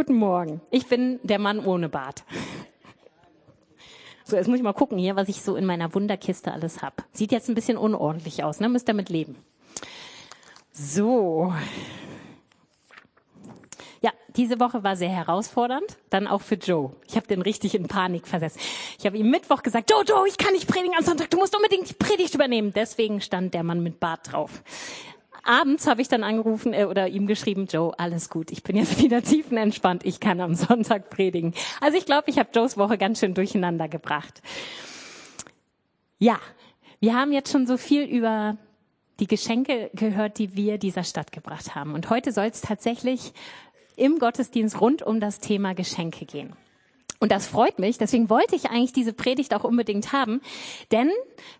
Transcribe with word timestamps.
Guten 0.00 0.14
Morgen. 0.14 0.62
Ich 0.70 0.86
bin 0.86 1.20
der 1.24 1.38
Mann 1.38 1.58
ohne 1.58 1.90
Bart. 1.90 2.24
So, 4.24 4.34
jetzt 4.34 4.48
muss 4.48 4.56
ich 4.56 4.62
mal 4.62 4.72
gucken 4.72 4.96
hier, 4.96 5.14
was 5.14 5.28
ich 5.28 5.42
so 5.42 5.56
in 5.56 5.66
meiner 5.66 5.94
Wunderkiste 5.94 6.52
alles 6.52 6.80
hab. 6.80 7.04
Sieht 7.12 7.32
jetzt 7.32 7.50
ein 7.50 7.54
bisschen 7.54 7.76
unordentlich 7.76 8.42
aus, 8.42 8.60
ne? 8.60 8.70
Müsst 8.70 8.88
damit 8.88 9.10
leben. 9.10 9.36
So. 10.72 11.52
Ja, 14.00 14.12
diese 14.34 14.58
Woche 14.58 14.82
war 14.82 14.96
sehr 14.96 15.10
herausfordernd, 15.10 15.98
dann 16.08 16.26
auch 16.26 16.40
für 16.40 16.54
Joe. 16.54 16.92
Ich 17.06 17.16
habe 17.16 17.26
den 17.26 17.42
richtig 17.42 17.74
in 17.74 17.86
Panik 17.86 18.26
versetzt. 18.26 18.58
Ich 18.98 19.04
habe 19.04 19.18
ihm 19.18 19.30
Mittwoch 19.30 19.62
gesagt, 19.62 19.90
Joe, 19.90 20.02
Joe, 20.04 20.26
ich 20.26 20.38
kann 20.38 20.54
nicht 20.54 20.66
predigen 20.66 20.96
am 20.96 21.04
Sonntag, 21.04 21.28
du 21.28 21.36
musst 21.36 21.54
unbedingt 21.54 21.90
die 21.90 21.94
Predigt 21.94 22.34
übernehmen. 22.34 22.72
Deswegen 22.74 23.20
stand 23.20 23.52
der 23.52 23.64
Mann 23.64 23.82
mit 23.82 24.00
Bart 24.00 24.32
drauf. 24.32 24.62
Abends 25.42 25.86
habe 25.86 26.02
ich 26.02 26.08
dann 26.08 26.24
angerufen 26.24 26.72
äh, 26.72 26.84
oder 26.84 27.08
ihm 27.08 27.26
geschrieben, 27.26 27.66
Joe, 27.66 27.92
alles 27.98 28.30
gut, 28.30 28.50
ich 28.50 28.62
bin 28.62 28.76
jetzt 28.76 28.98
wieder 29.02 29.22
tiefenentspannt, 29.22 30.04
ich 30.04 30.20
kann 30.20 30.40
am 30.40 30.54
Sonntag 30.54 31.10
predigen. 31.10 31.54
Also 31.80 31.96
ich 31.98 32.06
glaube, 32.06 32.30
ich 32.30 32.38
habe 32.38 32.50
Joes 32.54 32.76
Woche 32.76 32.98
ganz 32.98 33.20
schön 33.20 33.34
durcheinander 33.34 33.88
gebracht. 33.88 34.42
Ja, 36.18 36.38
wir 37.00 37.14
haben 37.14 37.32
jetzt 37.32 37.50
schon 37.50 37.66
so 37.66 37.76
viel 37.76 38.04
über 38.04 38.58
die 39.20 39.26
Geschenke 39.26 39.90
gehört, 39.94 40.38
die 40.38 40.56
wir 40.56 40.78
dieser 40.78 41.04
Stadt 41.04 41.32
gebracht 41.32 41.74
haben. 41.74 41.94
Und 41.94 42.10
heute 42.10 42.32
soll 42.32 42.46
es 42.46 42.60
tatsächlich 42.60 43.32
im 43.96 44.18
Gottesdienst 44.18 44.80
rund 44.80 45.02
um 45.02 45.20
das 45.20 45.40
Thema 45.40 45.74
Geschenke 45.74 46.24
gehen. 46.24 46.54
Und 47.20 47.30
das 47.30 47.46
freut 47.46 47.78
mich. 47.78 47.98
Deswegen 47.98 48.30
wollte 48.30 48.56
ich 48.56 48.70
eigentlich 48.70 48.94
diese 48.94 49.12
Predigt 49.12 49.54
auch 49.54 49.62
unbedingt 49.62 50.12
haben. 50.12 50.40
Denn 50.90 51.10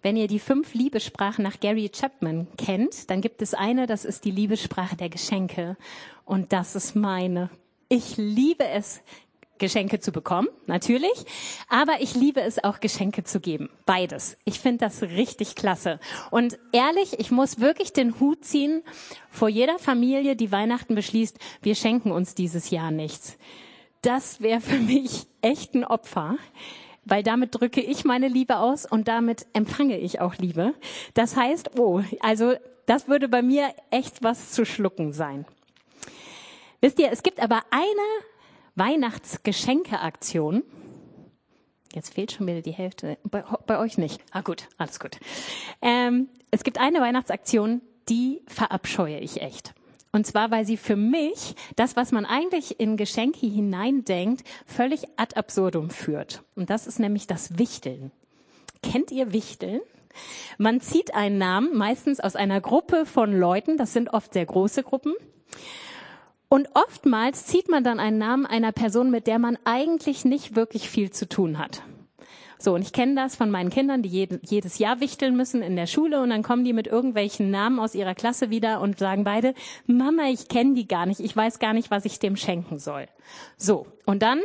wenn 0.03 0.17
ihr 0.17 0.27
die 0.27 0.39
fünf 0.39 0.73
Liebessprachen 0.73 1.45
nach 1.45 1.61
Gary 1.61 1.91
Chapman 1.91 2.49
kennt, 2.57 3.11
dann 3.11 3.21
gibt 3.21 3.43
es 3.43 3.53
eine, 3.53 3.87
das 3.87 4.07
ist 4.07 4.25
die 4.25 4.31
Liebessprache 4.31 4.97
der 4.97 5.11
Geschenke. 5.11 5.77
Und 6.25 6.53
das 6.55 6.75
ist 6.75 6.97
meine. 6.97 7.51
Ich 7.91 8.17
liebe 8.17 8.67
es, 8.67 9.03
Geschenke 9.61 10.01
zu 10.01 10.11
bekommen, 10.11 10.49
natürlich. 10.67 11.13
Aber 11.69 12.01
ich 12.01 12.15
liebe 12.15 12.41
es 12.41 12.65
auch, 12.65 12.81
Geschenke 12.81 13.23
zu 13.23 13.39
geben. 13.39 13.69
Beides. 13.85 14.39
Ich 14.45 14.59
finde 14.59 14.79
das 14.79 15.03
richtig 15.03 15.55
klasse. 15.55 16.01
Und 16.31 16.59
ehrlich, 16.73 17.21
ich 17.21 17.31
muss 17.31 17.61
wirklich 17.61 17.93
den 17.93 18.19
Hut 18.19 18.45
ziehen 18.45 18.83
vor 19.29 19.49
jeder 19.49 19.79
Familie, 19.79 20.35
die 20.35 20.51
Weihnachten 20.51 20.95
beschließt, 20.95 21.39
wir 21.63 21.75
schenken 21.77 22.11
uns 22.11 22.35
dieses 22.35 22.71
Jahr 22.71 22.91
nichts. 22.91 23.37
Das 24.03 24.41
wäre 24.41 24.61
für 24.61 24.79
mich 24.79 25.27
echt 25.43 25.75
ein 25.75 25.85
Opfer 25.85 26.37
weil 27.05 27.23
damit 27.23 27.55
drücke 27.55 27.81
ich 27.81 28.05
meine 28.05 28.29
Liebe 28.29 28.59
aus 28.59 28.87
und 28.87 29.09
damit 29.09 29.47
empfange 29.53 29.99
ich 29.99 30.21
auch 30.21 30.37
Liebe. 30.37 30.75
Das 31.15 31.37
heißt, 31.37 31.79
oh, 31.79 32.03
also 32.21 32.55
das 32.87 33.09
würde 33.09 33.29
bei 33.29 33.43
mir 33.43 33.75
echt 33.91 34.23
was 34.23 34.53
zu 34.53 34.65
schlucken 34.65 35.13
sein. 35.13 35.45
Wisst 36.81 36.99
ihr, 36.99 37.11
es 37.11 37.23
gibt 37.23 37.41
aber 37.41 37.63
eine 37.71 37.85
Weihnachtsgeschenkeaktion. 38.75 40.63
Jetzt 41.93 42.15
fehlt 42.15 42.33
schon 42.33 42.47
wieder 42.47 42.63
die 42.63 42.73
Hälfte. 42.73 43.19
Bei, 43.25 43.43
bei 43.67 43.79
euch 43.79 43.99
nicht. 43.99 44.23
Ah 44.31 44.43
gut, 44.43 44.69
alles 44.79 45.01
gut. 45.01 45.19
Ähm, 45.83 46.29
es 46.51 46.63
gibt 46.63 46.79
eine 46.79 47.01
Weihnachtsaktion, 47.01 47.83
die 48.09 48.43
verabscheue 48.47 49.19
ich 49.19 49.43
echt. 49.43 49.75
Und 50.13 50.27
zwar, 50.27 50.51
weil 50.51 50.65
sie 50.65 50.77
für 50.77 50.97
mich 50.97 51.55
das, 51.77 51.97
was 51.97 52.11
man 52.11 52.25
eigentlich 52.25 52.81
in 52.81 52.97
Geschenke 52.97 53.47
hineindenkt, 53.47 54.43
völlig 54.67 55.05
ad 55.17 55.37
absurdum 55.37 55.91
führt. 55.91 56.43
Und 56.57 56.71
das 56.71 56.87
ist 56.87 56.99
nämlich 56.99 57.27
das 57.27 57.59
Wichteln. 57.59 58.11
Kennt 58.83 59.11
ihr 59.13 59.33
Wichteln? 59.33 59.81
Man 60.59 60.81
zieht 60.81 61.15
einen 61.15 61.39
Namen, 61.39 61.77
meistens 61.77 62.19
aus 62.19 62.35
einer 62.35 62.61
Gruppe 62.61 63.07
von 63.07 63.33
Leuten, 63.33 63.77
das 63.77 63.93
sind 63.93 64.13
oft 64.13 64.33
sehr 64.33 64.47
große 64.47 64.83
Gruppen, 64.83 65.15
und 66.53 66.69
oftmals 66.75 67.47
zieht 67.47 67.69
man 67.69 67.85
dann 67.85 68.01
einen 68.01 68.19
Namen 68.19 68.45
einer 68.45 68.73
Person, 68.73 69.13
mit 69.13 69.29
der 69.29 69.39
man 69.39 69.57
eigentlich 69.65 70.25
nicht 70.25 70.57
wirklich 70.57 70.91
viel 70.91 71.11
zu 71.13 71.29
tun 71.29 71.59
hat. 71.59 71.83
So, 72.61 72.75
und 72.75 72.83
ich 72.83 72.93
kenne 72.93 73.15
das 73.15 73.37
von 73.37 73.51
meinen 73.51 73.71
Kindern, 73.71 74.03
die 74.03 74.29
jedes 74.43 74.79
Jahr 74.79 75.01
wichteln 75.01 75.35
müssen 75.35 75.63
in 75.63 75.77
der 75.77 75.87
Schule 75.87 76.21
und 76.21 76.29
dann 76.29 76.43
kommen 76.43 76.63
die 76.63 76.75
mit 76.75 76.87
irgendwelchen 76.87 77.51
Namen 77.51 77.81
aus 77.81 77.95
ihrer 77.95 78.15
Klasse 78.15 78.51
wieder 78.51 78.83
und 78.83 78.99
sagen 78.99 79.25
beide, 79.25 79.55
Mama, 79.87 80.25
ich 80.31 80.49
kenne 80.49 80.75
die 80.75 80.87
gar 80.87 81.07
nicht, 81.07 81.21
ich 81.21 81.35
weiß 81.35 81.59
gar 81.59 81.73
nicht, 81.73 81.91
was 81.91 82.05
ich 82.05 82.19
dem 82.19 82.37
schenken 82.37 82.79
soll. 82.79 83.07
So, 83.57 83.87
und 84.05 84.23
dann 84.23 84.41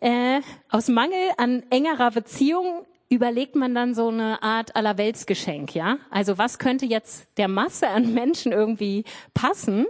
äh, 0.00 0.40
aus 0.70 0.88
Mangel 0.88 1.30
an 1.36 1.62
engerer 1.68 2.10
Beziehung 2.10 2.86
überlegt 3.10 3.54
man 3.54 3.74
dann 3.74 3.94
so 3.94 4.08
eine 4.08 4.42
Art 4.42 4.74
Allerweltsgeschenk, 4.74 5.74
ja? 5.74 5.98
Also 6.10 6.38
was 6.38 6.58
könnte 6.58 6.86
jetzt 6.86 7.26
der 7.36 7.48
Masse 7.48 7.88
an 7.88 8.14
Menschen 8.14 8.52
irgendwie 8.52 9.04
passen? 9.34 9.84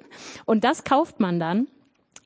Und 0.46 0.64
das 0.64 0.82
kauft 0.82 1.20
man 1.20 1.38
dann 1.38 1.68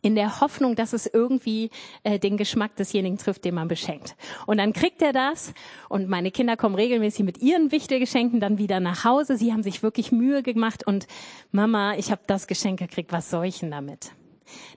in 0.07 0.15
der 0.15 0.41
Hoffnung, 0.41 0.77
dass 0.77 0.93
es 0.93 1.07
irgendwie 1.13 1.69
äh, 2.05 2.21
den 2.21 2.37
Geschmack 2.37 2.77
desjenigen 2.77 3.19
trifft, 3.19 3.45
den 3.45 3.57
man 3.57 3.67
beschenkt. 3.67 4.15
Und 4.47 4.59
dann 4.59 4.73
kriegt 4.73 5.03
er 5.03 5.13
das 5.13 5.53
und 5.89 6.09
meine 6.09 6.31
Kinder 6.31 6.57
kommen 6.57 6.77
regelmäßig 6.77 7.25
mit 7.25 7.39
ihren 7.39 7.73
Wichtelgeschenken 7.73 8.39
dann 8.39 8.57
wieder 8.57 8.79
nach 8.79 9.03
Hause. 9.03 9.37
Sie 9.37 9.53
haben 9.53 9.65
sich 9.65 9.83
wirklich 9.83 10.13
Mühe 10.13 10.45
gemacht 10.45 10.87
und 10.87 11.09
Mama, 11.51 11.97
ich 11.97 12.13
habe 12.13 12.21
das 12.29 12.47
Geschenk 12.47 12.79
gekriegt, 12.79 13.11
was 13.11 13.31
soll 13.31 13.47
ich 13.47 13.59
denn 13.59 13.73
damit? 13.73 14.13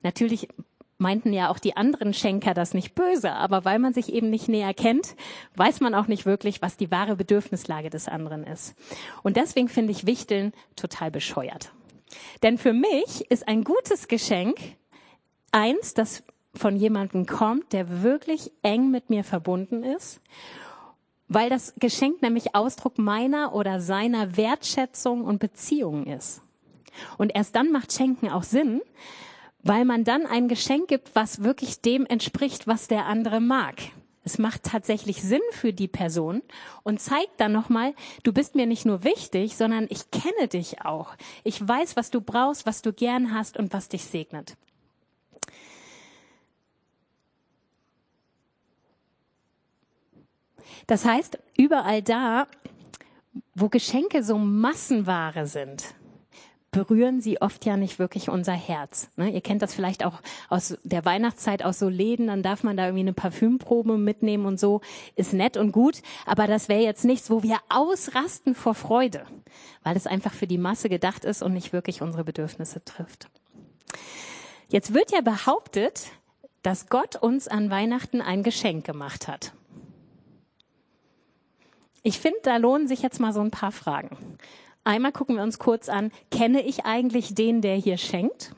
Natürlich 0.02 0.48
meinten 0.98 1.32
ja 1.32 1.52
auch 1.52 1.60
die 1.60 1.78
anderen 1.78 2.16
Schenker 2.16 2.56
das 2.56 2.74
nicht 2.74 2.96
böse, 2.96 3.32
aber 3.32 3.64
weil 3.66 3.78
man 3.78 3.94
sich 3.94 4.12
eben 4.12 4.32
nicht 4.32 4.50
näher 4.50 4.74
kennt, 4.74 5.16
weiß 5.58 5.80
man 5.80 5.94
auch 5.94 6.08
nicht 6.08 6.26
wirklich, 6.26 6.64
was 6.64 6.76
die 6.76 6.90
wahre 6.90 7.16
Bedürfnislage 7.16 7.92
des 7.92 8.08
anderen 8.08 8.44
ist. 8.46 8.74
Und 9.22 9.38
deswegen 9.38 9.70
finde 9.70 9.92
ich 9.92 10.08
Wichteln 10.08 10.54
total 10.76 11.12
bescheuert. 11.12 11.72
Denn 12.42 12.58
für 12.58 12.74
mich 12.74 13.30
ist 13.30 13.48
ein 13.48 13.64
gutes 13.64 14.08
Geschenk 14.08 14.58
eins, 15.52 15.94
das 15.94 16.24
von 16.54 16.76
jemandem 16.76 17.26
kommt, 17.26 17.74
der 17.74 18.04
wirklich 18.04 18.52
eng 18.64 18.92
mit 18.92 19.10
mir 19.10 19.24
verbunden 19.24 19.84
ist, 19.84 20.20
weil 21.28 21.50
das 21.50 21.74
Geschenk 21.78 22.22
nämlich 22.22 22.56
Ausdruck 22.56 22.98
meiner 22.98 23.54
oder 23.54 23.80
seiner 23.80 24.36
Wertschätzung 24.36 25.24
und 25.24 25.40
Beziehung 25.40 26.06
ist. 26.08 26.42
Und 27.18 27.30
erst 27.36 27.56
dann 27.56 27.72
macht 27.72 27.94
Schenken 27.94 28.30
auch 28.30 28.44
Sinn, 28.44 28.82
weil 29.62 29.86
man 29.86 30.04
dann 30.04 30.26
ein 30.26 30.48
Geschenk 30.48 30.88
gibt, 30.88 31.16
was 31.16 31.44
wirklich 31.44 31.82
dem 31.82 32.06
entspricht, 32.06 32.68
was 32.68 32.88
der 32.88 33.06
andere 33.06 33.40
mag. 33.40 33.76
Es 34.24 34.38
macht 34.38 34.64
tatsächlich 34.64 35.22
Sinn 35.24 35.42
für 35.52 35.74
die 35.74 35.88
Person 35.88 36.42
und 36.84 37.00
zeigt 37.00 37.40
dann 37.40 37.52
nochmal, 37.52 37.94
du 38.24 38.34
bist 38.34 38.56
mir 38.56 38.66
nicht 38.66 38.86
nur 38.86 39.04
wichtig, 39.04 39.56
sondern 39.56 39.88
ich 39.90 40.12
kenne 40.12 40.48
dich 40.48 40.84
auch. 40.84 41.16
Ich 41.44 41.66
weiß, 41.66 41.96
was 41.96 42.12
du 42.12 42.22
brauchst, 42.22 42.66
was 42.66 42.82
du 42.82 42.92
gern 42.92 43.34
hast 43.34 43.58
und 43.58 43.74
was 43.74 43.90
dich 43.90 44.06
segnet. 44.06 44.56
Das 50.88 51.06
heißt, 51.06 51.40
überall 51.58 52.02
da, 52.02 52.48
wo 53.56 53.70
Geschenke 53.70 54.24
so 54.24 54.38
Massenware 54.38 55.46
sind, 55.48 55.96
berühren 56.72 57.20
sie 57.20 57.42
oft 57.42 57.66
ja 57.66 57.78
nicht 57.78 58.00
wirklich 58.00 58.30
unser 58.30 58.54
Herz. 58.54 59.10
Ne? 59.16 59.30
Ihr 59.32 59.42
kennt 59.42 59.62
das 59.62 59.74
vielleicht 59.74 60.06
auch 60.06 60.22
aus 60.50 60.78
der 60.84 61.04
Weihnachtszeit 61.04 61.64
aus 61.64 61.80
so 61.80 61.90
Läden, 61.90 62.28
dann 62.28 62.44
darf 62.44 62.64
man 62.64 62.78
da 62.78 62.86
irgendwie 62.86 63.02
eine 63.02 63.14
Parfümprobe 63.14 63.98
mitnehmen 63.98 64.46
und 64.46 64.60
so. 64.60 64.82
Ist 65.16 65.34
nett 65.34 65.58
und 65.58 65.72
gut, 65.72 66.02
aber 66.26 66.48
das 66.48 66.70
wäre 66.70 66.84
jetzt 66.84 67.06
nichts, 67.06 67.30
wo 67.30 67.42
wir 67.44 67.58
ausrasten 67.70 68.54
vor 68.54 68.76
Freude, 68.76 69.26
weil 69.84 69.98
es 69.98 70.08
einfach 70.08 70.34
für 70.34 70.48
die 70.48 70.58
Masse 70.58 70.90
gedacht 70.90 71.26
ist 71.26 71.42
und 71.42 71.54
nicht 71.54 71.74
wirklich 71.74 72.02
unsere 72.02 72.24
Bedürfnisse 72.24 72.84
trifft. 72.84 73.30
Jetzt 74.68 74.94
wird 74.94 75.12
ja 75.12 75.22
behauptet, 75.22 76.12
dass 76.62 76.90
Gott 76.90 77.16
uns 77.16 77.48
an 77.48 77.72
Weihnachten 77.72 78.22
ein 78.22 78.44
Geschenk 78.44 78.86
gemacht 78.86 79.28
hat. 79.28 79.54
Ich 82.04 82.20
finde, 82.20 82.40
da 82.44 82.58
lohnen 82.58 82.88
sich 82.88 83.02
jetzt 83.02 83.20
mal 83.20 83.34
so 83.34 83.42
ein 83.42 83.52
paar 83.52 83.72
Fragen. 83.72 84.18
Einmal 84.84 85.12
gucken 85.12 85.36
wir 85.36 85.44
uns 85.44 85.60
kurz 85.60 85.90
an, 85.90 86.12
kenne 86.32 86.62
ich 86.62 86.86
eigentlich 86.86 87.36
den, 87.36 87.62
der 87.62 87.76
hier 87.76 87.98
schenkt? 87.98 88.56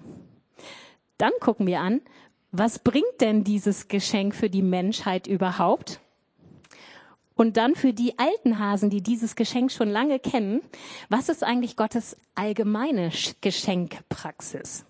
Dann 1.18 1.32
gucken 1.40 1.68
wir 1.68 1.82
an, 1.82 2.02
was 2.52 2.80
bringt 2.80 3.22
denn 3.22 3.44
dieses 3.44 3.88
Geschenk 3.88 4.36
für 4.36 4.50
die 4.50 4.62
Menschheit 4.62 5.28
überhaupt? 5.28 6.00
Und 7.36 7.58
dann 7.58 7.76
für 7.76 7.94
die 7.94 8.20
alten 8.20 8.60
Hasen, 8.60 8.90
die 8.90 9.02
dieses 9.02 9.36
Geschenk 9.36 9.72
schon 9.72 9.90
lange 9.90 10.20
kennen, 10.20 10.62
was 11.10 11.30
ist 11.30 11.44
eigentlich 11.44 11.76
Gottes 11.76 12.18
allgemeine 12.36 13.12
Geschenkpraxis? 13.42 14.86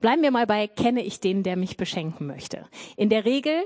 Bleiben 0.00 0.22
wir 0.22 0.30
mal 0.30 0.46
bei, 0.46 0.66
kenne 0.66 1.02
ich 1.02 1.20
den, 1.20 1.42
der 1.42 1.56
mich 1.56 1.76
beschenken 1.76 2.26
möchte. 2.26 2.66
In 2.96 3.10
der 3.10 3.24
Regel 3.24 3.64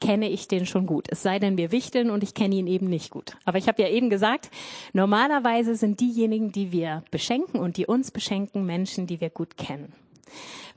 kenne 0.00 0.28
ich 0.28 0.48
den 0.48 0.66
schon 0.66 0.86
gut. 0.86 1.06
Es 1.10 1.22
sei 1.22 1.38
denn, 1.38 1.56
wir 1.56 1.72
wichteln 1.72 2.10
und 2.10 2.22
ich 2.22 2.34
kenne 2.34 2.56
ihn 2.56 2.66
eben 2.66 2.88
nicht 2.88 3.10
gut. 3.10 3.36
Aber 3.44 3.58
ich 3.58 3.68
habe 3.68 3.82
ja 3.82 3.88
eben 3.88 4.10
gesagt, 4.10 4.50
normalerweise 4.92 5.76
sind 5.76 6.00
diejenigen, 6.00 6.52
die 6.52 6.72
wir 6.72 7.04
beschenken 7.10 7.60
und 7.60 7.76
die 7.76 7.86
uns 7.86 8.10
beschenken, 8.10 8.64
Menschen, 8.66 9.06
die 9.06 9.20
wir 9.20 9.30
gut 9.30 9.56
kennen. 9.56 9.92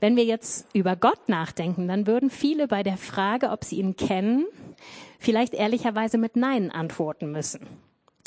Wenn 0.00 0.16
wir 0.16 0.24
jetzt 0.24 0.66
über 0.74 0.96
Gott 0.96 1.28
nachdenken, 1.28 1.88
dann 1.88 2.06
würden 2.06 2.30
viele 2.30 2.68
bei 2.68 2.82
der 2.82 2.96
Frage, 2.96 3.50
ob 3.50 3.64
sie 3.64 3.76
ihn 3.78 3.96
kennen, 3.96 4.46
vielleicht 5.18 5.54
ehrlicherweise 5.54 6.18
mit 6.18 6.36
Nein 6.36 6.70
antworten 6.70 7.32
müssen. 7.32 7.66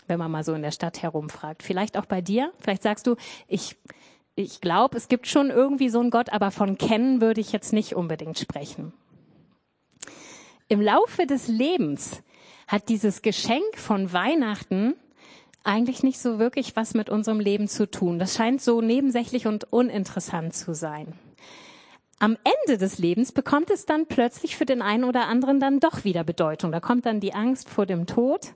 Wenn 0.07 0.19
man 0.19 0.31
mal 0.31 0.43
so 0.43 0.53
in 0.53 0.61
der 0.61 0.71
Stadt 0.71 1.03
herumfragt. 1.03 1.63
Vielleicht 1.63 1.97
auch 1.97 2.05
bei 2.05 2.21
dir. 2.21 2.51
Vielleicht 2.59 2.83
sagst 2.83 3.07
du, 3.07 3.15
ich 3.47 3.75
ich 4.39 4.61
glaube, 4.61 4.95
es 4.95 5.07
gibt 5.07 5.27
schon 5.27 5.49
irgendwie 5.49 5.89
so 5.89 5.99
einen 5.99 6.11
Gott, 6.11 6.31
aber 6.31 6.51
von 6.51 6.77
kennen 6.77 7.21
würde 7.21 7.41
ich 7.41 7.51
jetzt 7.51 7.73
nicht 7.73 7.95
unbedingt 7.95 8.37
sprechen. 8.37 8.93
Im 10.69 10.81
Laufe 10.81 11.25
des 11.25 11.47
Lebens 11.47 12.21
hat 12.67 12.89
dieses 12.89 13.21
Geschenk 13.21 13.77
von 13.77 14.11
Weihnachten 14.11 14.95
eigentlich 15.63 16.03
nicht 16.03 16.19
so 16.19 16.39
wirklich 16.39 16.75
was 16.75 16.93
mit 16.93 17.09
unserem 17.09 17.39
Leben 17.39 17.67
zu 17.67 17.89
tun. 17.89 18.19
Das 18.19 18.35
scheint 18.35 18.61
so 18.61 18.81
nebensächlich 18.81 19.47
und 19.47 19.71
uninteressant 19.71 20.53
zu 20.53 20.73
sein. 20.73 21.13
Am 22.19 22.35
Ende 22.43 22.77
des 22.77 22.97
Lebens 22.97 23.31
bekommt 23.31 23.69
es 23.69 23.85
dann 23.85 24.07
plötzlich 24.07 24.57
für 24.57 24.65
den 24.65 24.81
einen 24.81 25.03
oder 25.03 25.27
anderen 25.27 25.59
dann 25.59 25.79
doch 25.79 26.03
wieder 26.03 26.23
Bedeutung. 26.23 26.71
Da 26.71 26.79
kommt 26.79 27.05
dann 27.05 27.19
die 27.19 27.33
Angst 27.33 27.69
vor 27.69 27.85
dem 27.85 28.05
Tod, 28.05 28.53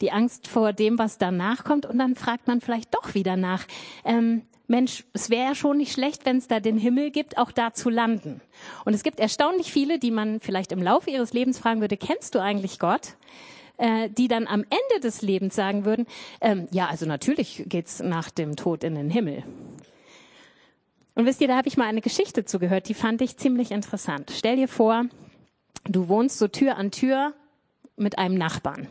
die 0.00 0.10
Angst 0.10 0.48
vor 0.48 0.72
dem, 0.72 0.98
was 0.98 1.18
danach 1.18 1.64
kommt, 1.64 1.86
und 1.86 1.98
dann 1.98 2.16
fragt 2.16 2.48
man 2.48 2.60
vielleicht 2.60 2.94
doch 2.94 3.14
wieder 3.14 3.36
nach. 3.36 3.66
Ähm, 4.04 4.42
Mensch, 4.66 5.04
es 5.12 5.28
wäre 5.28 5.48
ja 5.48 5.54
schon 5.54 5.76
nicht 5.76 5.92
schlecht, 5.92 6.24
wenn 6.24 6.38
es 6.38 6.48
da 6.48 6.58
den 6.58 6.78
Himmel 6.78 7.10
gibt, 7.10 7.36
auch 7.36 7.52
da 7.52 7.74
zu 7.74 7.90
landen. 7.90 8.40
Und 8.84 8.94
es 8.94 9.02
gibt 9.02 9.20
erstaunlich 9.20 9.72
viele, 9.72 9.98
die 9.98 10.10
man 10.10 10.40
vielleicht 10.40 10.72
im 10.72 10.82
Laufe 10.82 11.10
ihres 11.10 11.32
Lebens 11.32 11.58
fragen 11.58 11.80
würde, 11.80 11.96
kennst 11.96 12.34
du 12.34 12.40
eigentlich 12.40 12.78
Gott? 12.78 13.16
Äh, 13.76 14.08
die 14.08 14.28
dann 14.28 14.46
am 14.46 14.60
Ende 14.62 15.00
des 15.02 15.20
Lebens 15.20 15.56
sagen 15.56 15.84
würden, 15.84 16.06
ähm, 16.40 16.68
ja, 16.70 16.86
also 16.86 17.06
natürlich 17.06 17.64
geht's 17.66 18.00
nach 18.00 18.30
dem 18.30 18.54
Tod 18.54 18.84
in 18.84 18.94
den 18.94 19.10
Himmel. 19.10 19.42
Und 21.16 21.26
wisst 21.26 21.40
ihr, 21.40 21.48
da 21.48 21.56
habe 21.56 21.66
ich 21.66 21.76
mal 21.76 21.86
eine 21.86 22.00
Geschichte 22.00 22.44
zugehört, 22.44 22.88
die 22.88 22.94
fand 22.94 23.20
ich 23.20 23.36
ziemlich 23.36 23.72
interessant. 23.72 24.30
Stell 24.32 24.54
dir 24.56 24.68
vor, 24.68 25.06
du 25.88 26.08
wohnst 26.08 26.38
so 26.38 26.46
Tür 26.46 26.76
an 26.76 26.92
Tür 26.92 27.34
mit 27.96 28.16
einem 28.16 28.36
Nachbarn. 28.36 28.86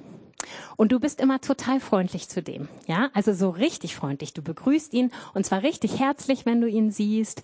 Und 0.78 0.92
du 0.92 1.00
bist 1.00 1.20
immer 1.20 1.42
total 1.42 1.80
freundlich 1.80 2.30
zu 2.30 2.42
dem. 2.42 2.68
Ja, 2.88 3.10
also 3.14 3.34
so 3.34 3.50
richtig 3.50 3.96
freundlich. 3.96 4.34
Du 4.34 4.42
begrüßt 4.42 4.94
ihn 4.94 5.12
und 5.34 5.46
zwar 5.46 5.64
richtig 5.64 6.00
herzlich, 6.00 6.46
wenn 6.46 6.62
du 6.62 6.68
ihn 6.68 6.92
siehst. 6.92 7.42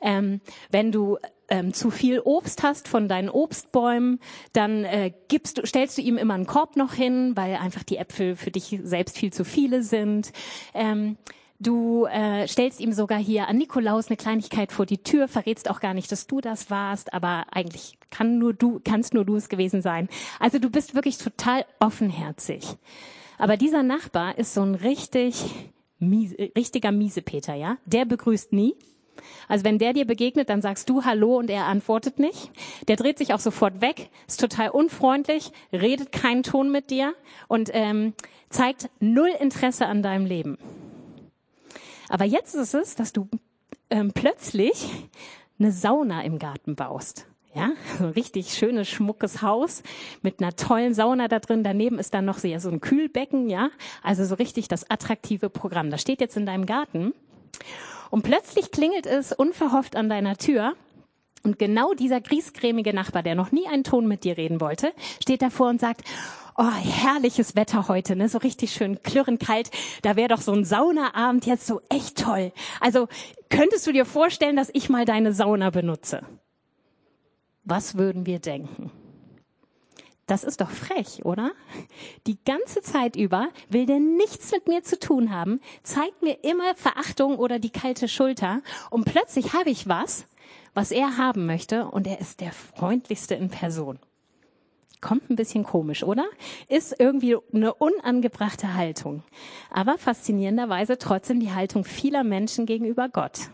Ähm, 0.00 0.40
wenn 0.70 0.90
du 0.90 1.18
ähm, 1.48 1.74
zu 1.74 1.90
viel 1.90 2.20
Obst 2.20 2.62
hast 2.62 2.88
von 2.88 3.08
deinen 3.08 3.28
Obstbäumen, 3.28 4.20
dann 4.52 4.84
äh, 4.84 5.12
gibst 5.28 5.58
du, 5.58 5.66
stellst 5.66 5.98
du 5.98 6.02
ihm 6.02 6.16
immer 6.16 6.34
einen 6.34 6.46
Korb 6.46 6.76
noch 6.76 6.94
hin, 6.94 7.32
weil 7.36 7.56
einfach 7.56 7.82
die 7.82 7.98
Äpfel 7.98 8.36
für 8.36 8.50
dich 8.50 8.80
selbst 8.82 9.18
viel 9.18 9.32
zu 9.32 9.44
viele 9.44 9.82
sind. 9.82 10.32
Ähm, 10.74 11.18
Du 11.62 12.06
äh, 12.06 12.48
stellst 12.48 12.80
ihm 12.80 12.92
sogar 12.92 13.18
hier 13.18 13.46
an 13.46 13.56
Nikolaus 13.56 14.08
eine 14.08 14.16
Kleinigkeit 14.16 14.72
vor 14.72 14.84
die 14.84 14.98
Tür, 14.98 15.28
verrätst 15.28 15.70
auch 15.70 15.78
gar 15.78 15.94
nicht, 15.94 16.10
dass 16.10 16.26
du 16.26 16.40
das 16.40 16.70
warst, 16.70 17.14
aber 17.14 17.44
eigentlich 17.52 17.98
kann 18.10 18.38
nur 18.38 18.52
du, 18.52 18.80
kannst 18.82 19.14
nur 19.14 19.24
du 19.24 19.36
es 19.36 19.48
gewesen 19.48 19.80
sein. 19.80 20.08
Also 20.40 20.58
du 20.58 20.70
bist 20.70 20.96
wirklich 20.96 21.18
total 21.18 21.64
offenherzig. 21.78 22.66
Aber 23.38 23.56
dieser 23.56 23.84
Nachbar 23.84 24.38
ist 24.38 24.54
so 24.54 24.62
ein 24.62 24.74
richtig 24.74 25.44
miese, 26.00 26.36
richtiger 26.56 26.90
Miesepeter, 26.90 27.54
ja? 27.54 27.76
Der 27.86 28.06
begrüßt 28.06 28.52
nie. 28.52 28.74
Also 29.46 29.64
wenn 29.64 29.78
der 29.78 29.92
dir 29.92 30.04
begegnet, 30.04 30.48
dann 30.48 30.62
sagst 30.62 30.90
du 30.90 31.04
Hallo 31.04 31.36
und 31.38 31.48
er 31.48 31.66
antwortet 31.66 32.18
nicht. 32.18 32.50
Der 32.88 32.96
dreht 32.96 33.18
sich 33.18 33.34
auch 33.34 33.38
sofort 33.38 33.80
weg, 33.80 34.10
ist 34.26 34.40
total 34.40 34.70
unfreundlich, 34.70 35.52
redet 35.72 36.10
keinen 36.10 36.42
Ton 36.42 36.72
mit 36.72 36.90
dir 36.90 37.14
und 37.46 37.70
ähm, 37.72 38.14
zeigt 38.50 38.90
null 38.98 39.30
Interesse 39.38 39.86
an 39.86 40.02
deinem 40.02 40.26
Leben. 40.26 40.58
Aber 42.12 42.26
jetzt 42.26 42.54
ist 42.54 42.74
es, 42.74 42.94
dass 42.94 43.14
du 43.14 43.26
ähm, 43.88 44.12
plötzlich 44.12 44.86
eine 45.58 45.72
Sauna 45.72 46.22
im 46.24 46.38
Garten 46.38 46.76
baust. 46.76 47.26
Ja, 47.54 47.70
so 47.98 48.04
ein 48.04 48.10
richtig 48.10 48.52
schönes, 48.52 48.86
schmuckes 48.90 49.40
Haus 49.40 49.82
mit 50.20 50.42
einer 50.42 50.54
tollen 50.54 50.92
Sauna 50.92 51.28
da 51.28 51.38
drin. 51.38 51.64
Daneben 51.64 51.98
ist 51.98 52.12
dann 52.12 52.26
noch 52.26 52.36
so, 52.36 52.48
ein 52.48 52.80
Kühlbecken, 52.82 53.48
ja. 53.48 53.70
Also 54.02 54.26
so 54.26 54.34
richtig 54.34 54.68
das 54.68 54.90
attraktive 54.90 55.48
Programm. 55.48 55.88
Das 55.88 56.02
steht 56.02 56.20
jetzt 56.20 56.36
in 56.36 56.44
deinem 56.44 56.66
Garten. 56.66 57.14
Und 58.10 58.24
plötzlich 58.24 58.70
klingelt 58.70 59.06
es 59.06 59.32
unverhofft 59.32 59.96
an 59.96 60.10
deiner 60.10 60.36
Tür. 60.36 60.74
Und 61.44 61.58
genau 61.58 61.94
dieser 61.94 62.20
griesgrämige 62.20 62.92
Nachbar, 62.92 63.22
der 63.22 63.36
noch 63.36 63.52
nie 63.52 63.66
einen 63.68 63.84
Ton 63.84 64.06
mit 64.06 64.24
dir 64.24 64.36
reden 64.36 64.60
wollte, 64.60 64.92
steht 65.22 65.40
davor 65.40 65.70
und 65.70 65.80
sagt, 65.80 66.02
oh, 66.56 66.70
herrliches 66.70 67.56
Wetter 67.56 67.88
heute, 67.88 68.16
ne? 68.16 68.28
so 68.28 68.38
richtig 68.38 68.72
schön 68.72 69.02
klirrend 69.02 69.40
kalt. 69.40 69.70
Da 70.02 70.16
wäre 70.16 70.28
doch 70.28 70.40
so 70.40 70.52
ein 70.52 70.64
Saunaabend 70.64 71.46
jetzt 71.46 71.66
so 71.66 71.80
echt 71.88 72.18
toll. 72.18 72.52
Also 72.80 73.08
könntest 73.50 73.86
du 73.86 73.92
dir 73.92 74.04
vorstellen, 74.04 74.56
dass 74.56 74.70
ich 74.72 74.88
mal 74.88 75.04
deine 75.04 75.32
Sauna 75.32 75.70
benutze? 75.70 76.22
Was 77.64 77.96
würden 77.96 78.26
wir 78.26 78.38
denken? 78.38 78.90
Das 80.26 80.44
ist 80.44 80.60
doch 80.60 80.70
frech, 80.70 81.24
oder? 81.24 81.52
Die 82.26 82.42
ganze 82.44 82.80
Zeit 82.80 83.16
über 83.16 83.48
will 83.68 83.86
der 83.86 83.98
nichts 83.98 84.52
mit 84.52 84.68
mir 84.68 84.82
zu 84.82 84.98
tun 84.98 85.30
haben, 85.30 85.60
zeigt 85.82 86.22
mir 86.22 86.42
immer 86.42 86.74
Verachtung 86.74 87.38
oder 87.38 87.58
die 87.58 87.70
kalte 87.70 88.08
Schulter 88.08 88.62
und 88.90 89.04
plötzlich 89.04 89.52
habe 89.52 89.70
ich 89.70 89.88
was, 89.88 90.26
was 90.74 90.90
er 90.90 91.18
haben 91.18 91.44
möchte 91.46 91.86
und 91.86 92.06
er 92.06 92.20
ist 92.20 92.40
der 92.40 92.52
freundlichste 92.52 93.34
in 93.34 93.50
Person. 93.50 93.98
Kommt 95.02 95.28
ein 95.28 95.36
bisschen 95.36 95.64
komisch, 95.64 96.04
oder? 96.04 96.24
Ist 96.68 96.94
irgendwie 96.98 97.36
eine 97.52 97.74
unangebrachte 97.74 98.74
Haltung. 98.74 99.24
Aber 99.70 99.98
faszinierenderweise 99.98 100.96
trotzdem 100.96 101.40
die 101.40 101.52
Haltung 101.52 101.84
vieler 101.84 102.22
Menschen 102.22 102.66
gegenüber 102.66 103.08
Gott. 103.08 103.50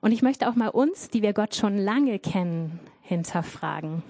Und 0.00 0.12
ich 0.12 0.22
möchte 0.22 0.48
auch 0.48 0.54
mal 0.54 0.68
uns, 0.68 1.10
die 1.10 1.20
wir 1.20 1.34
Gott 1.34 1.54
schon 1.54 1.76
lange 1.76 2.18
kennen, 2.18 2.80
hinterfragen. 3.02 4.02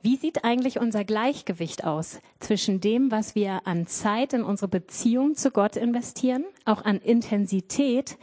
Wie 0.00 0.16
sieht 0.16 0.44
eigentlich 0.44 0.78
unser 0.78 1.04
Gleichgewicht 1.04 1.84
aus 1.84 2.20
zwischen 2.40 2.80
dem, 2.80 3.10
was 3.10 3.34
wir 3.34 3.66
an 3.66 3.86
Zeit 3.86 4.32
in 4.32 4.44
unsere 4.44 4.68
Beziehung 4.68 5.34
zu 5.34 5.50
Gott 5.50 5.76
investieren, 5.76 6.44
auch 6.64 6.84
an 6.84 6.98
Intensität, 7.00 8.16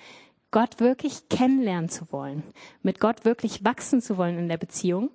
Gott 0.54 0.80
wirklich 0.80 1.28
kennenlernen 1.30 1.90
zu 1.90 2.10
wollen, 2.12 2.44
mit 2.84 3.00
Gott 3.00 3.26
wirklich 3.26 3.66
wachsen 3.66 4.02
zu 4.02 4.18
wollen 4.18 4.38
in 4.38 4.48
der 4.48 4.58
Beziehung 4.58 5.10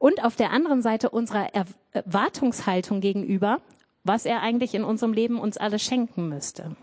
und 0.00 0.24
auf 0.24 0.34
der 0.34 0.50
anderen 0.50 0.82
Seite 0.82 1.10
unserer 1.10 1.48
Erwartungshaltung 1.92 3.00
gegenüber, 3.00 3.60
was 4.02 4.26
er 4.26 4.42
eigentlich 4.42 4.74
in 4.74 4.82
unserem 4.82 5.12
Leben 5.12 5.38
uns 5.38 5.56
alles 5.56 5.82
schenken 5.82 6.28
müsste. 6.28 6.76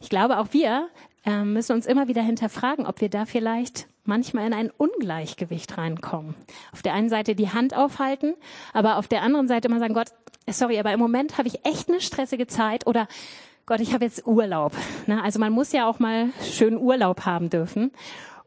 Ich 0.00 0.10
glaube, 0.10 0.38
auch 0.38 0.48
wir 0.50 0.88
äh, 1.24 1.44
müssen 1.44 1.74
uns 1.74 1.86
immer 1.86 2.08
wieder 2.08 2.22
hinterfragen, 2.22 2.86
ob 2.86 3.00
wir 3.00 3.08
da 3.08 3.24
vielleicht 3.24 3.86
manchmal 4.04 4.48
in 4.48 4.54
ein 4.54 4.70
Ungleichgewicht 4.70 5.78
reinkommen. 5.78 6.34
Auf 6.72 6.82
der 6.82 6.94
einen 6.94 7.08
Seite 7.08 7.36
die 7.36 7.50
Hand 7.50 7.72
aufhalten, 7.76 8.34
aber 8.72 8.96
auf 8.96 9.06
der 9.06 9.22
anderen 9.22 9.46
Seite 9.46 9.68
immer 9.68 9.78
sagen, 9.78 9.94
Gott, 9.94 10.08
sorry, 10.48 10.80
aber 10.80 10.92
im 10.92 10.98
Moment 10.98 11.38
habe 11.38 11.46
ich 11.46 11.64
echt 11.64 11.88
eine 11.88 12.00
stressige 12.00 12.48
Zeit 12.48 12.88
oder 12.88 13.06
Gott, 13.70 13.78
ich 13.78 13.94
habe 13.94 14.04
jetzt 14.04 14.26
Urlaub. 14.26 14.72
Ne? 15.06 15.22
Also 15.22 15.38
man 15.38 15.52
muss 15.52 15.70
ja 15.70 15.88
auch 15.88 16.00
mal 16.00 16.30
schön 16.42 16.76
Urlaub 16.76 17.20
haben 17.24 17.50
dürfen 17.50 17.92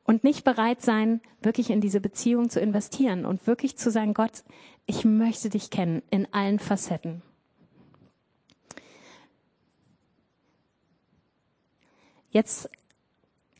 und 0.03 0.25
nicht 0.25 0.43
bereit 0.43 0.81
sein, 0.81 1.21
wirklich 1.41 1.69
in 1.69 1.79
diese 1.79 2.01
Beziehung 2.01 2.49
zu 2.49 2.59
investieren 2.59 3.25
und 3.25 3.47
wirklich 3.47 3.77
zu 3.77 3.89
sagen, 3.89 4.13
Gott, 4.13 4.43
ich 4.85 5.05
möchte 5.05 5.49
dich 5.49 5.69
kennen 5.69 6.03
in 6.09 6.27
allen 6.33 6.59
Facetten. 6.59 7.21
Jetzt 12.29 12.69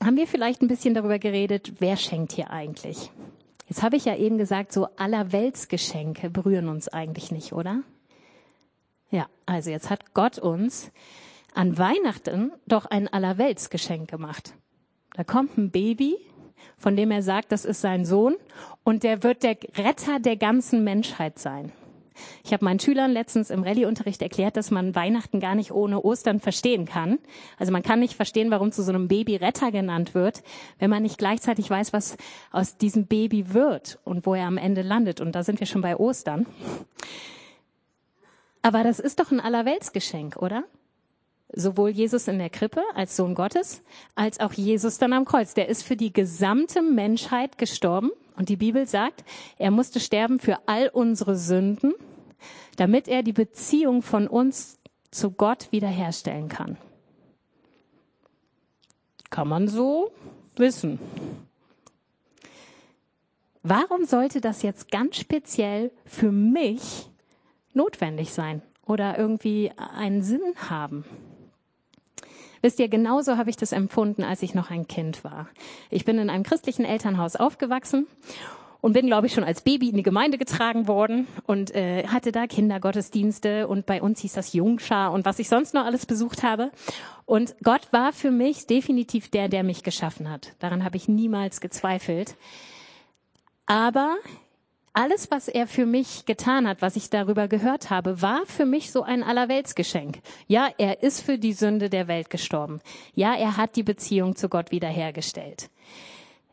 haben 0.03 0.17
wir 0.17 0.27
vielleicht 0.27 0.61
ein 0.61 0.67
bisschen 0.67 0.93
darüber 0.93 1.17
geredet, 1.17 1.75
wer 1.79 1.95
schenkt 1.95 2.33
hier 2.33 2.49
eigentlich? 2.49 3.09
Jetzt 3.69 3.83
habe 3.83 3.95
ich 3.95 4.03
ja 4.03 4.17
eben 4.17 4.37
gesagt, 4.37 4.73
so 4.73 4.89
allerweltsgeschenke 4.97 6.29
berühren 6.29 6.67
uns 6.67 6.89
eigentlich 6.89 7.31
nicht, 7.31 7.53
oder? 7.53 7.83
Ja, 9.11 9.27
also 9.45 9.69
jetzt 9.69 9.89
hat 9.89 10.13
Gott 10.13 10.39
uns 10.39 10.91
an 11.53 11.77
Weihnachten 11.77 12.51
doch 12.67 12.85
ein 12.85 13.07
Allerweltsgeschenk 13.07 14.09
gemacht. 14.09 14.53
Da 15.15 15.23
kommt 15.23 15.57
ein 15.57 15.71
Baby, 15.71 16.15
von 16.77 16.95
dem 16.95 17.11
er 17.11 17.21
sagt, 17.21 17.51
das 17.51 17.65
ist 17.65 17.81
sein 17.81 18.05
Sohn 18.05 18.35
und 18.83 19.03
der 19.03 19.23
wird 19.23 19.43
der 19.43 19.57
Retter 19.77 20.19
der 20.19 20.37
ganzen 20.37 20.83
Menschheit 20.83 21.39
sein. 21.39 21.71
Ich 22.43 22.53
habe 22.53 22.65
meinen 22.65 22.79
Schülern 22.79 23.11
letztens 23.11 23.49
im 23.49 23.63
Rallyeunterricht 23.63 24.21
erklärt, 24.21 24.57
dass 24.57 24.71
man 24.71 24.95
Weihnachten 24.95 25.39
gar 25.39 25.55
nicht 25.55 25.71
ohne 25.71 26.01
Ostern 26.01 26.39
verstehen 26.39 26.85
kann. 26.85 27.19
Also 27.57 27.71
man 27.71 27.83
kann 27.83 27.99
nicht 27.99 28.13
verstehen, 28.13 28.51
warum 28.51 28.71
zu 28.71 28.83
so 28.83 28.91
einem 28.91 29.07
Baby 29.07 29.35
Retter 29.35 29.71
genannt 29.71 30.13
wird, 30.13 30.43
wenn 30.79 30.89
man 30.89 31.03
nicht 31.03 31.17
gleichzeitig 31.17 31.69
weiß, 31.69 31.93
was 31.93 32.17
aus 32.51 32.77
diesem 32.77 33.07
Baby 33.07 33.53
wird 33.53 33.99
und 34.03 34.25
wo 34.25 34.35
er 34.35 34.45
am 34.45 34.57
Ende 34.57 34.81
landet. 34.81 35.21
Und 35.21 35.33
da 35.33 35.43
sind 35.43 35.59
wir 35.59 35.67
schon 35.67 35.81
bei 35.81 35.97
Ostern. 35.97 36.45
Aber 38.61 38.83
das 38.83 38.99
ist 38.99 39.19
doch 39.19 39.31
ein 39.31 39.39
Allerweltsgeschenk, 39.39 40.37
oder? 40.37 40.63
Sowohl 41.55 41.89
Jesus 41.89 42.27
in 42.27 42.39
der 42.39 42.49
Krippe 42.49 42.81
als 42.95 43.15
Sohn 43.15 43.35
Gottes, 43.35 43.81
als 44.15 44.39
auch 44.39 44.53
Jesus 44.53 44.97
dann 44.97 45.13
am 45.13 45.25
Kreuz. 45.25 45.53
Der 45.53 45.69
ist 45.69 45.83
für 45.83 45.95
die 45.95 46.13
gesamte 46.13 46.81
Menschheit 46.81 47.57
gestorben. 47.57 48.11
Und 48.35 48.49
die 48.49 48.55
Bibel 48.55 48.87
sagt, 48.87 49.23
er 49.57 49.69
musste 49.69 49.99
sterben 49.99 50.39
für 50.39 50.57
all 50.65 50.89
unsere 50.89 51.35
Sünden, 51.35 51.93
damit 52.77 53.07
er 53.07 53.21
die 53.21 53.33
Beziehung 53.33 54.01
von 54.01 54.27
uns 54.27 54.79
zu 55.11 55.31
Gott 55.31 55.71
wiederherstellen 55.71 56.49
kann. 56.49 56.77
Kann 59.29 59.47
man 59.47 59.67
so 59.67 60.11
wissen. 60.55 60.99
Warum 63.61 64.05
sollte 64.05 64.41
das 64.41 64.61
jetzt 64.61 64.91
ganz 64.91 65.17
speziell 65.17 65.91
für 66.05 66.31
mich 66.31 67.09
notwendig 67.73 68.33
sein 68.33 68.61
oder 68.85 69.17
irgendwie 69.17 69.71
einen 69.77 70.21
Sinn 70.21 70.41
haben? 70.69 71.05
Wisst 72.63 72.79
ihr, 72.79 72.87
genauso 72.87 73.35
habe 73.35 73.49
ich 73.49 73.57
das 73.57 73.73
empfunden, 73.73 74.23
als 74.23 74.41
ich 74.41 74.55
noch 74.55 74.71
ein 74.71 74.87
Kind 74.87 75.25
war. 75.25 75.49
Ich 75.89 76.05
bin 76.05 76.17
in 76.17 76.29
einem 76.29 76.43
christlichen 76.43 76.85
Elternhaus 76.85 77.35
aufgewachsen 77.35 78.07
und 78.79 78.93
bin, 78.93 79.07
glaube 79.07 79.27
ich, 79.27 79.33
schon 79.33 79.43
als 79.43 79.59
Baby 79.59 79.89
in 79.89 79.97
die 79.97 80.03
Gemeinde 80.03 80.37
getragen 80.37 80.87
worden 80.87 81.27
und 81.45 81.75
äh, 81.75 82.07
hatte 82.07 82.31
da 82.31 82.47
Kindergottesdienste 82.47 83.67
und 83.67 83.85
bei 83.85 84.01
uns 84.01 84.21
hieß 84.21 84.31
das 84.31 84.53
Jungschar 84.53 85.11
und 85.11 85.25
was 85.25 85.39
ich 85.39 85.49
sonst 85.49 85.73
noch 85.73 85.83
alles 85.83 86.05
besucht 86.05 86.41
habe. 86.41 86.71
Und 87.25 87.53
Gott 87.63 87.91
war 87.91 88.13
für 88.13 88.31
mich 88.31 88.65
definitiv 88.65 89.29
der, 89.29 89.49
der 89.49 89.63
mich 89.63 89.83
geschaffen 89.83 90.29
hat. 90.29 90.53
Daran 90.59 90.85
habe 90.85 90.95
ich 90.95 91.09
niemals 91.09 91.59
gezweifelt. 91.59 92.37
Aber 93.65 94.15
alles, 94.93 95.31
was 95.31 95.47
er 95.47 95.67
für 95.67 95.85
mich 95.85 96.25
getan 96.25 96.67
hat, 96.67 96.81
was 96.81 96.95
ich 96.95 97.09
darüber 97.09 97.47
gehört 97.47 97.89
habe, 97.89 98.21
war 98.21 98.45
für 98.45 98.65
mich 98.65 98.91
so 98.91 99.01
ein 99.01 99.23
Allerweltsgeschenk. 99.23 100.19
Ja, 100.47 100.69
er 100.77 101.01
ist 101.01 101.21
für 101.21 101.39
die 101.39 101.53
Sünde 101.53 101.89
der 101.89 102.07
Welt 102.07 102.29
gestorben. 102.29 102.79
Ja, 103.13 103.35
er 103.35 103.57
hat 103.57 103.75
die 103.75 103.83
Beziehung 103.83 104.35
zu 104.35 104.49
Gott 104.49 104.71
wiederhergestellt. 104.71 105.69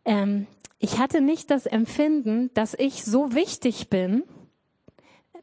Ähm, 0.07 0.47
ich 0.79 0.99
hatte 0.99 1.21
nicht 1.21 1.51
das 1.51 1.67
Empfinden, 1.67 2.51
dass 2.55 2.73
ich 2.75 3.05
so 3.05 3.35
wichtig 3.35 3.91
bin, 3.91 4.25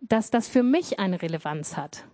dass 0.01 0.32
das 0.32 0.48
für 0.48 0.63
mich 0.63 1.00
eine 1.00 1.22
Relevanz 1.22 1.77
hat. 1.77 2.06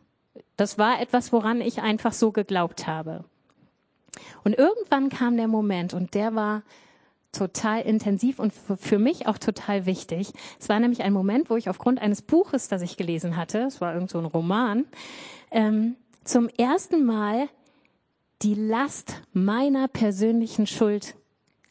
Das 0.58 0.78
war 0.78 1.02
etwas, 1.02 1.32
woran 1.32 1.62
ich 1.62 1.82
einfach 1.82 2.14
so 2.14 2.32
geglaubt 2.32 2.86
habe. 2.88 3.24
Und 4.44 4.54
irgendwann 4.54 5.10
kam 5.10 5.38
der 5.38 5.48
Moment 5.48 5.94
und 5.94 6.14
der 6.14 6.36
war 6.36 6.64
total 7.34 7.82
intensiv 7.82 8.40
und 8.40 8.54
für 8.54 9.00
mich 9.00 9.28
auch 9.28 9.38
total 9.38 9.86
wichtig. 9.86 10.32
Es 10.60 10.70
war 10.70 10.80
nämlich 10.80 11.04
ein 11.04 11.12
Moment, 11.12 11.50
wo 11.50 11.58
ich 11.58 11.70
aufgrund 11.70 12.02
eines 12.02 12.22
Buches, 12.22 12.70
das 12.70 12.82
ich 12.82 12.96
gelesen 12.96 13.36
hatte, 13.36 13.60
es 13.64 13.82
war 13.82 13.94
irgend 13.94 14.10
so 14.10 14.20
ein 14.20 14.26
Roman, 14.26 14.86
ähm, 15.52 15.96
zum 16.24 16.48
ersten 16.48 17.06
Mal 17.06 17.50
die 18.42 18.56
Last 18.56 19.22
meiner 19.34 19.88
persönlichen 19.88 20.68
Schuld 20.68 21.16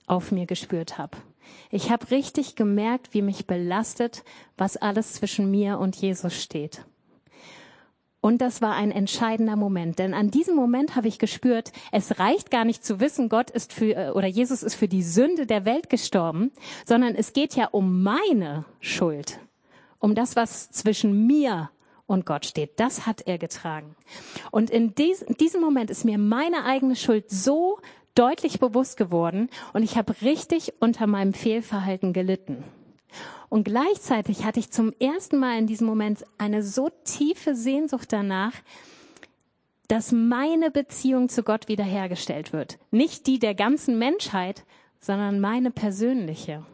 auf 0.06 0.32
mir 0.32 0.46
gespürt 0.46 0.98
habe. 0.98 1.16
Ich 1.70 1.90
habe 1.90 2.10
richtig 2.10 2.54
gemerkt, 2.54 3.14
wie 3.14 3.22
mich 3.22 3.46
belastet, 3.46 4.24
was 4.56 4.76
alles 4.76 5.14
zwischen 5.14 5.50
mir 5.50 5.78
und 5.78 5.96
Jesus 5.96 6.34
steht. 6.34 6.84
Und 8.22 8.40
das 8.40 8.62
war 8.62 8.74
ein 8.74 8.92
entscheidender 8.92 9.56
Moment, 9.56 9.98
denn 9.98 10.14
an 10.14 10.30
diesem 10.30 10.54
Moment 10.54 10.94
habe 10.94 11.08
ich 11.08 11.18
gespürt, 11.18 11.72
es 11.90 12.20
reicht 12.20 12.52
gar 12.52 12.64
nicht 12.64 12.84
zu 12.84 13.00
wissen, 13.00 13.28
Gott 13.28 13.50
ist 13.50 13.72
für 13.72 13.96
äh, 13.96 14.10
oder 14.10 14.28
Jesus 14.28 14.62
ist 14.62 14.76
für 14.76 14.86
die 14.86 15.02
Sünde 15.02 15.44
der 15.44 15.64
Welt 15.64 15.90
gestorben, 15.90 16.52
sondern 16.86 17.16
es 17.16 17.32
geht 17.32 17.56
ja 17.56 17.66
um 17.66 18.04
meine 18.04 18.64
Schuld, 18.78 19.40
um 19.98 20.14
das, 20.14 20.36
was 20.36 20.70
zwischen 20.70 21.26
mir 21.26 21.70
und 22.06 22.24
Gott 22.24 22.46
steht. 22.46 22.78
Das 22.78 23.06
hat 23.06 23.22
er 23.22 23.38
getragen. 23.38 23.96
Und 24.52 24.70
in 24.70 24.94
diesem 24.94 25.60
Moment 25.60 25.90
ist 25.90 26.04
mir 26.04 26.16
meine 26.16 26.64
eigene 26.64 26.94
Schuld 26.94 27.28
so 27.28 27.80
deutlich 28.14 28.60
bewusst 28.60 28.96
geworden 28.96 29.48
und 29.72 29.82
ich 29.82 29.96
habe 29.96 30.14
richtig 30.22 30.74
unter 30.78 31.08
meinem 31.08 31.34
Fehlverhalten 31.34 32.12
gelitten. 32.12 32.62
Und 33.52 33.64
gleichzeitig 33.64 34.46
hatte 34.46 34.60
ich 34.60 34.70
zum 34.70 34.94
ersten 34.98 35.36
Mal 35.36 35.58
in 35.58 35.66
diesem 35.66 35.86
Moment 35.86 36.24
eine 36.38 36.62
so 36.62 36.88
tiefe 37.04 37.54
Sehnsucht 37.54 38.10
danach, 38.10 38.54
dass 39.88 40.10
meine 40.10 40.70
Beziehung 40.70 41.28
zu 41.28 41.42
Gott 41.42 41.68
wiederhergestellt 41.68 42.54
wird. 42.54 42.78
Nicht 42.90 43.26
die 43.26 43.38
der 43.38 43.54
ganzen 43.54 43.98
Menschheit, 43.98 44.64
sondern 45.00 45.38
meine 45.38 45.70
persönliche. 45.70 46.64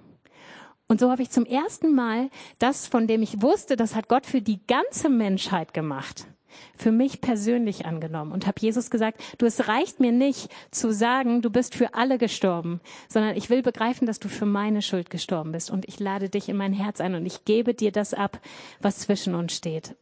Und 0.86 1.00
so 1.00 1.10
habe 1.10 1.22
ich 1.22 1.30
zum 1.30 1.46
ersten 1.46 1.96
Mal 1.96 2.30
das, 2.60 2.86
von 2.86 3.08
dem 3.08 3.22
ich 3.22 3.42
wusste, 3.42 3.74
das 3.74 3.96
hat 3.96 4.06
Gott 4.06 4.24
für 4.24 4.40
die 4.40 4.64
ganze 4.68 5.08
Menschheit 5.08 5.74
gemacht, 5.74 6.28
für 6.76 6.92
mich 6.92 7.20
persönlich 7.20 7.86
angenommen 7.86 8.32
und 8.32 8.46
habe 8.46 8.60
Jesus 8.60 8.90
gesagt, 8.90 9.20
du, 9.38 9.46
es 9.46 9.68
reicht 9.68 10.00
mir 10.00 10.12
nicht 10.12 10.50
zu 10.70 10.92
sagen, 10.92 11.42
du 11.42 11.50
bist 11.50 11.74
für 11.74 11.94
alle 11.94 12.18
gestorben, 12.18 12.80
sondern 13.08 13.36
ich 13.36 13.50
will 13.50 13.62
begreifen, 13.62 14.06
dass 14.06 14.18
du 14.18 14.28
für 14.28 14.46
meine 14.46 14.82
Schuld 14.82 15.10
gestorben 15.10 15.52
bist 15.52 15.70
und 15.70 15.86
ich 15.88 16.00
lade 16.00 16.28
dich 16.28 16.48
in 16.48 16.56
mein 16.56 16.72
Herz 16.72 17.00
ein 17.00 17.14
und 17.14 17.26
ich 17.26 17.44
gebe 17.44 17.74
dir 17.74 17.92
das 17.92 18.14
ab, 18.14 18.40
was 18.80 18.98
zwischen 18.98 19.34
uns 19.34 19.54
steht. 19.54 19.96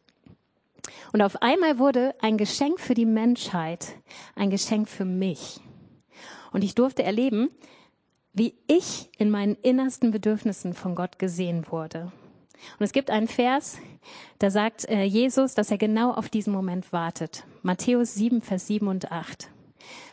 Und 1.13 1.21
auf 1.21 1.41
einmal 1.41 1.79
wurde 1.79 2.15
ein 2.21 2.37
Geschenk 2.37 2.79
für 2.79 2.93
die 2.93 3.05
Menschheit 3.05 3.87
ein 4.35 4.49
Geschenk 4.49 4.87
für 4.87 5.05
mich. 5.05 5.59
Und 6.51 6.63
ich 6.63 6.75
durfte 6.75 7.03
erleben, 7.03 7.49
wie 8.33 8.53
ich 8.67 9.09
in 9.17 9.29
meinen 9.29 9.55
innersten 9.55 10.11
Bedürfnissen 10.11 10.73
von 10.73 10.95
Gott 10.95 11.19
gesehen 11.19 11.65
wurde. 11.69 12.11
Und 12.79 12.83
es 12.85 12.91
gibt 12.91 13.09
einen 13.09 13.27
Vers, 13.27 13.77
da 14.39 14.49
sagt 14.49 14.87
äh, 14.89 15.03
Jesus, 15.03 15.55
dass 15.55 15.71
er 15.71 15.77
genau 15.77 16.11
auf 16.11 16.29
diesen 16.29 16.53
Moment 16.53 16.91
wartet. 16.93 17.45
Matthäus 17.63 18.13
7, 18.15 18.41
Vers 18.41 18.67
7 18.67 18.87
und 18.87 19.11
8. 19.11 19.49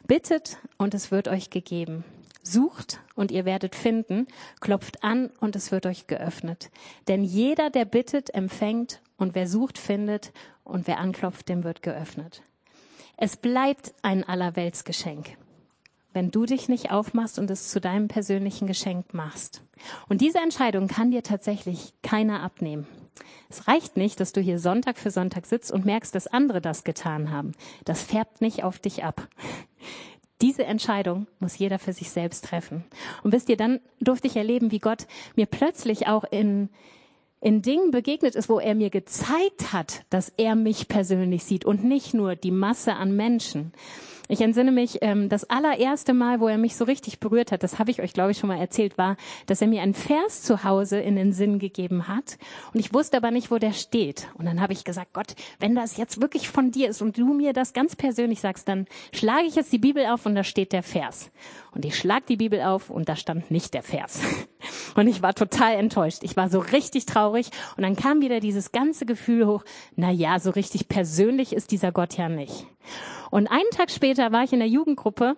Bittet 0.07 0.59
und 0.79 0.95
es 0.95 1.11
wird 1.11 1.29
euch 1.29 1.51
gegeben. 1.51 2.05
Sucht 2.43 3.01
und 3.15 3.31
ihr 3.31 3.45
werdet 3.45 3.75
finden. 3.75 4.27
Klopft 4.61 5.03
an 5.03 5.31
und 5.41 5.57
es 5.57 5.73
wird 5.73 5.87
euch 5.87 6.07
geöffnet. 6.07 6.71
Denn 7.09 7.25
jeder, 7.25 7.71
der 7.71 7.87
bittet, 7.87 8.35
empfängt 8.35 9.01
und 9.17 9.35
wer 9.35 9.49
sucht, 9.49 9.79
findet 9.79 10.33
und 10.63 10.87
wer 10.87 10.99
anklopft, 10.99 11.49
dem 11.49 11.65
wird 11.65 11.83
geöffnet. 11.83 12.43
Es 13.17 13.37
bleibt 13.37 13.95
ein 14.03 14.25
Allerweltsgeschenk 14.25 15.37
wenn 16.15 16.31
du 16.31 16.47
dich 16.47 16.69
nicht 16.69 16.91
aufmachst 16.91 17.39
und 17.39 17.51
es 17.51 17.69
zu 17.69 17.81
deinem 17.81 18.09
persönlichen 18.09 18.67
Geschenk 18.67 19.13
machst. 19.13 19.63
Und 20.09 20.21
diese 20.21 20.39
Entscheidung 20.39 20.89
kann 20.89 21.11
dir 21.11 21.23
tatsächlich 21.23 21.93
keiner 22.03 22.43
abnehmen. 22.43 22.87
Es 23.49 23.69
reicht 23.69 23.97
nicht, 23.97 24.19
dass 24.21 24.33
du 24.33 24.41
hier 24.41 24.59
Sonntag 24.59 24.99
für 24.99 25.11
Sonntag 25.11 25.47
sitzt 25.47 25.71
und 25.71 25.85
merkst, 25.85 26.15
dass 26.15 26.27
andere 26.27 26.61
das 26.61 26.85
getan 26.85 27.31
haben. 27.31 27.53
Das 27.85 28.03
färbt 28.03 28.41
nicht 28.41 28.65
auf 28.65 28.79
dich 28.79 29.05
ab. 29.05 29.29
Diese 30.41 30.65
Entscheidung 30.65 31.27
muss 31.39 31.59
jeder 31.59 31.79
für 31.79 31.93
sich 31.93 32.11
selbst 32.11 32.45
treffen. 32.45 32.85
Und 33.23 33.33
wisst 33.33 33.49
ihr, 33.49 33.57
dann 33.57 33.81
durfte 34.01 34.27
ich 34.27 34.37
erleben, 34.37 34.73
wie 34.73 34.81
Gott 34.81 35.07
mir 35.37 35.47
plötzlich 35.47 36.09
auch 36.09 36.25
in, 36.25 36.69
in 37.41 37.63
Dingen 37.63 37.93
begegnet 37.93 38.35
ist, 38.35 38.49
wo 38.49 38.59
er 38.59 38.75
mir 38.75 38.91
gezeigt 38.91 39.73
hat, 39.73 40.05
dass 40.11 40.33
er 40.37 40.55
mich 40.57 40.89
persönlich 40.89 41.45
sieht 41.45 41.65
und 41.65 41.85
nicht 41.85 42.15
nur 42.15 42.35
die 42.37 42.51
Masse 42.51 42.95
an 42.95 43.15
Menschen. 43.15 43.73
Ich 44.29 44.41
entsinne 44.41 44.73
mich, 44.73 44.99
ähm, 45.03 45.29
das 45.29 45.51
allererste 45.51 46.15
Mal, 46.15 46.41
wo 46.41 46.49
er 46.49 46.57
mich 46.57 46.77
so 46.77 46.85
richtig 46.85 47.21
berührt 47.21 47.53
hat, 47.53 47.63
das 47.63 47.79
habe 47.79 47.91
ich 47.91 48.01
euch, 48.01 48.15
glaube 48.15 48.31
ich, 48.31 48.39
schon 48.39 48.49
mal 48.49 48.59
erzählt, 48.59 48.97
war, 48.97 49.17
dass 49.45 49.61
er 49.61 49.69
mir 49.69 49.83
einen 49.83 49.93
Vers 49.93 50.43
zu 50.43 50.65
Hause 50.65 50.99
in 50.99 51.17
den 51.17 51.33
Sinn 51.35 51.59
gegeben 51.59 52.09
hat. 52.09 52.39
Und 52.73 52.81
ich 52.81 52.95
wusste 52.95 53.19
aber 53.19 53.31
nicht, 53.31 53.51
wo 53.51 53.59
der 53.59 53.73
steht. 53.73 54.29
Und 54.39 54.47
dann 54.47 54.63
habe 54.63 54.73
ich 54.73 54.85
gesagt, 54.85 55.13
Gott, 55.13 55.35
wenn 55.61 55.75
das 55.75 55.99
jetzt 55.99 56.23
wirklich 56.23 56.49
von 56.49 56.71
dir 56.71 56.89
ist 56.89 57.03
und 57.03 57.19
du 57.19 57.35
mir 57.35 57.53
das 57.53 57.75
ganz 57.75 57.97
persönlich 57.97 58.41
sagst, 58.41 58.67
dann 58.67 58.87
schlage 59.13 59.47
ich 59.47 59.57
jetzt 59.57 59.73
die 59.73 59.79
Bibel 59.79 60.07
auf 60.07 60.25
und 60.25 60.35
da 60.35 60.43
steht 60.43 60.73
der 60.73 60.83
Vers. 60.83 61.31
Und 61.73 61.85
ich 61.85 61.97
schlag 61.99 62.25
die 62.27 62.37
Bibel 62.37 62.63
auf 62.63 62.89
und 62.89 63.09
da 63.11 63.17
stand 63.17 63.51
nicht 63.51 63.75
der 63.75 63.83
Vers. 63.83 64.21
Und 64.95 65.09
ich 65.09 65.23
war 65.23 65.35
total 65.35 65.75
enttäuscht. 65.75 66.21
Ich 66.23 66.37
war 66.37 66.49
so 66.49 66.61
richtig 66.61 67.05
traurig. 67.05 67.51
Und 67.77 67.83
dann 67.83 67.97
kam 67.97 68.21
wieder 68.21 68.39
dieses 68.39 68.71
ganze 68.71 69.07
Gefühl 69.07 69.47
hoch, 69.47 69.65
na 69.97 70.11
ja, 70.11 70.39
so 70.39 70.51
richtig 70.51 70.89
persönlich 70.89 71.53
ist 71.53 71.73
dieser 71.73 71.91
Gott 71.91 72.17
ja 72.17 72.29
nicht. 72.29 72.67
Und 73.35 73.49
einen 73.49 73.69
Tag 73.73 73.91
später 73.91 74.31
war 74.31 74.45
ich 74.45 74.53
in 74.53 74.61
der 74.61 74.69
Jugendgruppe 74.69 75.35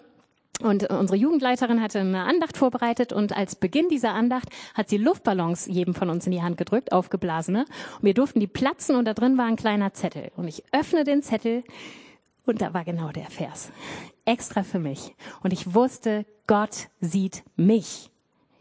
und 0.61 0.91
unsere 0.91 1.17
Jugendleiterin 1.17 1.81
hatte 1.81 2.01
eine 2.01 2.25
Andacht 2.25 2.59
vorbereitet 2.59 3.15
und 3.15 3.35
als 3.35 3.57
Beginn 3.57 3.89
dieser 3.89 4.13
Andacht 4.13 4.51
hat 4.75 4.91
sie 4.91 4.99
Luftballons 4.99 5.65
jedem 5.65 5.95
von 5.95 6.11
uns 6.11 6.27
in 6.27 6.33
die 6.33 6.43
Hand 6.43 6.59
gedrückt, 6.59 6.93
aufgeblasene. 6.93 7.61
Und 7.61 8.03
wir 8.03 8.13
durften 8.13 8.39
die 8.39 8.49
platzen 8.49 8.97
und 8.97 9.07
da 9.07 9.15
drin 9.15 9.39
war 9.39 9.47
ein 9.47 9.57
kleiner 9.57 9.95
Zettel. 9.95 10.31
Und 10.37 10.47
ich 10.47 10.63
öffne 10.73 11.05
den 11.05 11.23
Zettel 11.23 11.65
und 12.45 12.61
da 12.61 12.75
war 12.75 12.85
genau 12.85 13.13
der 13.13 13.31
Vers. 13.31 13.71
Extra 14.27 14.63
für 14.63 14.79
mich. 14.79 15.15
Und 15.43 15.55
ich 15.55 15.73
wusste, 15.73 16.27
Gott 16.47 16.89
sieht 17.01 17.45
mich. 17.57 18.11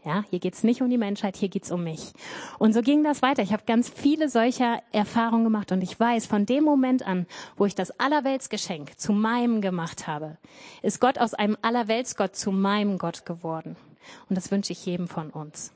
Ja, 0.06 0.24
hier 0.30 0.38
geht's 0.38 0.62
nicht 0.62 0.82
um 0.82 0.88
die 0.88 0.98
Menschheit, 0.98 1.36
hier 1.36 1.48
geht's 1.48 1.72
um 1.72 1.82
mich. 1.82 2.12
Und 2.60 2.72
so 2.72 2.80
ging 2.80 3.02
das 3.02 3.22
weiter. 3.22 3.42
Ich 3.42 3.52
habe 3.52 3.64
ganz 3.66 3.88
viele 3.88 4.28
solcher 4.28 4.80
Erfahrungen 4.92 5.42
gemacht 5.42 5.72
und 5.72 5.82
ich 5.82 5.98
weiß, 5.98 6.26
von 6.26 6.46
dem 6.46 6.62
Moment 6.62 7.04
an, 7.04 7.26
wo 7.56 7.66
ich 7.66 7.74
das 7.74 7.90
Allerweltsgeschenk 7.98 9.00
zu 9.00 9.12
meinem 9.12 9.60
gemacht 9.60 10.06
habe, 10.06 10.38
ist 10.82 11.00
Gott 11.00 11.18
aus 11.18 11.34
einem 11.34 11.56
Allerweltsgott 11.60 12.36
zu 12.36 12.52
meinem 12.52 12.98
Gott 12.98 13.26
geworden. 13.26 13.74
Und 14.28 14.36
das 14.36 14.52
wünsche 14.52 14.72
ich 14.72 14.86
jedem 14.86 15.08
von 15.08 15.30
uns. 15.30 15.72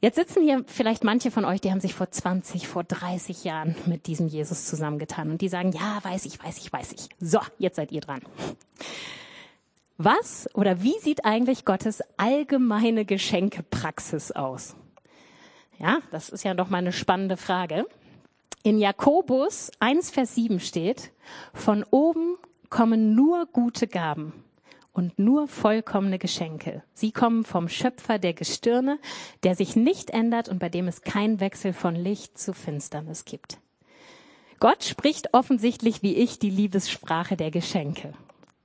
Jetzt 0.00 0.14
sitzen 0.14 0.44
hier 0.44 0.62
vielleicht 0.68 1.02
manche 1.02 1.32
von 1.32 1.44
euch, 1.44 1.60
die 1.60 1.72
haben 1.72 1.80
sich 1.80 1.94
vor 1.94 2.08
20, 2.08 2.68
vor 2.68 2.84
30 2.84 3.42
Jahren 3.42 3.74
mit 3.86 4.06
diesem 4.06 4.28
Jesus 4.28 4.66
zusammengetan 4.66 5.32
und 5.32 5.40
die 5.40 5.48
sagen, 5.48 5.72
ja, 5.72 5.98
weiß 6.04 6.26
ich, 6.26 6.40
weiß 6.40 6.58
ich, 6.58 6.72
weiß 6.72 6.92
ich. 6.92 7.08
So, 7.18 7.40
jetzt 7.58 7.74
seid 7.74 7.90
ihr 7.90 8.02
dran. 8.02 8.22
Was 10.00 10.48
oder 10.54 10.84
wie 10.84 10.96
sieht 11.00 11.24
eigentlich 11.24 11.64
Gottes 11.64 12.02
allgemeine 12.16 13.04
Geschenkepraxis 13.04 14.30
aus? 14.30 14.76
Ja, 15.80 15.98
das 16.12 16.28
ist 16.28 16.44
ja 16.44 16.54
doch 16.54 16.70
mal 16.70 16.78
eine 16.78 16.92
spannende 16.92 17.36
Frage. 17.36 17.84
In 18.62 18.78
Jakobus 18.78 19.72
1, 19.80 20.10
Vers 20.10 20.36
7 20.36 20.60
steht, 20.60 21.10
von 21.52 21.84
oben 21.90 22.36
kommen 22.70 23.16
nur 23.16 23.46
gute 23.46 23.88
Gaben 23.88 24.32
und 24.92 25.18
nur 25.18 25.48
vollkommene 25.48 26.20
Geschenke. 26.20 26.84
Sie 26.92 27.10
kommen 27.10 27.42
vom 27.42 27.68
Schöpfer 27.68 28.20
der 28.20 28.34
Gestirne, 28.34 29.00
der 29.42 29.56
sich 29.56 29.74
nicht 29.74 30.10
ändert 30.10 30.48
und 30.48 30.60
bei 30.60 30.68
dem 30.68 30.86
es 30.86 31.02
keinen 31.02 31.40
Wechsel 31.40 31.72
von 31.72 31.96
Licht 31.96 32.38
zu 32.38 32.52
Finsternis 32.52 33.24
gibt. 33.24 33.58
Gott 34.60 34.84
spricht 34.84 35.34
offensichtlich 35.34 36.02
wie 36.04 36.14
ich 36.14 36.38
die 36.38 36.50
Liebessprache 36.50 37.36
der 37.36 37.50
Geschenke. 37.50 38.12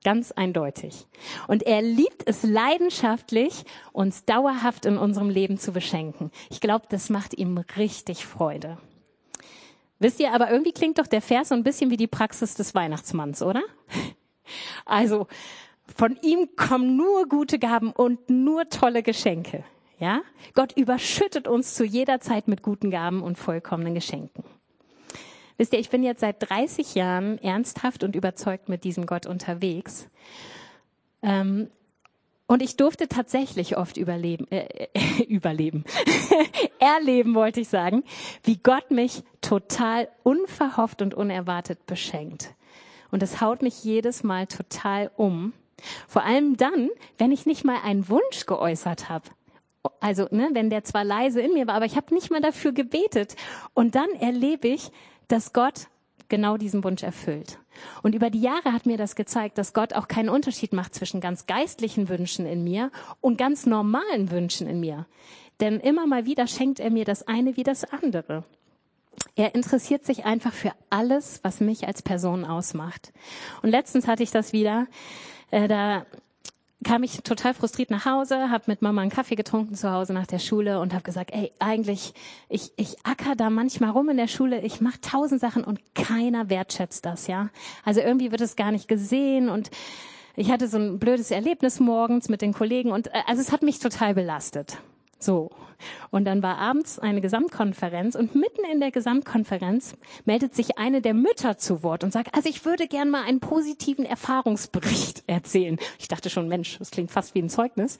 Ganz 0.03 0.31
eindeutig. 0.31 1.07
Und 1.47 1.63
er 1.63 1.81
liebt 1.81 2.27
es 2.27 2.43
leidenschaftlich, 2.43 3.63
uns 3.93 4.25
dauerhaft 4.25 4.85
in 4.85 4.97
unserem 4.97 5.29
Leben 5.29 5.57
zu 5.57 5.71
beschenken. 5.71 6.31
Ich 6.49 6.59
glaube, 6.59 6.85
das 6.89 7.09
macht 7.09 7.33
ihm 7.37 7.57
richtig 7.77 8.25
Freude. 8.25 8.77
Wisst 9.99 10.19
ihr, 10.19 10.33
aber 10.33 10.51
irgendwie 10.51 10.73
klingt 10.73 10.99
doch 10.99 11.07
der 11.07 11.21
Vers 11.21 11.49
so 11.49 11.55
ein 11.55 11.63
bisschen 11.63 11.89
wie 11.89 11.97
die 11.97 12.07
Praxis 12.07 12.55
des 12.55 12.75
Weihnachtsmanns, 12.75 13.41
oder? 13.41 13.63
Also, 14.85 15.27
von 15.95 16.17
ihm 16.21 16.49
kommen 16.57 16.97
nur 16.97 17.29
gute 17.29 17.59
Gaben 17.59 17.93
und 17.93 18.29
nur 18.29 18.67
tolle 18.67 19.01
Geschenke. 19.01 19.63
Ja? 19.99 20.21
Gott 20.53 20.73
überschüttet 20.75 21.47
uns 21.47 21.75
zu 21.75 21.85
jeder 21.85 22.19
Zeit 22.19 22.49
mit 22.49 22.61
guten 22.61 22.91
Gaben 22.91 23.23
und 23.23 23.37
vollkommenen 23.37 23.93
Geschenken. 23.93 24.43
Wisst 25.57 25.73
ihr, 25.73 25.79
ich 25.79 25.89
bin 25.89 26.03
jetzt 26.03 26.21
seit 26.21 26.49
30 26.49 26.95
Jahren 26.95 27.37
ernsthaft 27.39 28.03
und 28.03 28.15
überzeugt 28.15 28.69
mit 28.69 28.83
diesem 28.83 29.05
Gott 29.05 29.25
unterwegs. 29.25 30.07
Ähm, 31.21 31.69
und 32.47 32.61
ich 32.61 32.75
durfte 32.75 33.07
tatsächlich 33.07 33.77
oft 33.77 33.97
überleben, 33.97 34.45
äh, 34.51 34.87
äh, 34.93 35.23
überleben, 35.27 35.85
erleben 36.79 37.35
wollte 37.35 37.61
ich 37.61 37.69
sagen, 37.69 38.03
wie 38.43 38.57
Gott 38.57 38.91
mich 38.91 39.23
total 39.41 40.09
unverhofft 40.23 41.01
und 41.01 41.13
unerwartet 41.13 41.85
beschenkt. 41.85 42.53
Und 43.11 43.21
das 43.21 43.41
haut 43.41 43.61
mich 43.61 43.83
jedes 43.83 44.23
Mal 44.23 44.47
total 44.47 45.11
um. 45.15 45.53
Vor 46.07 46.23
allem 46.23 46.57
dann, 46.57 46.89
wenn 47.17 47.31
ich 47.31 47.45
nicht 47.45 47.63
mal 47.63 47.77
einen 47.83 48.09
Wunsch 48.09 48.45
geäußert 48.45 49.09
habe. 49.09 49.29
Also, 49.99 50.27
ne, 50.31 50.49
wenn 50.53 50.69
der 50.69 50.83
zwar 50.83 51.03
leise 51.03 51.41
in 51.41 51.53
mir 51.53 51.67
war, 51.67 51.75
aber 51.75 51.85
ich 51.85 51.97
habe 51.97 52.13
nicht 52.13 52.31
mal 52.31 52.41
dafür 52.41 52.71
gebetet. 52.71 53.35
Und 53.73 53.95
dann 53.95 54.09
erlebe 54.11 54.67
ich, 54.67 54.91
dass 55.27 55.53
Gott 55.53 55.87
genau 56.29 56.57
diesen 56.57 56.83
Wunsch 56.83 57.03
erfüllt. 57.03 57.59
Und 58.01 58.15
über 58.15 58.29
die 58.29 58.41
Jahre 58.41 58.73
hat 58.73 58.85
mir 58.85 58.97
das 58.97 59.15
gezeigt, 59.15 59.57
dass 59.57 59.73
Gott 59.73 59.93
auch 59.93 60.07
keinen 60.07 60.29
Unterschied 60.29 60.73
macht 60.73 60.95
zwischen 60.95 61.21
ganz 61.21 61.45
geistlichen 61.45 62.09
Wünschen 62.09 62.45
in 62.45 62.63
mir 62.63 62.91
und 63.21 63.37
ganz 63.37 63.65
normalen 63.65 64.31
Wünschen 64.31 64.67
in 64.67 64.79
mir. 64.79 65.05
Denn 65.59 65.79
immer 65.79 66.07
mal 66.07 66.25
wieder 66.25 66.47
schenkt 66.47 66.79
er 66.79 66.91
mir 66.91 67.05
das 67.05 67.27
eine 67.27 67.55
wie 67.57 67.63
das 67.63 67.83
andere. 67.83 68.43
Er 69.35 69.55
interessiert 69.55 70.05
sich 70.05 70.25
einfach 70.25 70.53
für 70.53 70.71
alles, 70.89 71.39
was 71.43 71.59
mich 71.59 71.87
als 71.87 72.01
Person 72.01 72.45
ausmacht. 72.45 73.13
Und 73.61 73.69
letztens 73.69 74.07
hatte 74.07 74.23
ich 74.23 74.31
das 74.31 74.53
wieder. 74.53 74.87
Äh, 75.51 75.67
da 75.67 76.05
kam 76.83 77.03
ich 77.03 77.21
total 77.23 77.53
frustriert 77.53 77.89
nach 77.89 78.05
Hause, 78.05 78.49
habe 78.49 78.65
mit 78.67 78.81
Mama 78.81 79.01
einen 79.01 79.11
Kaffee 79.11 79.35
getrunken 79.35 79.75
zu 79.75 79.91
Hause 79.91 80.13
nach 80.13 80.27
der 80.27 80.39
Schule 80.39 80.79
und 80.79 80.93
habe 80.93 81.03
gesagt, 81.03 81.31
ey, 81.33 81.51
eigentlich, 81.59 82.13
ich, 82.49 82.71
ich 82.77 82.97
acker 83.03 83.35
da 83.35 83.49
manchmal 83.49 83.91
rum 83.91 84.09
in 84.09 84.17
der 84.17 84.27
Schule, 84.27 84.61
ich 84.61 84.81
mache 84.81 85.01
tausend 85.01 85.41
Sachen 85.41 85.63
und 85.63 85.79
keiner 85.95 86.49
wertschätzt 86.49 87.05
das, 87.05 87.27
ja. 87.27 87.49
Also 87.83 88.01
irgendwie 88.01 88.31
wird 88.31 88.41
es 88.41 88.55
gar 88.55 88.71
nicht 88.71 88.87
gesehen 88.87 89.49
und 89.49 89.71
ich 90.35 90.51
hatte 90.51 90.67
so 90.67 90.77
ein 90.77 90.99
blödes 90.99 91.31
Erlebnis 91.31 91.79
morgens 91.79 92.29
mit 92.29 92.41
den 92.41 92.53
Kollegen 92.53 92.91
und 92.91 93.07
äh, 93.07 93.21
also 93.27 93.41
es 93.41 93.51
hat 93.51 93.61
mich 93.61 93.79
total 93.79 94.13
belastet. 94.13 94.77
So. 95.19 95.51
Und 96.11 96.25
dann 96.25 96.43
war 96.43 96.57
abends 96.57 96.99
eine 96.99 97.21
Gesamtkonferenz 97.21 98.15
und 98.15 98.35
mitten 98.35 98.63
in 98.71 98.79
der 98.79 98.91
Gesamtkonferenz 98.91 99.95
meldet 100.25 100.55
sich 100.55 100.77
eine 100.77 101.01
der 101.01 101.13
Mütter 101.13 101.57
zu 101.57 101.83
Wort 101.83 102.03
und 102.03 102.11
sagt, 102.11 102.35
also 102.35 102.49
ich 102.49 102.65
würde 102.65 102.87
gern 102.87 103.09
mal 103.09 103.23
einen 103.23 103.39
positiven 103.39 104.05
Erfahrungsbericht 104.05 105.23
erzählen. 105.27 105.77
Ich 105.99 106.07
dachte 106.07 106.29
schon, 106.29 106.47
Mensch, 106.47 106.77
das 106.79 106.91
klingt 106.91 107.11
fast 107.11 107.35
wie 107.35 107.41
ein 107.41 107.49
Zeugnis. 107.49 107.99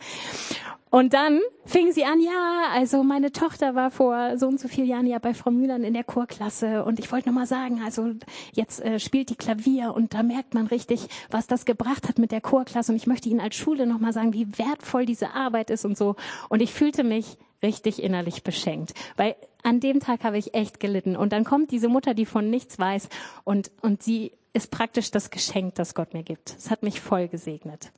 Und 0.93 1.15
dann 1.15 1.39
fing 1.65 1.91
sie 1.91 2.05
an, 2.05 2.21
ja, 2.21 2.65
also 2.71 3.01
meine 3.01 3.31
Tochter 3.31 3.73
war 3.73 3.89
vor 3.89 4.37
so 4.37 4.47
und 4.47 4.59
so 4.59 4.67
vielen 4.67 4.87
Jahren 4.87 5.07
ja 5.07 5.17
bei 5.17 5.33
Frau 5.33 5.49
Mühlern 5.49 5.83
in 5.83 5.95
der 5.95 6.03
Chorklasse 6.03 6.85
und 6.85 6.99
ich 6.99 7.11
wollte 7.11 7.29
noch 7.29 7.33
mal 7.33 7.47
sagen, 7.47 7.81
also 7.83 8.11
jetzt 8.51 8.79
äh, 8.79 8.99
spielt 8.99 9.31
die 9.31 9.35
Klavier 9.35 9.95
und 9.95 10.13
da 10.13 10.21
merkt 10.21 10.53
man 10.53 10.67
richtig, 10.67 11.07
was 11.31 11.47
das 11.47 11.65
gebracht 11.65 12.07
hat 12.07 12.19
mit 12.19 12.31
der 12.31 12.41
Chorklasse 12.41 12.91
und 12.91 12.97
ich 12.97 13.07
möchte 13.07 13.27
Ihnen 13.27 13.39
als 13.39 13.55
Schule 13.55 13.87
noch 13.87 13.97
mal 13.97 14.13
sagen, 14.13 14.33
wie 14.33 14.59
wertvoll 14.59 15.07
diese 15.07 15.33
Arbeit 15.33 15.71
ist 15.71 15.83
und 15.83 15.97
so. 15.97 16.15
Und 16.49 16.61
ich 16.61 16.71
fühlte 16.71 17.03
mich 17.03 17.37
richtig 17.63 18.01
innerlich 18.01 18.43
beschenkt, 18.43 18.93
weil 19.17 19.35
an 19.63 19.79
dem 19.79 19.99
Tag 19.99 20.23
habe 20.23 20.37
ich 20.37 20.53
echt 20.53 20.79
gelitten 20.79 21.15
und 21.15 21.33
dann 21.33 21.45
kommt 21.45 21.71
diese 21.71 21.87
Mutter, 21.87 22.13
die 22.13 22.25
von 22.25 22.49
nichts 22.49 22.77
weiß 22.77 23.09
und 23.43 23.71
und 23.81 24.03
sie 24.03 24.33
ist 24.53 24.69
praktisch 24.69 25.09
das 25.09 25.31
Geschenk, 25.31 25.75
das 25.75 25.95
Gott 25.95 26.13
mir 26.13 26.23
gibt. 26.23 26.55
Es 26.57 26.69
hat 26.69 26.83
mich 26.83 27.01
voll 27.01 27.27
gesegnet. 27.27 27.91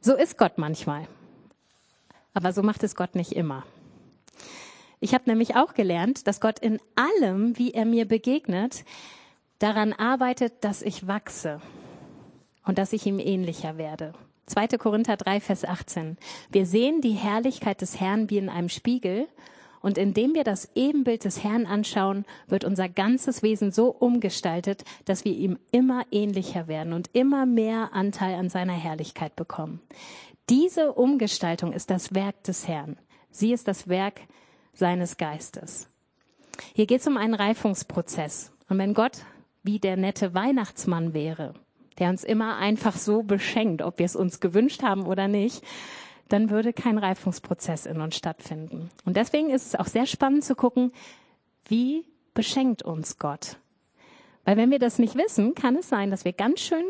So 0.00 0.14
ist 0.14 0.36
Gott 0.36 0.58
manchmal. 0.58 1.08
Aber 2.34 2.52
so 2.52 2.62
macht 2.62 2.82
es 2.82 2.94
Gott 2.94 3.14
nicht 3.14 3.32
immer. 3.32 3.64
Ich 5.00 5.14
habe 5.14 5.24
nämlich 5.26 5.56
auch 5.56 5.74
gelernt, 5.74 6.26
dass 6.26 6.40
Gott 6.40 6.58
in 6.58 6.78
allem, 6.94 7.56
wie 7.58 7.72
er 7.72 7.84
mir 7.84 8.06
begegnet, 8.06 8.84
daran 9.58 9.92
arbeitet, 9.92 10.62
dass 10.62 10.82
ich 10.82 11.06
wachse 11.06 11.60
und 12.64 12.78
dass 12.78 12.92
ich 12.92 13.06
ihm 13.06 13.18
ähnlicher 13.18 13.78
werde. 13.78 14.14
2. 14.46 14.68
Korinther 14.78 15.16
3, 15.16 15.40
Vers 15.40 15.64
18. 15.64 16.16
Wir 16.50 16.66
sehen 16.66 17.00
die 17.00 17.12
Herrlichkeit 17.12 17.80
des 17.80 18.00
Herrn 18.00 18.30
wie 18.30 18.38
in 18.38 18.48
einem 18.48 18.68
Spiegel 18.68 19.26
und 19.84 19.98
indem 19.98 20.34
wir 20.34 20.44
das 20.44 20.70
Ebenbild 20.74 21.24
des 21.24 21.44
Herrn 21.44 21.66
anschauen, 21.66 22.24
wird 22.46 22.64
unser 22.64 22.88
ganzes 22.88 23.42
Wesen 23.42 23.70
so 23.70 23.88
umgestaltet, 23.88 24.82
dass 25.04 25.26
wir 25.26 25.34
ihm 25.34 25.58
immer 25.72 26.04
ähnlicher 26.10 26.68
werden 26.68 26.94
und 26.94 27.10
immer 27.12 27.44
mehr 27.44 27.90
Anteil 27.92 28.36
an 28.36 28.48
seiner 28.48 28.72
Herrlichkeit 28.72 29.36
bekommen. 29.36 29.82
Diese 30.48 30.94
Umgestaltung 30.94 31.72
ist 31.72 31.90
das 31.90 32.14
Werk 32.14 32.42
des 32.44 32.66
Herrn. 32.66 32.96
Sie 33.30 33.52
ist 33.52 33.68
das 33.68 33.86
Werk 33.86 34.20
seines 34.72 35.18
Geistes. 35.18 35.88
Hier 36.74 36.86
geht 36.86 37.00
es 37.00 37.06
um 37.06 37.18
einen 37.18 37.34
Reifungsprozess. 37.34 38.52
Und 38.70 38.78
wenn 38.78 38.94
Gott 38.94 39.18
wie 39.62 39.78
der 39.78 39.98
nette 39.98 40.32
Weihnachtsmann 40.32 41.12
wäre, 41.12 41.54
der 41.98 42.10
uns 42.10 42.24
immer 42.24 42.56
einfach 42.56 42.96
so 42.96 43.22
beschenkt, 43.22 43.82
ob 43.82 43.98
wir 43.98 44.06
es 44.06 44.16
uns 44.16 44.40
gewünscht 44.40 44.82
haben 44.82 45.06
oder 45.06 45.28
nicht, 45.28 45.62
dann 46.28 46.50
würde 46.50 46.72
kein 46.72 46.98
Reifungsprozess 46.98 47.86
in 47.86 48.00
uns 48.00 48.16
stattfinden. 48.16 48.90
Und 49.04 49.16
deswegen 49.16 49.50
ist 49.50 49.66
es 49.66 49.74
auch 49.74 49.86
sehr 49.86 50.06
spannend 50.06 50.44
zu 50.44 50.54
gucken, 50.54 50.92
wie 51.66 52.04
beschenkt 52.32 52.82
uns 52.82 53.18
Gott. 53.18 53.58
Weil 54.44 54.56
wenn 54.56 54.70
wir 54.70 54.78
das 54.78 54.98
nicht 54.98 55.16
wissen, 55.16 55.54
kann 55.54 55.76
es 55.76 55.88
sein, 55.88 56.10
dass 56.10 56.24
wir 56.24 56.32
ganz 56.32 56.60
schön 56.60 56.84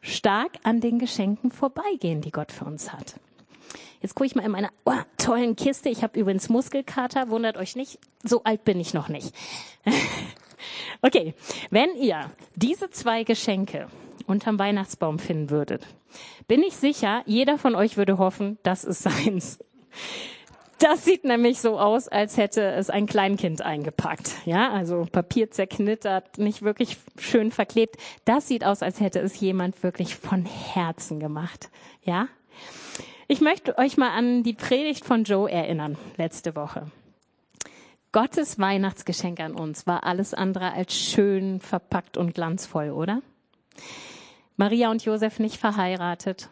stark 0.00 0.52
an 0.62 0.80
den 0.80 0.98
Geschenken 0.98 1.50
vorbeigehen, 1.50 2.20
die 2.20 2.30
Gott 2.30 2.52
für 2.52 2.64
uns 2.64 2.92
hat. 2.92 3.16
Jetzt 4.00 4.14
gucke 4.14 4.26
ich 4.26 4.34
mal 4.34 4.44
in 4.44 4.50
meiner 4.50 4.70
oh, 4.86 4.94
tollen 5.18 5.56
Kiste. 5.56 5.90
Ich 5.90 6.02
habe 6.02 6.18
übrigens 6.18 6.48
Muskelkater, 6.48 7.28
wundert 7.28 7.58
euch 7.58 7.76
nicht. 7.76 7.98
So 8.22 8.42
alt 8.44 8.64
bin 8.64 8.80
ich 8.80 8.94
noch 8.94 9.08
nicht. 9.08 9.34
okay, 11.02 11.34
wenn 11.70 11.94
ihr 11.96 12.30
diese 12.56 12.90
zwei 12.90 13.24
Geschenke 13.24 13.88
unterm 14.30 14.58
Weihnachtsbaum 14.58 15.18
finden 15.18 15.50
würdet, 15.50 15.86
bin 16.48 16.62
ich 16.62 16.76
sicher, 16.76 17.22
jeder 17.26 17.58
von 17.58 17.74
euch 17.74 17.96
würde 17.96 18.18
hoffen, 18.18 18.58
das 18.62 18.84
ist 18.84 19.02
seins. 19.02 19.58
Das 20.78 21.04
sieht 21.04 21.24
nämlich 21.24 21.60
so 21.60 21.78
aus, 21.78 22.08
als 22.08 22.38
hätte 22.38 22.62
es 22.62 22.88
ein 22.88 23.04
Kleinkind 23.04 23.60
eingepackt. 23.60 24.32
Ja, 24.46 24.70
also 24.70 25.06
Papier 25.12 25.50
zerknittert, 25.50 26.38
nicht 26.38 26.62
wirklich 26.62 26.96
schön 27.18 27.50
verklebt. 27.50 27.96
Das 28.24 28.48
sieht 28.48 28.64
aus, 28.64 28.82
als 28.82 28.98
hätte 28.98 29.18
es 29.20 29.38
jemand 29.38 29.82
wirklich 29.82 30.16
von 30.16 30.46
Herzen 30.46 31.20
gemacht. 31.20 31.68
Ja? 32.02 32.28
Ich 33.28 33.42
möchte 33.42 33.76
euch 33.76 33.98
mal 33.98 34.08
an 34.08 34.42
die 34.42 34.54
Predigt 34.54 35.04
von 35.04 35.24
Joe 35.24 35.50
erinnern, 35.50 35.98
letzte 36.16 36.56
Woche. 36.56 36.86
Gottes 38.12 38.58
Weihnachtsgeschenk 38.58 39.38
an 39.38 39.54
uns 39.54 39.86
war 39.86 40.04
alles 40.04 40.32
andere 40.32 40.72
als 40.72 40.96
schön 40.96 41.60
verpackt 41.60 42.16
und 42.16 42.34
glanzvoll, 42.34 42.90
oder? 42.90 43.20
Maria 44.60 44.90
und 44.90 45.02
Josef 45.02 45.38
nicht 45.38 45.56
verheiratet, 45.56 46.50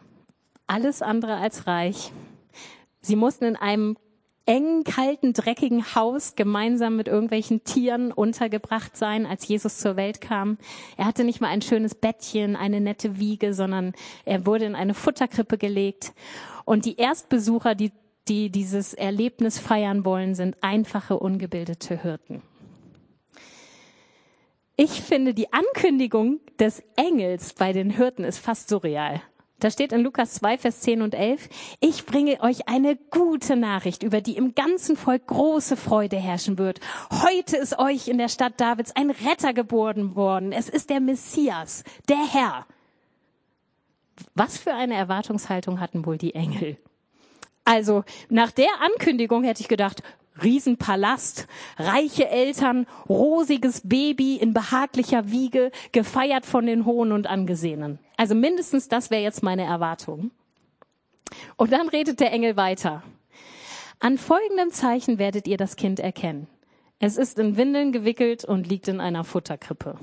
alles 0.65 1.03
andere 1.03 1.35
als 1.35 1.67
reich. 1.67 2.11
Sie 3.01 3.15
mussten 3.15 3.45
in 3.45 3.55
einem 3.55 3.97
engen, 4.47 4.83
kalten, 4.83 5.33
dreckigen 5.33 5.93
Haus 5.93 6.33
gemeinsam 6.35 6.95
mit 6.95 7.07
irgendwelchen 7.07 7.63
Tieren 7.65 8.11
untergebracht 8.11 8.97
sein, 8.97 9.27
als 9.27 9.47
Jesus 9.47 9.77
zur 9.77 9.95
Welt 9.95 10.21
kam. 10.21 10.57
Er 10.97 11.05
hatte 11.05 11.23
nicht 11.23 11.39
mal 11.39 11.49
ein 11.49 11.61
schönes 11.61 11.93
Bettchen, 11.93 12.55
eine 12.55 12.81
nette 12.81 13.19
Wiege, 13.19 13.53
sondern 13.53 13.93
er 14.25 14.47
wurde 14.47 14.65
in 14.65 14.73
eine 14.73 14.95
Futterkrippe 14.95 15.59
gelegt. 15.59 16.13
Und 16.65 16.85
die 16.85 16.97
Erstbesucher, 16.97 17.75
die, 17.75 17.91
die 18.27 18.49
dieses 18.49 18.95
Erlebnis 18.95 19.59
feiern 19.59 20.03
wollen, 20.03 20.33
sind 20.33 20.57
einfache, 20.61 21.19
ungebildete 21.19 22.01
Hirten. 22.01 22.41
Ich 24.81 25.01
finde, 25.01 25.33
die 25.33 25.51
Ankündigung 25.51 26.39
des 26.57 26.81
Engels 26.95 27.51
bei 27.53 27.73
den 27.73 27.89
Hirten 27.89 28.23
ist 28.23 28.37
fast 28.37 28.69
surreal. 28.69 29.21
Da 29.59 29.71
steht 29.71 29.91
in 29.91 29.99
Lukas 29.99 30.35
2, 30.35 30.57
Vers 30.57 30.79
10 30.79 31.01
und 31.01 31.13
11, 31.13 31.49
ich 31.81 32.05
bringe 32.05 32.39
euch 32.39 32.69
eine 32.69 32.95
gute 32.95 33.57
Nachricht, 33.57 34.03
über 34.03 34.21
die 34.21 34.37
im 34.37 34.55
ganzen 34.55 34.95
Volk 34.95 35.27
große 35.27 35.75
Freude 35.75 36.15
herrschen 36.15 36.57
wird. 36.57 36.79
Heute 37.11 37.57
ist 37.57 37.77
euch 37.77 38.07
in 38.07 38.17
der 38.17 38.29
Stadt 38.29 38.53
Davids 38.55 38.95
ein 38.95 39.09
Retter 39.09 39.53
geboren 39.53 40.15
worden. 40.15 40.53
Es 40.53 40.69
ist 40.69 40.89
der 40.89 41.01
Messias, 41.01 41.83
der 42.07 42.25
Herr. 42.31 42.65
Was 44.33 44.57
für 44.57 44.73
eine 44.73 44.93
Erwartungshaltung 44.93 45.81
hatten 45.81 46.05
wohl 46.05 46.17
die 46.17 46.35
Engel? 46.35 46.77
Also 47.65 48.05
nach 48.29 48.51
der 48.51 48.69
Ankündigung 48.79 49.43
hätte 49.43 49.59
ich 49.59 49.67
gedacht, 49.67 50.03
Riesenpalast, 50.43 51.47
reiche 51.77 52.29
Eltern, 52.29 52.87
rosiges 53.07 53.81
Baby 53.83 54.35
in 54.37 54.53
behaglicher 54.53 55.31
Wiege, 55.31 55.71
gefeiert 55.91 56.45
von 56.45 56.65
den 56.65 56.85
Hohen 56.85 57.11
und 57.11 57.27
Angesehenen. 57.27 57.99
Also 58.17 58.35
mindestens 58.35 58.87
das 58.87 59.11
wäre 59.11 59.23
jetzt 59.23 59.43
meine 59.43 59.63
Erwartung. 59.63 60.31
Und 61.57 61.71
dann 61.71 61.89
redet 61.89 62.19
der 62.19 62.31
Engel 62.31 62.57
weiter. 62.57 63.03
An 63.99 64.17
folgendem 64.17 64.71
Zeichen 64.71 65.19
werdet 65.19 65.47
ihr 65.47 65.57
das 65.57 65.75
Kind 65.75 65.99
erkennen. 65.99 66.47
Es 66.99 67.17
ist 67.17 67.39
in 67.39 67.55
Windeln 67.57 67.91
gewickelt 67.91 68.43
und 68.45 68.67
liegt 68.67 68.87
in 68.87 68.99
einer 68.99 69.23
Futterkrippe. 69.23 69.97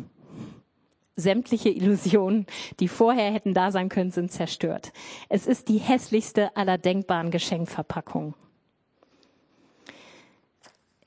Sämtliche 1.14 1.70
Illusionen, 1.70 2.46
die 2.79 2.88
vorher 2.88 3.33
hätten 3.33 3.55
da 3.55 3.70
sein 3.70 3.88
können, 3.88 4.11
sind 4.11 4.33
zerstört. 4.33 4.92
Es 5.29 5.46
ist 5.46 5.68
die 5.68 5.79
hässlichste 5.79 6.55
aller 6.57 6.77
denkbaren 6.77 7.31
Geschenkverpackungen. 7.31 8.35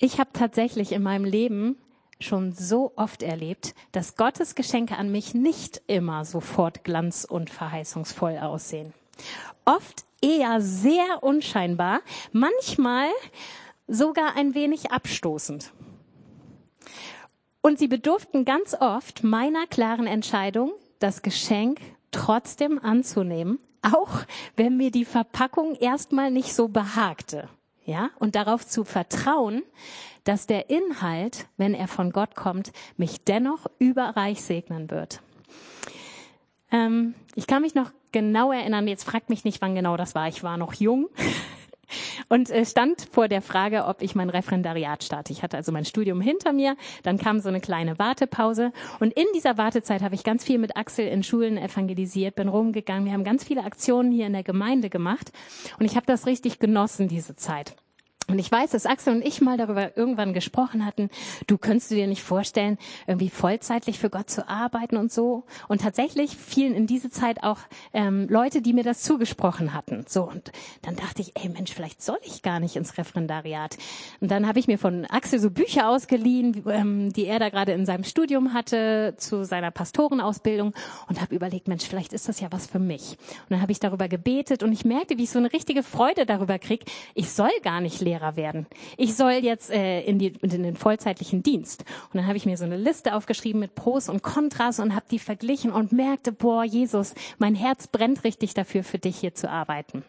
Ich 0.01 0.17
habe 0.17 0.29
tatsächlich 0.31 0.93
in 0.93 1.03
meinem 1.03 1.25
Leben 1.25 1.77
schon 2.21 2.53
so 2.53 2.93
oft 2.95 3.21
erlebt, 3.21 3.75
dass 3.91 4.15
Gottes 4.15 4.55
Geschenke 4.55 4.97
an 4.97 5.11
mich 5.11 5.33
nicht 5.33 5.81
immer 5.87 6.23
sofort 6.23 6.85
glanz- 6.85 7.25
und 7.25 7.49
verheißungsvoll 7.49 8.37
aussehen. 8.37 8.93
Oft 9.65 10.05
eher 10.21 10.61
sehr 10.61 11.21
unscheinbar, 11.21 11.99
manchmal 12.31 13.09
sogar 13.87 14.37
ein 14.37 14.55
wenig 14.55 14.91
abstoßend. 14.91 15.73
Und 17.61 17.77
sie 17.77 17.89
bedurften 17.89 18.45
ganz 18.45 18.75
oft 18.79 19.23
meiner 19.25 19.67
klaren 19.67 20.07
Entscheidung, 20.07 20.71
das 20.99 21.23
Geschenk 21.23 21.81
trotzdem 22.11 22.79
anzunehmen, 22.79 23.59
auch 23.81 24.21
wenn 24.55 24.77
mir 24.77 24.91
die 24.91 25.05
Verpackung 25.05 25.75
erstmal 25.75 26.31
nicht 26.31 26.53
so 26.53 26.69
behagte 26.69 27.49
ja, 27.85 28.09
und 28.19 28.35
darauf 28.35 28.67
zu 28.67 28.83
vertrauen, 28.83 29.63
dass 30.23 30.47
der 30.47 30.69
Inhalt, 30.69 31.47
wenn 31.57 31.73
er 31.73 31.87
von 31.87 32.11
Gott 32.11 32.35
kommt, 32.35 32.71
mich 32.97 33.23
dennoch 33.23 33.65
überreich 33.79 34.41
segnen 34.41 34.91
wird. 34.91 35.21
Ähm, 36.71 37.15
ich 37.35 37.47
kann 37.47 37.61
mich 37.61 37.75
noch 37.75 37.91
genau 38.11 38.51
erinnern, 38.51 38.87
jetzt 38.87 39.03
fragt 39.03 39.29
mich 39.29 39.43
nicht, 39.43 39.61
wann 39.61 39.75
genau 39.75 39.97
das 39.97 40.15
war. 40.15 40.27
Ich 40.27 40.43
war 40.43 40.57
noch 40.57 40.73
jung. 40.73 41.09
Und 42.27 42.49
äh, 42.49 42.65
stand 42.65 43.07
vor 43.11 43.27
der 43.27 43.41
Frage, 43.41 43.85
ob 43.85 44.01
ich 44.01 44.15
mein 44.15 44.29
Referendariat 44.29 45.03
starte. 45.03 45.31
Ich 45.31 45.43
hatte 45.43 45.57
also 45.57 45.71
mein 45.71 45.85
Studium 45.85 46.21
hinter 46.21 46.53
mir, 46.53 46.75
dann 47.03 47.17
kam 47.17 47.39
so 47.39 47.49
eine 47.49 47.61
kleine 47.61 47.99
Wartepause 47.99 48.71
und 48.99 49.13
in 49.13 49.25
dieser 49.35 49.57
Wartezeit 49.57 50.01
habe 50.01 50.15
ich 50.15 50.23
ganz 50.23 50.43
viel 50.43 50.57
mit 50.57 50.77
Axel 50.77 51.07
in 51.07 51.23
Schulen 51.23 51.57
evangelisiert, 51.57 52.35
bin 52.35 52.47
rumgegangen, 52.47 53.05
wir 53.05 53.13
haben 53.13 53.23
ganz 53.23 53.43
viele 53.43 53.63
Aktionen 53.63 54.11
hier 54.11 54.27
in 54.27 54.33
der 54.33 54.43
Gemeinde 54.43 54.89
gemacht 54.89 55.31
und 55.79 55.85
ich 55.85 55.95
habe 55.95 56.05
das 56.05 56.25
richtig 56.25 56.59
genossen, 56.59 57.07
diese 57.07 57.35
Zeit. 57.35 57.75
Und 58.29 58.37
ich 58.37 58.51
weiß, 58.51 58.71
dass 58.71 58.85
Axel 58.85 59.15
und 59.15 59.25
ich 59.25 59.41
mal 59.41 59.57
darüber 59.57 59.97
irgendwann 59.97 60.33
gesprochen 60.33 60.85
hatten, 60.85 61.09
du 61.47 61.57
könntest 61.57 61.89
dir 61.89 62.05
nicht 62.05 62.21
vorstellen, 62.21 62.77
irgendwie 63.07 63.29
vollzeitlich 63.29 63.97
für 63.97 64.09
Gott 64.09 64.29
zu 64.29 64.47
arbeiten 64.47 64.97
und 64.97 65.11
so. 65.11 65.43
Und 65.67 65.81
tatsächlich 65.81 66.37
fielen 66.37 66.75
in 66.75 66.85
diese 66.85 67.09
Zeit 67.09 67.43
auch 67.43 67.57
ähm, 67.91 68.27
Leute, 68.29 68.61
die 68.61 68.73
mir 68.73 68.83
das 68.83 69.01
zugesprochen 69.01 69.73
hatten. 69.73 70.05
So, 70.07 70.23
und 70.23 70.51
dann 70.83 70.95
dachte 70.95 71.21
ich, 71.21 71.31
ey 71.35 71.49
Mensch, 71.49 71.73
vielleicht 71.73 72.03
soll 72.03 72.19
ich 72.23 72.43
gar 72.43 72.59
nicht 72.59 72.75
ins 72.75 72.97
Referendariat. 72.97 73.77
Und 74.19 74.29
dann 74.29 74.47
habe 74.47 74.59
ich 74.59 74.67
mir 74.67 74.77
von 74.77 75.05
Axel 75.05 75.39
so 75.39 75.49
Bücher 75.49 75.89
ausgeliehen, 75.89 76.63
ähm, 76.69 77.11
die 77.11 77.25
er 77.25 77.39
da 77.39 77.49
gerade 77.49 77.71
in 77.71 77.85
seinem 77.85 78.03
Studium 78.03 78.53
hatte, 78.53 79.15
zu 79.17 79.43
seiner 79.43 79.71
Pastorenausbildung 79.71 80.73
und 81.07 81.21
habe 81.21 81.33
überlegt, 81.33 81.67
Mensch, 81.67 81.85
vielleicht 81.85 82.13
ist 82.13 82.29
das 82.29 82.39
ja 82.39 82.51
was 82.51 82.67
für 82.67 82.79
mich. 82.79 83.17
Und 83.43 83.51
dann 83.51 83.61
habe 83.61 83.71
ich 83.71 83.79
darüber 83.79 84.07
gebetet 84.07 84.61
und 84.61 84.71
ich 84.71 84.85
merkte, 84.85 85.17
wie 85.17 85.23
ich 85.23 85.31
so 85.31 85.39
eine 85.39 85.51
richtige 85.51 85.81
Freude 85.81 86.27
darüber 86.27 86.59
krieg. 86.59 86.85
Ich 87.15 87.31
soll 87.31 87.49
gar 87.63 87.81
nicht 87.81 88.01
lehren 88.01 88.18
Lehrer 88.19 88.35
werden. 88.35 88.67
Ich 88.97 89.15
soll 89.15 89.33
jetzt 89.33 89.71
äh, 89.71 90.01
in, 90.01 90.19
die, 90.19 90.33
in 90.41 90.63
den 90.63 90.75
vollzeitlichen 90.75 91.43
Dienst. 91.43 91.85
Und 92.11 92.15
dann 92.15 92.27
habe 92.27 92.37
ich 92.37 92.45
mir 92.45 92.57
so 92.57 92.65
eine 92.65 92.77
Liste 92.77 93.15
aufgeschrieben 93.15 93.59
mit 93.59 93.75
Pros 93.75 94.09
und 94.09 94.21
Kontras 94.21 94.79
und 94.79 94.95
habe 94.95 95.05
die 95.09 95.19
verglichen 95.19 95.71
und 95.71 95.91
merkte, 95.91 96.31
boah, 96.31 96.63
Jesus, 96.63 97.15
mein 97.37 97.55
Herz 97.55 97.87
brennt 97.87 98.23
richtig 98.23 98.53
dafür, 98.53 98.83
für 98.83 98.99
dich 98.99 99.17
hier 99.17 99.33
zu 99.33 99.49
arbeiten. 99.49 100.03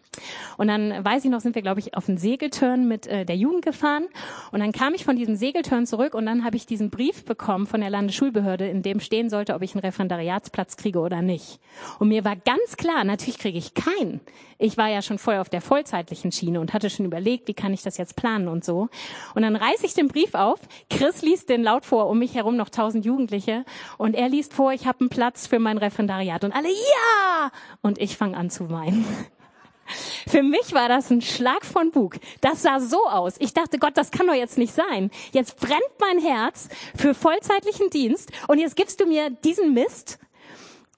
Und 0.56 0.68
dann 0.68 1.04
weiß 1.04 1.24
ich 1.24 1.30
noch, 1.30 1.40
sind 1.40 1.54
wir, 1.54 1.62
glaube 1.62 1.80
ich, 1.80 1.94
auf 1.94 2.08
einen 2.08 2.18
Segelturn 2.18 2.88
mit 2.88 3.06
äh, 3.06 3.24
der 3.24 3.36
Jugend 3.36 3.64
gefahren. 3.64 4.06
Und 4.52 4.60
dann 4.60 4.72
kam 4.72 4.94
ich 4.94 5.04
von 5.04 5.16
diesem 5.16 5.36
Segelturn 5.36 5.86
zurück 5.86 6.14
und 6.14 6.26
dann 6.26 6.44
habe 6.44 6.56
ich 6.56 6.66
diesen 6.66 6.90
Brief 6.90 7.24
bekommen 7.24 7.66
von 7.66 7.80
der 7.80 7.90
Landesschulbehörde, 7.90 8.68
in 8.68 8.82
dem 8.82 9.00
stehen 9.00 9.30
sollte, 9.30 9.54
ob 9.54 9.62
ich 9.62 9.74
einen 9.74 9.82
Referendariatsplatz 9.82 10.76
kriege 10.76 10.98
oder 11.00 11.22
nicht. 11.22 11.60
Und 11.98 12.08
mir 12.08 12.24
war 12.24 12.36
ganz 12.36 12.76
klar, 12.76 13.04
natürlich 13.04 13.38
kriege 13.38 13.58
ich 13.58 13.74
keinen. 13.74 14.20
Ich 14.62 14.76
war 14.76 14.88
ja 14.88 15.00
schon 15.00 15.18
vorher 15.18 15.40
auf 15.40 15.48
der 15.48 15.62
vollzeitlichen 15.62 16.32
Schiene 16.32 16.60
und 16.60 16.74
hatte 16.74 16.90
schon 16.90 17.06
überlegt, 17.06 17.48
wie 17.48 17.54
kann 17.54 17.72
ich 17.72 17.82
das 17.82 17.96
jetzt 17.96 18.14
planen 18.14 18.46
und 18.46 18.62
so. 18.62 18.88
Und 19.34 19.40
dann 19.40 19.56
reiße 19.56 19.86
ich 19.86 19.94
den 19.94 20.08
Brief 20.08 20.34
auf. 20.34 20.60
Chris 20.90 21.22
liest 21.22 21.48
den 21.48 21.62
laut 21.62 21.86
vor, 21.86 22.08
um 22.08 22.18
mich 22.18 22.34
herum 22.34 22.56
noch 22.56 22.68
tausend 22.68 23.06
Jugendliche. 23.06 23.64
Und 23.96 24.14
er 24.14 24.28
liest 24.28 24.52
vor, 24.52 24.72
ich 24.72 24.86
habe 24.86 25.00
einen 25.00 25.08
Platz 25.08 25.46
für 25.46 25.58
mein 25.58 25.78
Referendariat. 25.78 26.44
Und 26.44 26.52
alle, 26.52 26.68
ja! 26.68 27.50
Und 27.80 27.98
ich 27.98 28.18
fange 28.18 28.36
an 28.36 28.50
zu 28.50 28.70
weinen. 28.70 29.06
Für 30.28 30.44
mich 30.44 30.72
war 30.72 30.88
das 30.88 31.10
ein 31.10 31.20
Schlag 31.20 31.64
von 31.64 31.90
Bug. 31.90 32.18
Das 32.40 32.62
sah 32.62 32.78
so 32.78 33.08
aus. 33.08 33.34
Ich 33.40 33.54
dachte, 33.54 33.78
Gott, 33.78 33.96
das 33.96 34.12
kann 34.12 34.28
doch 34.28 34.34
jetzt 34.34 34.56
nicht 34.56 34.72
sein. 34.72 35.10
Jetzt 35.32 35.58
brennt 35.58 35.80
mein 35.98 36.20
Herz 36.20 36.68
für 36.94 37.12
vollzeitlichen 37.12 37.90
Dienst 37.90 38.30
und 38.46 38.58
jetzt 38.58 38.76
gibst 38.76 39.00
du 39.00 39.06
mir 39.06 39.30
diesen 39.30 39.74
Mist. 39.74 40.20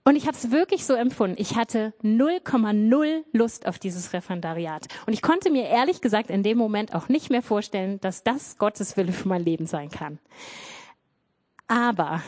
Und 0.05 0.17
ich 0.17 0.27
habe 0.27 0.37
es 0.37 0.51
wirklich 0.51 0.85
so 0.85 0.95
empfunden. 0.95 1.37
Ich 1.39 1.55
hatte 1.55 1.93
0,0 2.03 3.23
Lust 3.33 3.67
auf 3.67 3.79
dieses 3.79 4.13
Referendariat. 4.13 4.89
Und 5.07 5.13
ich 5.13 5.23
konnte 5.23 5.49
mir 5.51 5.69
ehrlich 5.69 6.01
gesagt 6.01 6.29
in 6.29 6.43
dem 6.43 6.59
Moment 6.59 6.95
auch 6.95 7.09
nicht 7.09 7.31
mehr 7.31 7.43
vorstellen, 7.43 8.01
dass 8.01 8.25
das 8.25 8.59
Gottes 8.59 8.97
Wille 8.97 9.13
für 9.13 9.29
mein 9.29 9.45
Leben 9.45 9.67
sein 9.67 9.91
kann. 9.91 10.19
Aber 11.69 12.21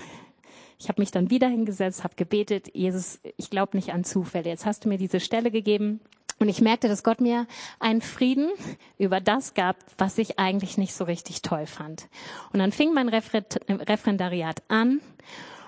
ich 0.78 0.88
habe 0.88 1.02
mich 1.02 1.10
dann 1.10 1.30
wieder 1.30 1.48
hingesetzt, 1.48 2.04
habe 2.04 2.14
gebetet, 2.14 2.70
Jesus, 2.74 3.18
ich 3.37 3.50
glaube 3.50 3.76
nicht 3.76 3.92
an 3.92 4.04
Zufälle. 4.04 4.50
Jetzt 4.50 4.66
hast 4.66 4.84
du 4.84 4.88
mir 4.88 4.98
diese 4.98 5.18
Stelle 5.18 5.50
gegeben. 5.50 6.00
Und 6.38 6.48
ich 6.48 6.60
merkte, 6.60 6.88
dass 6.88 7.04
Gott 7.04 7.20
mir 7.20 7.46
einen 7.80 8.02
Frieden 8.02 8.50
über 8.98 9.20
das 9.20 9.54
gab, 9.54 9.76
was 9.98 10.18
ich 10.18 10.38
eigentlich 10.38 10.78
nicht 10.78 10.92
so 10.92 11.04
richtig 11.04 11.42
toll 11.42 11.66
fand. 11.66 12.08
Und 12.52 12.58
dann 12.58 12.72
fing 12.72 12.92
mein 12.92 13.08
Referendariat 13.08 14.62
an 14.68 15.00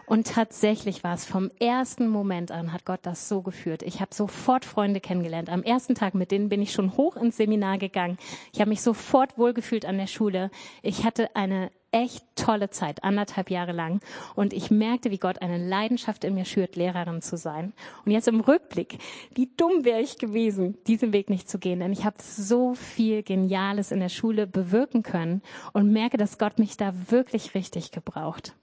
und 0.07 0.29
tatsächlich 0.29 1.03
war 1.05 1.15
es 1.15 1.25
vom 1.25 1.51
ersten 1.59 2.09
Moment 2.09 2.53
an, 2.53 2.73
hat 2.73 2.85
Gott 2.85 3.01
das 3.03 3.29
so 3.29 3.43
geführt. 3.43 3.83
Ich 3.83 4.01
habe 4.01 4.15
sofort 4.15 4.65
Freunde 4.65 5.01
kennengelernt. 5.01 5.51
Am 5.51 5.63
ersten 5.63 5.95
Tag 5.95 6.15
mit 6.15 6.31
denen 6.31 6.49
bin 6.49 6.63
ich 6.63 6.73
schon 6.73 6.97
hoch 6.97 7.17
ins 7.17 7.37
Seminar 7.37 7.79
gegangen. 7.79 8.17
Ich 8.53 8.61
habe 8.61 8.71
mich 8.71 8.83
sofort 8.83 9.37
wohlgefühlt 9.37 9.85
an 9.85 9.99
der 9.99 10.07
Schule. 10.07 10.51
Ich 10.83 11.05
hatte 11.05 11.35
eine 11.35 11.71
echt 11.91 12.25
tolle 12.37 12.71
Zeit, 12.71 13.03
anderthalb 13.05 13.51
Jahre 13.51 13.73
lang. 13.73 14.01
Und 14.35 14.53
ich 14.53 14.71
merkte, 14.71 15.11
wie 15.11 15.19
Gott 15.19 15.41
eine 15.41 15.59
Leidenschaft 15.59 16.25
in 16.25 16.35
mir 16.35 16.45
schürt, 16.45 16.77
Lehrerin 16.77 17.23
zu 17.23 17.37
sein. 17.37 17.73
Und 18.05 18.13
jetzt 18.13 18.29
im 18.29 18.41
Rückblick, 18.41 18.99
wie 19.35 19.51
dumm 19.57 19.85
wäre 19.85 20.01
ich 20.01 20.19
gewesen, 20.19 20.77
diesen 20.87 21.13
Weg 21.13 21.31
nicht 21.31 21.49
zu 21.49 21.59
gehen. 21.59 21.81
Denn 21.81 21.93
ich 21.93 22.05
habe 22.05 22.17
so 22.21 22.75
viel 22.75 23.23
Geniales 23.23 23.93
in 23.93 24.01
der 24.01 24.09
Schule 24.09 24.47
bewirken 24.47 25.03
können 25.03 25.43
und 25.73 25.93
merke, 25.93 26.17
dass 26.17 26.39
Gott 26.39 26.59
mich 26.59 26.77
da 26.77 26.93
wirklich 27.11 27.55
richtig 27.55 27.91
gebraucht. 27.91 28.55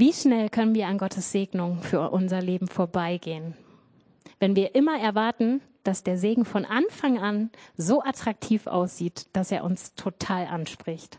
Wie 0.00 0.12
schnell 0.12 0.48
können 0.48 0.76
wir 0.76 0.86
an 0.86 0.96
Gottes 0.96 1.32
Segnung 1.32 1.82
für 1.82 2.12
unser 2.12 2.40
Leben 2.40 2.68
vorbeigehen? 2.68 3.54
Wenn 4.38 4.54
wir 4.54 4.76
immer 4.76 4.96
erwarten, 4.96 5.60
dass 5.82 6.04
der 6.04 6.16
Segen 6.16 6.44
von 6.44 6.64
Anfang 6.64 7.18
an 7.18 7.50
so 7.76 8.04
attraktiv 8.04 8.68
aussieht, 8.68 9.26
dass 9.32 9.50
er 9.50 9.64
uns 9.64 9.96
total 9.96 10.46
anspricht. 10.46 11.18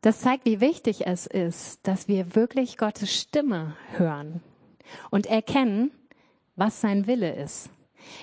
Das 0.00 0.18
zeigt, 0.18 0.46
wie 0.46 0.60
wichtig 0.60 1.06
es 1.06 1.28
ist, 1.28 1.86
dass 1.86 2.08
wir 2.08 2.34
wirklich 2.34 2.76
Gottes 2.76 3.14
Stimme 3.14 3.76
hören 3.92 4.40
und 5.10 5.26
erkennen, 5.26 5.92
was 6.56 6.80
sein 6.80 7.06
Wille 7.06 7.36
ist. 7.36 7.70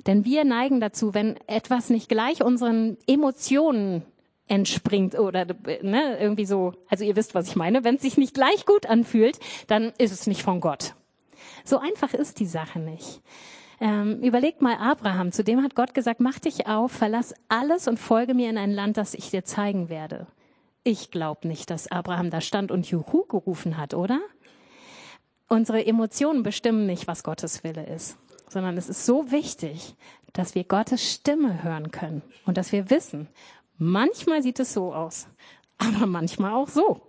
Denn 0.07 0.25
wir 0.25 0.43
neigen 0.43 0.81
dazu, 0.81 1.13
wenn 1.13 1.37
etwas 1.47 1.89
nicht 1.89 2.09
gleich 2.09 2.43
unseren 2.43 2.97
Emotionen 3.07 4.03
entspringt 4.47 5.17
oder 5.17 5.45
ne, 5.81 6.17
irgendwie 6.19 6.45
so, 6.45 6.73
also 6.89 7.03
ihr 7.03 7.15
wisst, 7.15 7.33
was 7.35 7.47
ich 7.47 7.55
meine, 7.55 7.83
wenn 7.83 7.95
es 7.95 8.01
sich 8.01 8.17
nicht 8.17 8.33
gleich 8.33 8.65
gut 8.65 8.85
anfühlt, 8.85 9.39
dann 9.67 9.91
ist 9.97 10.11
es 10.11 10.27
nicht 10.27 10.43
von 10.43 10.61
Gott. 10.61 10.95
So 11.63 11.79
einfach 11.79 12.13
ist 12.13 12.39
die 12.39 12.45
Sache 12.45 12.79
nicht. 12.79 13.21
Ähm, 13.81 14.21
überlegt 14.21 14.61
mal 14.61 14.77
Abraham, 14.77 15.31
zu 15.31 15.43
dem 15.43 15.61
hat 15.61 15.75
Gott 15.75 15.93
gesagt, 15.93 16.21
mach 16.21 16.39
dich 16.39 16.67
auf, 16.67 16.91
verlass 16.91 17.33
alles 17.49 17.87
und 17.87 17.99
folge 17.99 18.33
mir 18.33 18.49
in 18.49 18.57
ein 18.57 18.71
Land, 18.71 18.97
das 18.97 19.13
ich 19.13 19.31
dir 19.31 19.43
zeigen 19.43 19.89
werde. 19.89 20.27
Ich 20.83 21.11
glaube 21.11 21.47
nicht, 21.47 21.69
dass 21.71 21.91
Abraham 21.91 22.29
da 22.29 22.39
stand 22.39 22.71
und 22.71 22.89
Juhu 22.89 23.25
gerufen 23.25 23.77
hat, 23.77 23.93
oder? 23.93 24.21
Unsere 25.47 25.85
Emotionen 25.85 26.43
bestimmen 26.43 26.85
nicht, 26.85 27.07
was 27.07 27.23
Gottes 27.23 27.63
Wille 27.63 27.85
ist, 27.85 28.17
sondern 28.49 28.77
es 28.77 28.87
ist 28.87 29.05
so 29.05 29.31
wichtig, 29.31 29.95
dass 30.33 30.55
wir 30.55 30.63
Gottes 30.63 31.11
Stimme 31.11 31.63
hören 31.63 31.91
können 31.91 32.21
und 32.45 32.57
dass 32.57 32.71
wir 32.71 32.89
wissen, 32.89 33.27
Manchmal 33.77 34.41
sieht 34.41 34.59
es 34.59 34.73
so 34.73 34.93
aus, 34.93 35.27
aber 35.77 36.05
manchmal 36.05 36.53
auch 36.53 36.69
so. 36.69 37.01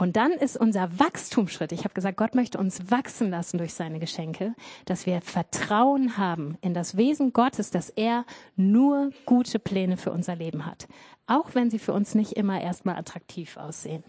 Und 0.00 0.16
dann 0.16 0.30
ist 0.30 0.56
unser 0.56 1.00
Wachstumsschritt, 1.00 1.72
ich 1.72 1.82
habe 1.82 1.92
gesagt, 1.92 2.16
Gott 2.16 2.36
möchte 2.36 2.58
uns 2.58 2.88
wachsen 2.88 3.30
lassen 3.30 3.58
durch 3.58 3.74
seine 3.74 3.98
Geschenke, 3.98 4.54
dass 4.84 5.06
wir 5.06 5.20
Vertrauen 5.20 6.16
haben 6.16 6.56
in 6.60 6.72
das 6.72 6.96
Wesen 6.96 7.32
Gottes, 7.32 7.72
dass 7.72 7.90
er 7.90 8.24
nur 8.54 9.10
gute 9.26 9.58
Pläne 9.58 9.96
für 9.96 10.12
unser 10.12 10.36
Leben 10.36 10.66
hat, 10.66 10.86
auch 11.26 11.56
wenn 11.56 11.68
sie 11.68 11.80
für 11.80 11.92
uns 11.92 12.14
nicht 12.14 12.34
immer 12.34 12.60
erstmal 12.60 12.96
attraktiv 12.96 13.56
aussehen. 13.56 14.04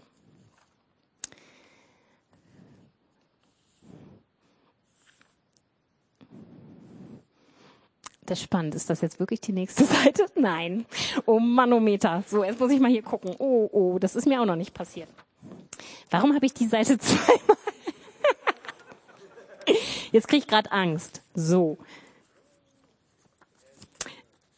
Das 8.30 8.38
ist 8.38 8.44
spannend. 8.44 8.76
Ist 8.76 8.88
das 8.88 9.00
jetzt 9.00 9.18
wirklich 9.18 9.40
die 9.40 9.52
nächste 9.52 9.84
Seite? 9.86 10.26
Nein. 10.36 10.86
Oh 11.26 11.40
Manometer. 11.40 12.22
So, 12.28 12.44
jetzt 12.44 12.60
muss 12.60 12.70
ich 12.70 12.78
mal 12.78 12.88
hier 12.88 13.02
gucken. 13.02 13.34
Oh, 13.40 13.68
oh, 13.72 13.98
das 13.98 14.14
ist 14.14 14.24
mir 14.24 14.40
auch 14.40 14.46
noch 14.46 14.54
nicht 14.54 14.72
passiert. 14.72 15.08
Warum 16.12 16.32
habe 16.32 16.46
ich 16.46 16.54
die 16.54 16.68
Seite 16.68 16.96
zweimal? 17.00 17.56
Jetzt 20.12 20.28
kriege 20.28 20.42
ich 20.42 20.46
gerade 20.46 20.70
Angst. 20.70 21.22
So. 21.34 21.76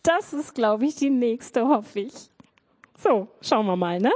Das 0.03 0.35
ist, 0.35 0.55
glaube 0.55 0.85
ich, 0.85 0.97
die 0.97 1.09
nächste, 1.09 1.67
hoffe 1.67 2.01
ich. 2.01 2.13
So, 2.99 3.29
schauen 3.41 3.65
wir 3.65 3.77
mal, 3.77 4.01
ne? 4.01 4.13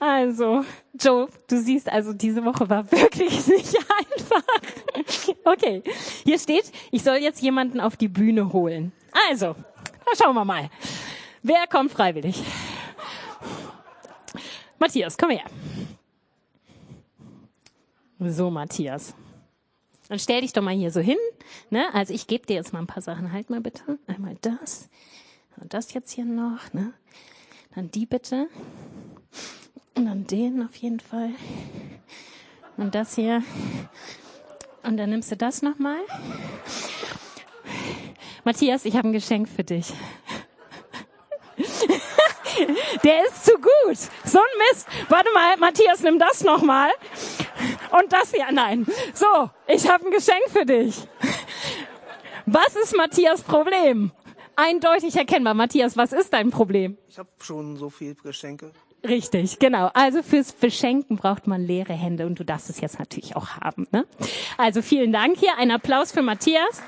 Also, 0.00 0.64
Joe, 0.98 1.28
du 1.46 1.60
siehst 1.60 1.88
also, 1.88 2.14
diese 2.14 2.42
Woche 2.44 2.68
war 2.70 2.90
wirklich 2.90 3.46
nicht 3.46 3.76
einfach. 3.76 4.42
Okay, 5.44 5.82
hier 6.24 6.38
steht, 6.38 6.72
ich 6.90 7.02
soll 7.02 7.18
jetzt 7.18 7.42
jemanden 7.42 7.80
auf 7.80 7.98
die 7.98 8.08
Bühne 8.08 8.52
holen. 8.52 8.92
Also, 9.28 9.54
da 10.06 10.12
schauen 10.16 10.34
wir 10.34 10.44
mal. 10.44 10.70
Wer 11.42 11.66
kommt 11.66 11.92
freiwillig? 11.92 12.42
Matthias, 14.78 15.18
komm 15.18 15.30
her. 15.30 15.44
So, 18.18 18.50
Matthias. 18.50 19.14
Dann 20.08 20.18
stell 20.18 20.40
dich 20.40 20.52
doch 20.52 20.62
mal 20.62 20.74
hier 20.74 20.90
so 20.90 21.00
hin. 21.00 21.18
Ne? 21.70 21.86
Also 21.94 22.12
ich 22.12 22.26
gebe 22.26 22.44
dir 22.44 22.54
jetzt 22.54 22.72
mal 22.72 22.80
ein 22.80 22.86
paar 22.86 23.02
Sachen. 23.02 23.32
Halt 23.32 23.48
mal 23.48 23.60
bitte. 23.60 23.98
Einmal 24.06 24.36
das. 24.40 24.88
Und 25.60 25.72
das 25.72 25.92
jetzt 25.92 26.10
hier 26.10 26.24
noch. 26.24 26.72
Ne? 26.72 26.92
Dann 27.74 27.90
die 27.90 28.06
bitte. 28.06 28.48
Und 29.94 30.06
dann 30.06 30.26
den 30.26 30.62
auf 30.64 30.76
jeden 30.76 31.00
Fall. 31.00 31.30
Und 32.76 32.94
das 32.94 33.14
hier. 33.14 33.42
Und 34.82 34.96
dann 34.96 35.10
nimmst 35.10 35.30
du 35.30 35.36
das 35.36 35.62
nochmal. 35.62 36.00
Matthias, 38.44 38.84
ich 38.84 38.96
habe 38.96 39.08
ein 39.08 39.12
Geschenk 39.12 39.48
für 39.48 39.64
dich. 39.64 39.92
Der 43.04 43.26
ist 43.26 43.44
zu 43.44 43.52
gut. 43.54 43.98
So 44.24 44.38
ein 44.38 44.58
Mist. 44.70 44.86
Warte 45.08 45.28
mal, 45.34 45.56
Matthias, 45.58 46.00
nimm 46.00 46.18
das 46.18 46.42
nochmal. 46.42 46.90
Und 47.90 48.12
das 48.12 48.32
hier, 48.32 48.50
nein. 48.52 48.86
So, 49.14 49.50
ich 49.66 49.88
habe 49.88 50.06
ein 50.06 50.10
Geschenk 50.10 50.48
für 50.48 50.64
dich. 50.64 50.96
Was 52.46 52.74
ist 52.76 52.96
Matthias 52.96 53.42
Problem? 53.42 54.12
Eindeutig 54.56 55.16
erkennbar. 55.16 55.54
Matthias, 55.54 55.96
was 55.96 56.12
ist 56.12 56.32
dein 56.32 56.50
Problem? 56.50 56.98
Ich 57.08 57.18
habe 57.18 57.28
schon 57.40 57.76
so 57.76 57.90
viele 57.90 58.14
Geschenke. 58.14 58.72
Richtig, 59.06 59.58
genau. 59.58 59.90
Also 59.94 60.22
fürs 60.22 60.52
Beschenken 60.52 61.16
braucht 61.16 61.46
man 61.46 61.62
leere 61.62 61.94
Hände 61.94 62.26
und 62.26 62.38
du 62.38 62.44
darfst 62.44 62.68
es 62.68 62.80
jetzt 62.80 62.98
natürlich 62.98 63.34
auch 63.34 63.48
haben. 63.56 63.86
Ne? 63.92 64.06
Also 64.58 64.82
vielen 64.82 65.12
Dank 65.12 65.38
hier. 65.38 65.56
Ein 65.56 65.70
Applaus 65.70 66.12
für 66.12 66.22
Matthias. 66.22 66.82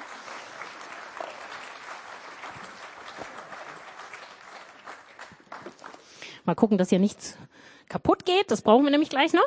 Mal 6.45 6.55
gucken, 6.55 6.77
dass 6.77 6.91
hier 6.91 6.99
nichts 6.99 7.37
kaputt 7.89 8.25
geht. 8.25 8.51
Das 8.51 8.63
brauchen 8.63 8.85
wir 8.85 8.91
nämlich 8.91 9.11
gleich 9.11 9.33
noch. 9.33 9.47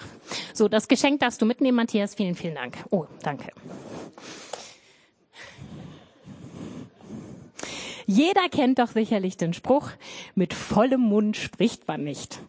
So, 0.53 0.67
das 0.67 0.87
Geschenk 0.87 1.19
darfst 1.19 1.41
du 1.41 1.45
mitnehmen, 1.45 1.75
Matthias. 1.75 2.15
Vielen, 2.15 2.35
vielen 2.35 2.55
Dank. 2.55 2.77
Oh, 2.89 3.05
danke. 3.21 3.51
Jeder 8.05 8.49
kennt 8.49 8.79
doch 8.79 8.89
sicherlich 8.89 9.37
den 9.37 9.53
Spruch, 9.53 9.89
mit 10.35 10.53
vollem 10.53 11.01
Mund 11.01 11.37
spricht 11.37 11.87
man 11.87 12.03
nicht. 12.03 12.39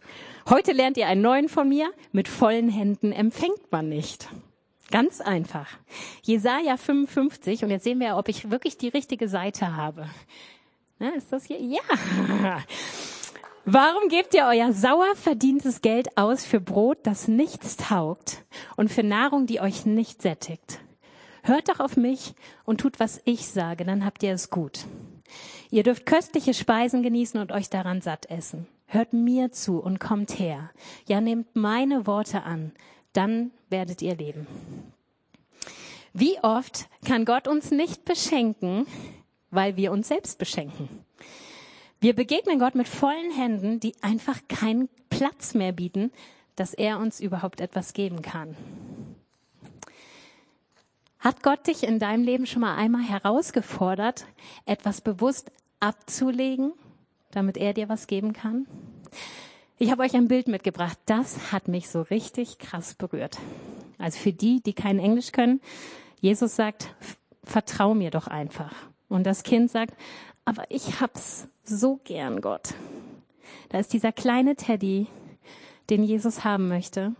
Heute 0.49 0.71
lernt 0.71 0.97
ihr 0.97 1.07
einen 1.07 1.21
neuen 1.21 1.49
von 1.49 1.67
mir, 1.67 1.91
mit 2.11 2.27
vollen 2.27 2.69
Händen 2.69 3.11
empfängt 3.11 3.71
man 3.71 3.89
nicht. 3.89 4.29
Ganz 4.91 5.19
einfach. 5.19 5.67
Jesaja 6.23 6.77
55, 6.77 7.63
und 7.63 7.71
jetzt 7.71 7.83
sehen 7.83 7.99
wir, 7.99 8.17
ob 8.17 8.29
ich 8.29 8.49
wirklich 8.51 8.77
die 8.77 8.87
richtige 8.87 9.27
Seite 9.27 9.75
habe. 9.75 10.07
Na, 10.99 11.09
ist 11.09 11.33
das 11.33 11.45
hier? 11.45 11.59
Ja. 11.59 11.81
Warum 13.65 14.07
gebt 14.07 14.33
ihr 14.33 14.45
euer 14.45 14.71
sauer 14.71 15.13
verdientes 15.15 15.81
Geld 15.81 16.17
aus 16.17 16.45
für 16.45 16.61
Brot, 16.61 16.99
das 17.03 17.27
nichts 17.27 17.75
taugt 17.75 18.45
und 18.77 18.89
für 18.89 19.03
Nahrung, 19.03 19.45
die 19.45 19.59
euch 19.59 19.85
nicht 19.85 20.21
sättigt? 20.21 20.79
Hört 21.43 21.67
doch 21.67 21.81
auf 21.81 21.97
mich 21.97 22.33
und 22.63 22.79
tut, 22.79 23.01
was 23.01 23.21
ich 23.25 23.47
sage, 23.49 23.83
dann 23.83 24.05
habt 24.05 24.23
ihr 24.23 24.31
es 24.31 24.49
gut. 24.49 24.85
Ihr 25.69 25.83
dürft 25.83 26.05
köstliche 26.05 26.53
Speisen 26.53 27.03
genießen 27.03 27.39
und 27.39 27.51
euch 27.51 27.69
daran 27.69 28.01
satt 28.01 28.29
essen. 28.29 28.67
Hört 28.85 29.13
mir 29.13 29.51
zu 29.51 29.79
und 29.79 29.99
kommt 29.99 30.39
her. 30.39 30.71
Ja, 31.07 31.19
nehmt 31.19 31.55
meine 31.55 32.07
Worte 32.07 32.43
an, 32.43 32.71
dann 33.13 33.51
werdet 33.69 34.01
ihr 34.01 34.15
leben. 34.15 34.47
Wie 36.13 36.39
oft 36.41 36.87
kann 37.05 37.25
Gott 37.25 37.47
uns 37.47 37.71
nicht 37.71 38.05
beschenken, 38.05 38.87
weil 39.51 39.75
wir 39.75 39.91
uns 39.91 40.07
selbst 40.07 40.39
beschenken? 40.39 40.89
Wir 41.99 42.13
begegnen 42.13 42.59
Gott 42.59 42.75
mit 42.75 42.87
vollen 42.87 43.31
Händen, 43.31 43.79
die 43.79 43.95
einfach 44.01 44.39
keinen 44.47 44.87
Platz 45.09 45.53
mehr 45.53 45.71
bieten, 45.71 46.11
dass 46.55 46.73
er 46.73 46.99
uns 46.99 47.19
überhaupt 47.19 47.59
etwas 47.59 47.93
geben 47.93 48.21
kann. 48.21 48.55
Hat 51.27 51.43
Gott 51.43 51.67
dich 51.67 51.83
in 51.83 51.99
deinem 51.99 52.23
Leben 52.23 52.45
schon 52.45 52.61
mal 52.61 52.77
einmal 52.77 53.01
herausgefordert, 53.01 54.25
etwas 54.65 55.01
bewusst 55.01 55.51
abzulegen, 55.81 56.71
damit 57.31 57.57
er 57.57 57.73
dir 57.73 57.89
was 57.89 58.07
geben 58.07 58.31
kann? 58.31 58.65
Ich 59.77 59.91
habe 59.91 60.03
euch 60.03 60.15
ein 60.15 60.29
Bild 60.29 60.47
mitgebracht. 60.47 60.97
Das 61.05 61.51
hat 61.51 61.67
mich 61.67 61.89
so 61.89 62.01
richtig 62.01 62.59
krass 62.59 62.93
berührt. 62.93 63.39
Also 63.97 64.17
für 64.17 64.31
die, 64.31 64.61
die 64.61 64.71
kein 64.71 64.99
Englisch 64.99 65.33
können, 65.33 65.59
Jesus 66.21 66.55
sagt, 66.55 66.95
vertrau 67.43 67.93
mir 67.93 68.09
doch 68.09 68.27
einfach. 68.27 68.73
Und 69.09 69.25
das 69.25 69.43
Kind 69.43 69.69
sagt, 69.69 69.97
aber 70.45 70.63
ich 70.69 71.01
hab's 71.01 71.49
so 71.65 71.99
gern, 72.05 72.39
Gott. 72.39 72.73
Da 73.67 73.79
ist 73.79 73.91
dieser 73.91 74.13
kleine 74.13 74.55
Teddy, 74.55 75.07
den 75.89 76.05
Jesus 76.05 76.45
haben 76.45 76.69
möchte. 76.69 77.15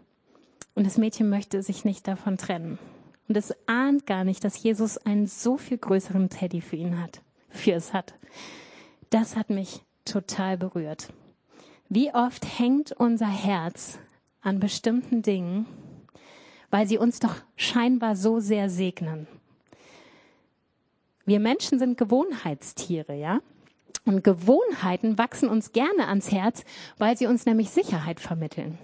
Und 0.76 0.88
das 0.88 0.98
Mädchen 0.98 1.28
möchte 1.28 1.62
sich 1.62 1.84
nicht 1.84 2.08
davon 2.08 2.38
trennen. 2.38 2.80
Und 3.28 3.36
es 3.36 3.54
ahnt 3.68 4.06
gar 4.06 4.24
nicht, 4.24 4.44
dass 4.44 4.62
Jesus 4.62 4.98
einen 4.98 5.28
so 5.28 5.58
viel 5.58 5.78
größeren 5.78 6.30
Teddy 6.30 6.62
für 6.62 6.78
ihn 6.78 7.02
hat, 7.02 7.22
für 7.50 7.74
es 7.74 7.94
hat. 7.94 8.14
Das 9.10 9.36
hat 9.36 9.50
mich 9.50 9.82
total 10.06 10.58
berührt. 10.58 11.10
Wie 11.90 12.14
oft 12.14 12.60
hängt 12.60 12.92
unser 12.94 13.28
Herz 13.28 14.00
an 14.42 14.60
bestimmten 14.60 15.22
Dingen, 15.22 15.66
weil 16.70 16.88
sie 16.88 16.98
uns 16.98 17.20
doch 17.20 17.36
scheinbar 17.56 18.16
so 18.16 18.40
sehr 18.40 18.70
segnen. 18.70 19.28
Wir 21.26 21.40
Menschen 21.40 21.80
sind 21.80 21.98
Gewohnheitstiere, 21.98 23.16
ja? 23.16 23.42
Und 24.06 24.24
Gewohnheiten 24.24 25.18
wachsen 25.18 25.50
uns 25.50 25.74
gerne 25.74 26.08
ans 26.08 26.32
Herz, 26.32 26.64
weil 26.98 27.18
sie 27.18 27.28
uns 27.28 27.46
nämlich 27.46 27.70
Sicherheit 27.70 28.22
vermitteln. 28.22 28.78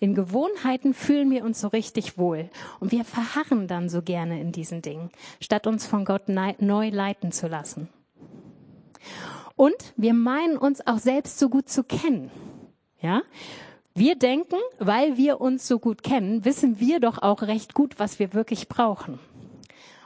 In 0.00 0.14
Gewohnheiten 0.14 0.94
fühlen 0.94 1.30
wir 1.30 1.44
uns 1.44 1.60
so 1.60 1.68
richtig 1.68 2.18
wohl 2.18 2.50
und 2.80 2.92
wir 2.92 3.04
verharren 3.04 3.68
dann 3.68 3.88
so 3.88 4.02
gerne 4.02 4.40
in 4.40 4.52
diesen 4.52 4.82
Dingen, 4.82 5.10
statt 5.40 5.66
uns 5.66 5.86
von 5.86 6.04
Gott 6.04 6.28
neu 6.28 6.88
leiten 6.88 7.32
zu 7.32 7.48
lassen. 7.48 7.88
Und 9.56 9.92
wir 9.96 10.14
meinen 10.14 10.56
uns 10.56 10.86
auch 10.86 10.98
selbst 10.98 11.38
so 11.38 11.48
gut 11.48 11.68
zu 11.68 11.84
kennen. 11.84 12.30
Ja? 13.00 13.22
Wir 13.94 14.16
denken, 14.16 14.56
weil 14.78 15.16
wir 15.16 15.40
uns 15.40 15.68
so 15.68 15.78
gut 15.78 16.02
kennen, 16.02 16.44
wissen 16.44 16.80
wir 16.80 16.98
doch 16.98 17.20
auch 17.20 17.42
recht 17.42 17.74
gut, 17.74 17.98
was 17.98 18.18
wir 18.18 18.32
wirklich 18.32 18.68
brauchen. 18.68 19.18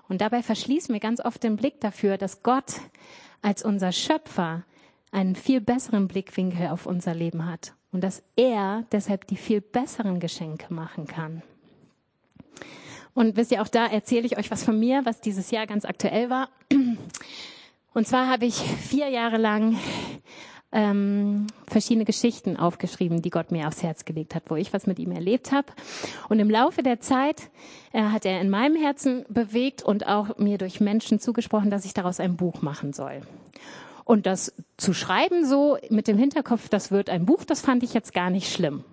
Und 0.09 0.21
dabei 0.21 0.43
verschließen 0.43 0.93
wir 0.93 1.01
ganz 1.01 1.25
oft 1.25 1.43
den 1.43 1.57
Blick 1.57 1.81
dafür, 1.81 2.19
dass 2.19 2.43
Gott 2.43 2.75
als 3.43 3.65
unser 3.65 3.93
Schöpfer 3.93 4.65
einen 5.13 5.37
viel 5.37 5.61
besseren 5.61 6.09
Blickwinkel 6.09 6.69
auf 6.69 6.87
unser 6.87 7.15
Leben 7.15 7.47
hat 7.47 7.75
und 7.93 8.03
dass 8.03 8.23
er 8.37 8.85
deshalb 8.93 9.27
die 9.27 9.37
viel 9.37 9.61
besseren 9.61 10.21
Geschenke 10.21 10.73
machen 10.73 11.07
kann. 11.07 11.43
Und 13.15 13.37
wisst 13.37 13.51
ihr, 13.51 13.63
auch 13.63 13.69
da 13.69 13.87
erzähle 13.87 14.27
ich 14.27 14.37
euch 14.39 14.51
was 14.51 14.63
von 14.63 14.79
mir, 14.79 15.05
was 15.05 15.21
dieses 15.21 15.51
Jahr 15.51 15.67
ganz 15.67 15.85
aktuell 15.87 16.29
war. 16.29 16.51
Und 17.95 18.07
zwar 18.07 18.29
habe 18.29 18.45
ich 18.45 18.57
vier 18.57 19.09
Jahre 19.09 19.39
lang 19.39 19.79
ähm, 20.71 21.47
verschiedene 21.67 22.05
Geschichten 22.05 22.59
aufgeschrieben, 22.59 23.23
die 23.23 23.31
Gott 23.31 23.51
mir 23.51 23.67
aufs 23.69 23.83
Herz 23.83 24.05
gelegt 24.05 24.35
hat, 24.35 24.43
wo 24.49 24.57
ich 24.57 24.75
was 24.75 24.87
mit 24.87 24.99
ihm 24.99 25.13
erlebt 25.13 25.51
habe. 25.51 25.69
Und 26.29 26.39
im 26.39 26.51
Laufe 26.51 26.83
der 26.83 27.01
Zeit 27.01 27.51
äh, 27.93 28.03
hat 28.03 28.27
er 28.27 28.41
in 28.43 28.51
meinem 28.51 28.77
Herzen 28.77 29.25
bewegt 29.31 29.83
und 29.83 30.07
auch 30.07 30.37
mir 30.37 30.59
durch 30.59 30.81
Menschen 30.81 31.19
zugesprochen, 31.19 31.71
dass 31.71 31.87
ich 31.87 31.95
daraus 31.95 32.21
ein 32.21 32.37
Buch 32.37 32.61
machen 32.61 32.93
soll. 32.93 33.23
Und 34.07 34.25
das 34.25 34.55
zu 34.77 34.95
schreiben 34.95 35.45
so 35.45 35.79
mit 35.91 36.07
dem 36.07 36.17
Hinterkopf, 36.17 36.69
das 36.69 36.93
wird 36.93 37.11
ein 37.11 37.27
Buch, 37.27 37.45
das 37.45 37.61
fand 37.61 37.83
ich 37.83 37.93
jetzt 37.93 38.15
gar 38.15 38.31
nicht 38.31 38.53
schlimm. 38.53 38.85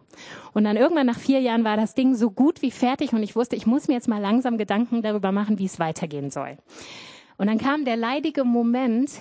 Und 0.53 0.63
dann 0.63 0.75
irgendwann 0.75 1.05
nach 1.05 1.19
vier 1.19 1.39
Jahren 1.39 1.63
war 1.63 1.77
das 1.77 1.93
Ding 1.93 2.15
so 2.15 2.31
gut 2.31 2.63
wie 2.63 2.71
fertig 2.71 3.13
und 3.13 3.21
ich 3.21 3.35
wusste, 3.35 3.55
ich 3.55 3.67
muss 3.67 3.87
mir 3.87 3.93
jetzt 3.93 4.07
mal 4.07 4.19
langsam 4.19 4.57
Gedanken 4.57 5.03
darüber 5.03 5.31
machen, 5.31 5.59
wie 5.59 5.65
es 5.65 5.77
weitergehen 5.77 6.31
soll. 6.31 6.57
Und 7.37 7.45
dann 7.45 7.59
kam 7.59 7.85
der 7.85 7.95
leidige 7.95 8.43
Moment, 8.43 9.11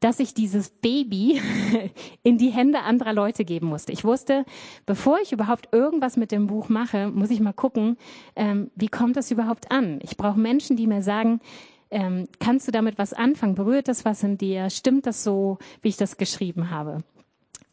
dass 0.00 0.18
ich 0.18 0.32
dieses 0.32 0.70
Baby 0.70 1.42
in 2.22 2.38
die 2.38 2.48
Hände 2.48 2.80
anderer 2.80 3.12
Leute 3.12 3.44
geben 3.44 3.66
musste. 3.66 3.92
Ich 3.92 4.04
wusste, 4.04 4.46
bevor 4.86 5.18
ich 5.20 5.32
überhaupt 5.32 5.74
irgendwas 5.74 6.16
mit 6.16 6.32
dem 6.32 6.46
Buch 6.46 6.70
mache, 6.70 7.10
muss 7.10 7.30
ich 7.30 7.40
mal 7.40 7.52
gucken, 7.52 7.98
ähm, 8.34 8.70
wie 8.76 8.88
kommt 8.88 9.18
das 9.18 9.30
überhaupt 9.30 9.70
an? 9.70 9.98
Ich 10.02 10.16
brauche 10.16 10.40
Menschen, 10.40 10.76
die 10.76 10.86
mir 10.86 11.02
sagen, 11.02 11.40
ähm, 11.90 12.28
kannst 12.40 12.68
du 12.68 12.72
damit 12.72 12.98
was 12.98 13.12
anfangen? 13.12 13.54
Berührt 13.54 13.88
das 13.88 14.04
was 14.04 14.22
in 14.22 14.38
dir? 14.38 14.70
Stimmt 14.70 15.06
das 15.06 15.24
so, 15.24 15.58
wie 15.82 15.88
ich 15.88 15.96
das 15.96 16.16
geschrieben 16.16 16.70
habe? 16.70 17.02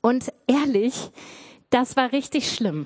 Und 0.02 0.32
ehrlich, 0.48 1.10
das 1.70 1.96
war 1.96 2.12
richtig 2.12 2.52
schlimm. 2.52 2.86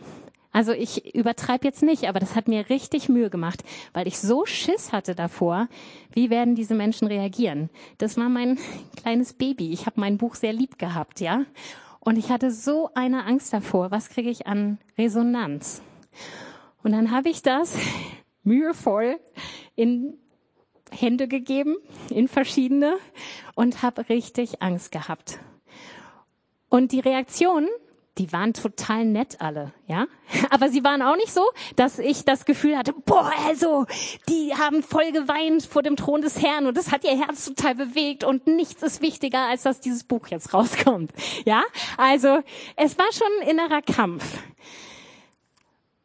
Also 0.52 0.72
ich 0.72 1.14
übertreibe 1.14 1.66
jetzt 1.66 1.84
nicht, 1.84 2.08
aber 2.08 2.20
das 2.20 2.36
hat 2.36 2.48
mir 2.48 2.70
richtig 2.70 3.08
Mühe 3.08 3.30
gemacht, 3.30 3.64
weil 3.94 4.08
ich 4.08 4.18
so 4.18 4.46
Schiss 4.46 4.92
hatte 4.92 5.14
davor, 5.14 5.68
wie 6.12 6.32
werden 6.32 6.56
diese 6.56 6.74
Menschen 6.74 7.08
reagieren. 7.08 7.70
Das 8.00 8.18
war 8.18 8.30
mein 8.30 8.58
kleines 8.96 9.34
Baby. 9.34 9.72
Ich 9.72 9.86
habe 9.86 10.00
mein 10.00 10.18
Buch 10.18 10.36
sehr 10.36 10.54
lieb 10.54 10.80
gehabt, 10.80 11.20
ja. 11.20 11.46
Und 12.00 12.18
ich 12.18 12.30
hatte 12.30 12.50
so 12.50 12.90
eine 12.96 13.26
Angst 13.26 13.54
davor, 13.54 13.92
was 13.92 14.10
kriege 14.10 14.30
ich 14.30 14.48
an 14.48 14.80
Resonanz. 14.98 15.84
Und 16.82 16.94
dann 16.94 17.12
habe 17.12 17.30
ich 17.30 17.44
das 17.44 17.78
mühevoll 18.44 19.20
in 19.76 20.18
Hände 20.92 21.28
gegeben, 21.28 21.78
in 22.10 22.28
verschiedene, 22.28 22.98
und 23.56 23.82
habe 23.82 24.10
richtig 24.10 24.62
Angst 24.62 24.92
gehabt. 24.92 25.40
Und 26.70 26.92
die 26.92 27.00
Reaktion 27.00 27.68
die 28.20 28.34
waren 28.34 28.54
total 28.54 29.06
nett 29.06 29.40
alle, 29.40 29.72
ja. 29.88 30.06
Aber 30.50 30.70
sie 30.70 30.84
waren 30.84 31.02
auch 31.02 31.16
nicht 31.16 31.32
so, 31.32 31.42
dass 31.78 32.00
ich 32.00 32.26
das 32.26 32.46
Gefühl 32.46 32.78
hatte, 32.78 32.94
boah, 32.94 33.32
also, 33.48 33.86
die 34.28 34.54
haben 34.54 34.84
voll 34.84 35.12
geweint 35.12 35.64
vor 35.64 35.82
dem 35.82 35.96
Thron 35.96 36.22
des 36.22 36.42
Herrn 36.42 36.68
und 36.68 36.78
das 36.78 36.92
hat 36.92 37.06
ihr 37.06 37.18
Herz 37.18 37.46
total 37.46 37.76
bewegt 37.76 38.24
und 38.24 38.46
nichts 38.46 38.84
ist 38.84 39.02
wichtiger, 39.02 39.48
als 39.48 39.64
dass 39.64 39.80
dieses 39.80 40.04
Buch 40.04 40.28
jetzt 40.28 40.54
rauskommt, 40.54 41.12
ja. 41.46 41.64
Also, 41.98 42.40
es 42.76 42.98
war 42.98 43.12
schon 43.14 43.28
ein 43.42 43.48
innerer 43.50 43.82
Kampf. 43.82 44.26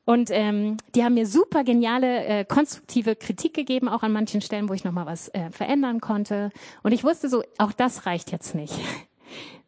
Und 0.04 0.30
ähm, 0.30 0.76
die 0.94 1.02
haben 1.02 1.14
mir 1.14 1.26
super 1.26 1.64
geniale, 1.64 2.24
äh, 2.24 2.44
konstruktive 2.44 3.16
Kritik 3.16 3.54
gegeben, 3.54 3.88
auch 3.88 4.02
an 4.02 4.12
manchen 4.12 4.40
Stellen, 4.40 4.68
wo 4.68 4.74
ich 4.74 4.84
nochmal 4.84 5.06
was 5.06 5.28
äh, 5.28 5.50
verändern 5.50 6.00
konnte. 6.00 6.50
Und 6.82 6.92
ich 6.92 7.04
wusste 7.04 7.28
so, 7.28 7.42
auch 7.58 7.72
das 7.72 8.06
reicht 8.06 8.30
jetzt 8.30 8.54
nicht 8.54 8.74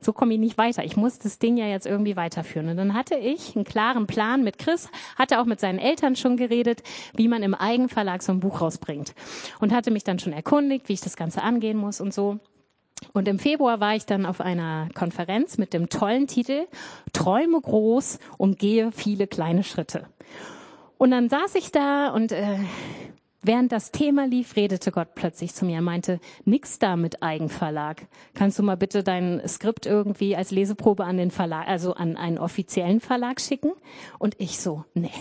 so 0.00 0.12
komme 0.12 0.34
ich 0.34 0.40
nicht 0.40 0.58
weiter. 0.58 0.84
Ich 0.84 0.96
muss 0.96 1.18
das 1.18 1.38
Ding 1.38 1.56
ja 1.56 1.66
jetzt 1.66 1.86
irgendwie 1.86 2.16
weiterführen. 2.16 2.68
Und 2.68 2.76
dann 2.76 2.94
hatte 2.94 3.16
ich 3.16 3.56
einen 3.56 3.64
klaren 3.64 4.06
Plan 4.06 4.44
mit 4.44 4.58
Chris, 4.58 4.88
hatte 5.16 5.40
auch 5.40 5.46
mit 5.46 5.60
seinen 5.60 5.78
Eltern 5.78 6.16
schon 6.16 6.36
geredet, 6.36 6.82
wie 7.14 7.28
man 7.28 7.42
im 7.42 7.54
Eigenverlag 7.54 8.22
so 8.22 8.32
ein 8.32 8.40
Buch 8.40 8.60
rausbringt. 8.60 9.14
Und 9.60 9.72
hatte 9.72 9.90
mich 9.90 10.04
dann 10.04 10.18
schon 10.18 10.32
erkundigt, 10.32 10.88
wie 10.88 10.94
ich 10.94 11.00
das 11.00 11.16
Ganze 11.16 11.42
angehen 11.42 11.78
muss 11.78 12.00
und 12.00 12.12
so. 12.12 12.38
Und 13.12 13.28
im 13.28 13.38
Februar 13.38 13.80
war 13.80 13.94
ich 13.94 14.06
dann 14.06 14.26
auf 14.26 14.40
einer 14.40 14.88
Konferenz 14.94 15.58
mit 15.58 15.72
dem 15.72 15.88
tollen 15.88 16.26
Titel 16.26 16.66
Träume 17.12 17.60
groß 17.60 18.18
und 18.38 18.58
gehe 18.58 18.92
viele 18.92 19.26
kleine 19.26 19.64
Schritte. 19.64 20.06
Und 20.98 21.10
dann 21.10 21.28
saß 21.28 21.54
ich 21.56 21.72
da 21.72 22.08
und 22.08 22.32
äh, 22.32 22.58
Während 23.46 23.70
das 23.70 23.92
Thema 23.92 24.26
lief, 24.26 24.56
redete 24.56 24.90
Gott 24.90 25.14
plötzlich 25.14 25.54
zu 25.54 25.64
mir. 25.66 25.80
Meinte, 25.80 26.18
nix 26.44 26.80
da 26.80 26.96
mit 26.96 27.22
Eigenverlag. 27.22 28.08
Kannst 28.34 28.58
du 28.58 28.64
mal 28.64 28.76
bitte 28.76 29.04
dein 29.04 29.40
Skript 29.46 29.86
irgendwie 29.86 30.34
als 30.34 30.50
Leseprobe 30.50 31.04
an 31.04 31.16
den 31.16 31.30
Verlag, 31.30 31.68
also 31.68 31.94
an 31.94 32.16
einen 32.16 32.38
offiziellen 32.38 32.98
Verlag 32.98 33.40
schicken? 33.40 33.70
Und 34.18 34.34
ich 34.38 34.58
so, 34.58 34.84
nee. 34.94 35.12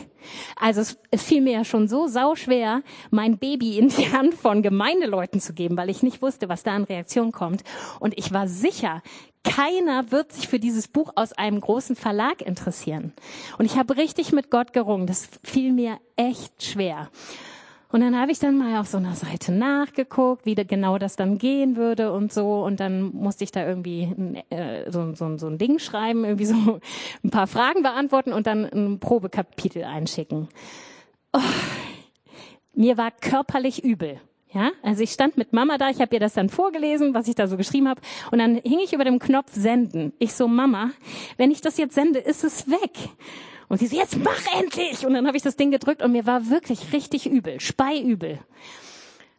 Also 0.59 0.81
es, 0.81 0.97
es 1.11 1.21
fiel 1.21 1.39
mir 1.41 1.53
ja 1.53 1.63
schon 1.63 1.87
so 1.87 2.07
sauschwer, 2.07 2.81
mein 3.11 3.37
Baby 3.37 3.77
in 3.77 3.89
die 3.89 4.11
Hand 4.11 4.33
von 4.33 4.63
Gemeindeleuten 4.63 5.39
zu 5.39 5.53
geben, 5.53 5.77
weil 5.77 5.91
ich 5.91 6.01
nicht 6.01 6.23
wusste, 6.23 6.49
was 6.49 6.63
da 6.63 6.75
an 6.75 6.85
Reaktion 6.85 7.31
kommt. 7.31 7.63
Und 7.99 8.17
ich 8.17 8.33
war 8.33 8.47
sicher, 8.47 9.03
keiner 9.43 10.11
wird 10.11 10.33
sich 10.33 10.47
für 10.47 10.57
dieses 10.57 10.87
Buch 10.87 11.13
aus 11.15 11.31
einem 11.31 11.61
großen 11.61 11.95
Verlag 11.95 12.41
interessieren. 12.41 13.13
Und 13.59 13.65
ich 13.65 13.77
habe 13.77 13.97
richtig 13.97 14.31
mit 14.31 14.49
Gott 14.49 14.73
gerungen. 14.73 15.05
Das 15.05 15.29
fiel 15.43 15.71
mir 15.71 15.99
echt 16.15 16.63
schwer. 16.63 17.11
Und 17.95 18.01
dann 18.01 18.19
habe 18.19 18.29
ich 18.29 18.39
dann 18.39 18.57
mal 18.57 18.77
auf 18.81 18.87
so 18.87 18.97
einer 18.97 19.15
Seite 19.15 19.53
nachgeguckt, 19.53 20.45
wie 20.45 20.53
genau 20.53 20.97
das 20.97 21.15
dann 21.15 21.37
gehen 21.37 21.77
würde 21.77 22.11
und 22.11 22.33
so. 22.33 22.61
Und 22.65 22.81
dann 22.81 23.03
musste 23.03 23.45
ich 23.45 23.53
da 23.53 23.65
irgendwie 23.65 24.43
äh, 24.49 24.91
so, 24.91 25.15
so, 25.15 25.37
so 25.37 25.47
ein 25.47 25.57
Ding 25.57 25.79
schreiben, 25.79 26.25
irgendwie 26.25 26.43
so 26.43 26.55
ein 27.23 27.29
paar 27.29 27.47
Fragen 27.47 27.83
beantworten 27.83 28.33
und 28.33 28.47
dann 28.47 28.65
ein 28.65 28.99
Probekapitel 28.99 29.85
einschicken. 29.85 30.49
Oh, 31.31 31.39
mir 32.73 32.97
war 32.97 33.11
körperlich 33.11 33.81
übel. 33.81 34.19
Ja, 34.51 34.71
also 34.83 35.01
ich 35.01 35.11
stand 35.11 35.37
mit 35.37 35.53
Mama 35.53 35.77
da, 35.77 35.89
ich 35.89 36.01
habe 36.01 36.13
ihr 36.15 36.19
das 36.19 36.33
dann 36.33 36.49
vorgelesen, 36.49 37.13
was 37.13 37.29
ich 37.29 37.35
da 37.35 37.47
so 37.47 37.55
geschrieben 37.55 37.87
habe, 37.87 38.01
und 38.29 38.39
dann 38.39 38.55
hing 38.55 38.79
ich 38.83 38.91
über 38.91 39.05
dem 39.05 39.19
Knopf 39.19 39.53
Senden. 39.53 40.11
Ich 40.19 40.33
so, 40.33 40.49
Mama, 40.49 40.91
wenn 41.37 41.49
ich 41.49 41.61
das 41.61 41.77
jetzt 41.77 41.95
sende, 41.95 42.19
ist 42.19 42.43
es 42.43 42.69
weg. 42.69 42.91
Und 43.67 43.79
sie 43.79 43.87
so, 43.87 43.95
jetzt 43.95 44.17
mach 44.23 44.39
endlich! 44.59 45.05
Und 45.05 45.13
dann 45.13 45.27
habe 45.27 45.37
ich 45.37 45.43
das 45.43 45.55
Ding 45.55 45.71
gedrückt 45.71 46.01
und 46.01 46.11
mir 46.11 46.25
war 46.25 46.49
wirklich 46.49 46.93
richtig 46.93 47.25
übel, 47.25 47.59
speiübel. 47.59 48.39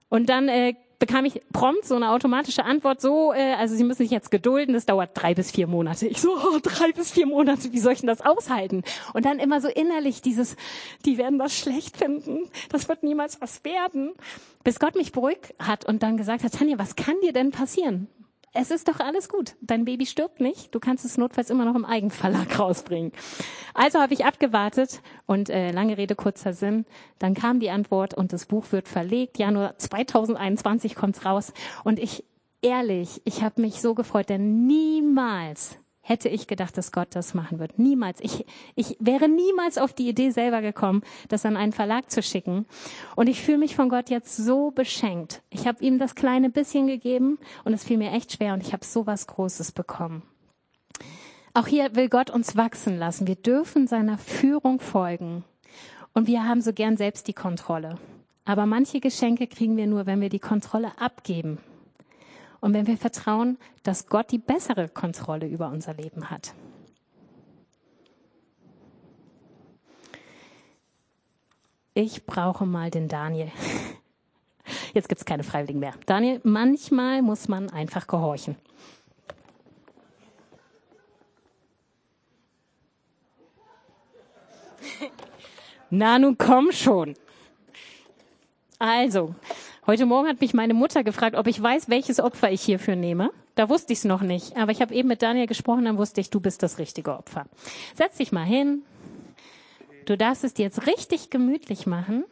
Und 0.09 0.29
dann 0.29 0.49
äh, 0.49 0.75
bekam 0.99 1.25
ich 1.25 1.41
prompt 1.53 1.85
so 1.85 1.95
eine 1.95 2.11
automatische 2.11 2.65
Antwort, 2.65 3.01
so, 3.01 3.33
äh, 3.33 3.55
also 3.55 3.75
Sie 3.75 3.85
müssen 3.85 4.03
sich 4.03 4.11
jetzt 4.11 4.31
gedulden, 4.31 4.75
das 4.75 4.87
dauert 4.87 5.11
drei 5.15 5.35
bis 5.35 5.51
vier 5.51 5.67
Monate. 5.67 6.07
Ich 6.07 6.21
so, 6.21 6.31
oh, 6.37 6.59
drei 6.63 6.93
bis 6.93 7.11
vier 7.11 7.27
Monate, 7.27 7.73
wie 7.73 7.79
soll 7.79 7.93
ich 7.93 8.01
denn 8.01 8.09
das 8.09 8.21
aushalten? 8.23 8.83
Und 9.13 9.25
dann 9.25 9.39
immer 9.39 9.61
so 9.61 9.69
innerlich 9.69 10.23
dieses, 10.23 10.57
die 11.05 11.19
werden 11.19 11.39
das 11.39 11.57
schlecht 11.57 11.97
finden, 11.97 12.51
das 12.71 12.89
wird 12.89 13.03
niemals 13.03 13.41
was 13.41 13.65
werden. 13.65 14.13
Bis 14.65 14.79
Gott 14.79 14.97
mich 14.97 15.13
beruhigt 15.13 15.55
hat 15.59 15.85
und 15.85 16.03
dann 16.03 16.17
gesagt 16.17 16.43
hat, 16.43 16.53
Tanja, 16.53 16.79
was 16.79 16.97
kann 16.97 17.15
dir 17.23 17.33
denn 17.33 17.51
passieren? 17.51 18.09
Es 18.57 18.71
ist 18.71 18.89
doch 18.89 19.01
alles 19.01 19.29
gut. 19.29 19.55
Dein 19.61 19.85
Baby 19.85 20.07
stirbt 20.07 20.41
nicht. 20.41 20.75
Du 20.75 20.81
kannst 20.81 21.05
es 21.05 21.19
notfalls 21.19 21.51
immer 21.51 21.65
noch 21.65 21.75
im 21.75 21.85
Eigenverlag 21.85 22.59
rausbringen. 22.59 23.13
Also 23.75 24.01
habe 24.01 24.15
ich 24.15 24.25
abgewartet 24.25 25.03
und 25.27 25.51
äh, 25.51 25.71
lange 25.71 25.99
Rede, 25.99 26.15
kurzer 26.15 26.53
Sinn. 26.53 26.87
Dann 27.19 27.35
kam 27.35 27.61
die 27.61 27.71
Antwort 27.71 28.15
und 28.15 28.33
das 28.33 28.47
Buch 28.47 28.73
wird 28.73 28.89
verlegt. 28.89 29.39
Januar 29.39 29.79
2021 29.79 30.95
kommt's 30.95 31.25
raus. 31.25 31.53
Und 31.85 31.99
ich, 31.99 32.25
ehrlich, 32.63 33.21
ich 33.25 33.43
habe 33.43 33.61
mich 33.61 33.81
so 33.81 33.95
gefreut, 33.95 34.29
denn 34.31 34.67
niemals 34.67 35.79
hätte 36.07 36.29
ich 36.29 36.47
gedacht, 36.47 36.79
dass 36.79 36.93
Gott 36.93 37.09
das 37.11 37.35
machen 37.35 37.59
wird. 37.59 37.81
Niemals. 37.81 38.21
Ich, 38.21 38.47
ich 38.77 38.97
wäre 39.01 39.29
niemals 39.29 39.77
auf 39.77 39.93
die 39.93 40.09
Idee 40.09 40.31
selber 40.31 40.63
gekommen, 40.63 41.03
das 41.29 41.45
an 41.45 41.57
einen 41.57 41.73
Verlag 41.73 42.13
zu 42.13 42.23
schicken. 42.23 42.65
Und 43.17 43.29
ich 43.29 43.43
fühle 43.43 43.59
mich 43.59 43.75
von 43.75 43.89
Gott 43.89 44.09
jetzt 44.09 44.37
so 44.37 44.71
beschenkt. 44.71 45.43
Ich 45.51 45.67
habe 45.67 45.83
ihm 45.85 45.99
das 45.99 46.15
kleine 46.15 46.49
bisschen 46.49 46.87
gegeben 46.87 47.39
und 47.65 47.73
es 47.73 47.83
fiel 47.83 47.99
mir 47.99 48.13
echt 48.13 48.33
schwer 48.33 48.55
und 48.55 48.63
ich 48.63 48.73
habe 48.73 48.85
so 48.85 49.07
was 49.07 49.27
Großes 49.27 49.73
bekommen. 49.73 50.23
Auch 51.55 51.67
hier 51.67 51.97
will 51.97 52.09
Gott 52.09 52.31
uns 52.31 52.57
wachsen 52.57 52.99
lassen. 52.99 53.27
Wir 53.27 53.35
dürfen 53.35 53.89
seiner 53.89 54.17
Führung 54.17 54.79
folgen. 54.79 55.43
Und 56.15 56.29
wir 56.29 56.45
haben 56.45 56.61
so 56.61 56.73
gern 56.73 56.97
selbst 56.97 57.27
die 57.27 57.33
Kontrolle. 57.33 57.99
Aber 58.45 58.65
manche 58.65 59.01
Geschenke 59.01 59.49
kriegen 59.49 59.77
wir 59.77 59.89
nur, 59.89 60.07
wenn 60.07 60.21
wir 60.21 60.29
die 60.29 60.39
Kontrolle 60.39 60.93
abgeben 61.01 61.59
und 62.61 62.75
wenn 62.75 62.87
wir 62.87 62.97
vertrauen, 62.97 63.59
dass 63.83 64.07
Gott 64.07 64.31
die 64.31 64.39
bessere 64.39 64.89
Kontrolle 64.89 65.47
über 65.47 65.69
unser 65.69 65.95
Leben 65.95 66.31
hat. 66.31 66.55
Ich 71.95 72.27
brauche 72.27 72.67
mal 72.67 72.91
den 72.91 73.09
Daniel. 73.09 73.51
Jetzt 74.93 75.09
gibt 75.09 75.21
es 75.21 75.25
keine 75.25 75.43
Freiwilligen 75.43 75.81
mehr. 75.81 75.95
Daniel, 76.05 76.41
manchmal 76.45 77.23
muss 77.23 77.49
man 77.49 77.71
einfach 77.71 78.07
gehorchen. 78.07 78.57
Na, 85.91 86.19
nun 86.19 86.37
komm 86.37 86.71
schon. 86.73 87.15
Also, 88.79 89.35
Heute 89.87 90.05
Morgen 90.05 90.27
hat 90.27 90.41
mich 90.41 90.53
meine 90.53 90.75
Mutter 90.75 91.05
gefragt, 91.05 91.37
ob 91.37 91.47
ich 91.47 91.63
weiß, 91.63 91.89
welches 91.89 92.19
Opfer 92.19 92.51
ich 92.51 92.61
hierfür 92.61 92.97
nehme. 92.97 93.31
Da 93.55 93.69
wusste 93.69 93.93
ich 93.93 94.01
es 94.01 94.05
noch 94.05 94.21
nicht. 94.21 94.57
Aber 94.57 94.73
ich 94.73 94.81
habe 94.81 94.93
eben 94.93 95.07
mit 95.07 95.23
Daniel 95.23 95.47
gesprochen, 95.47 95.85
dann 95.85 95.97
wusste 95.97 96.21
ich, 96.21 96.29
du 96.29 96.41
bist 96.41 96.65
das 96.65 96.79
richtige 96.79 97.17
Opfer. 97.17 97.47
Setz 97.95 98.17
dich 98.17 98.33
mal 98.33 98.43
hin. 98.45 98.83
Du 100.05 100.17
darfst 100.17 100.43
es 100.43 100.55
dir 100.55 100.65
jetzt 100.65 100.89
richtig 100.89 101.31
gemütlich 101.31 101.87
machen. 101.87 102.25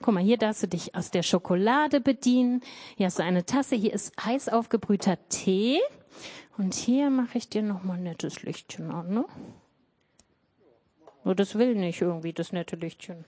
Guck 0.00 0.14
mal, 0.14 0.22
hier 0.22 0.36
darfst 0.36 0.62
du 0.62 0.68
dich 0.68 0.94
aus 0.94 1.10
der 1.10 1.24
Schokolade 1.24 2.00
bedienen. 2.00 2.62
Hier 2.96 3.06
hast 3.06 3.18
du 3.18 3.24
eine 3.24 3.44
Tasse. 3.44 3.74
Hier 3.74 3.92
ist 3.92 4.12
heiß 4.24 4.48
aufgebrühter 4.48 5.18
Tee. 5.30 5.80
Und 6.58 6.74
hier 6.74 7.10
mache 7.10 7.38
ich 7.38 7.48
dir 7.48 7.62
noch 7.62 7.82
mal 7.82 7.94
ein 7.94 8.04
nettes 8.04 8.44
Lichtchen 8.44 8.88
an. 8.92 9.12
Ne? 9.12 9.24
Nur 11.24 11.34
das 11.34 11.56
will 11.56 11.74
nicht 11.74 12.00
irgendwie, 12.00 12.32
das 12.32 12.52
nette 12.52 12.76
Lichtchen. 12.76 13.24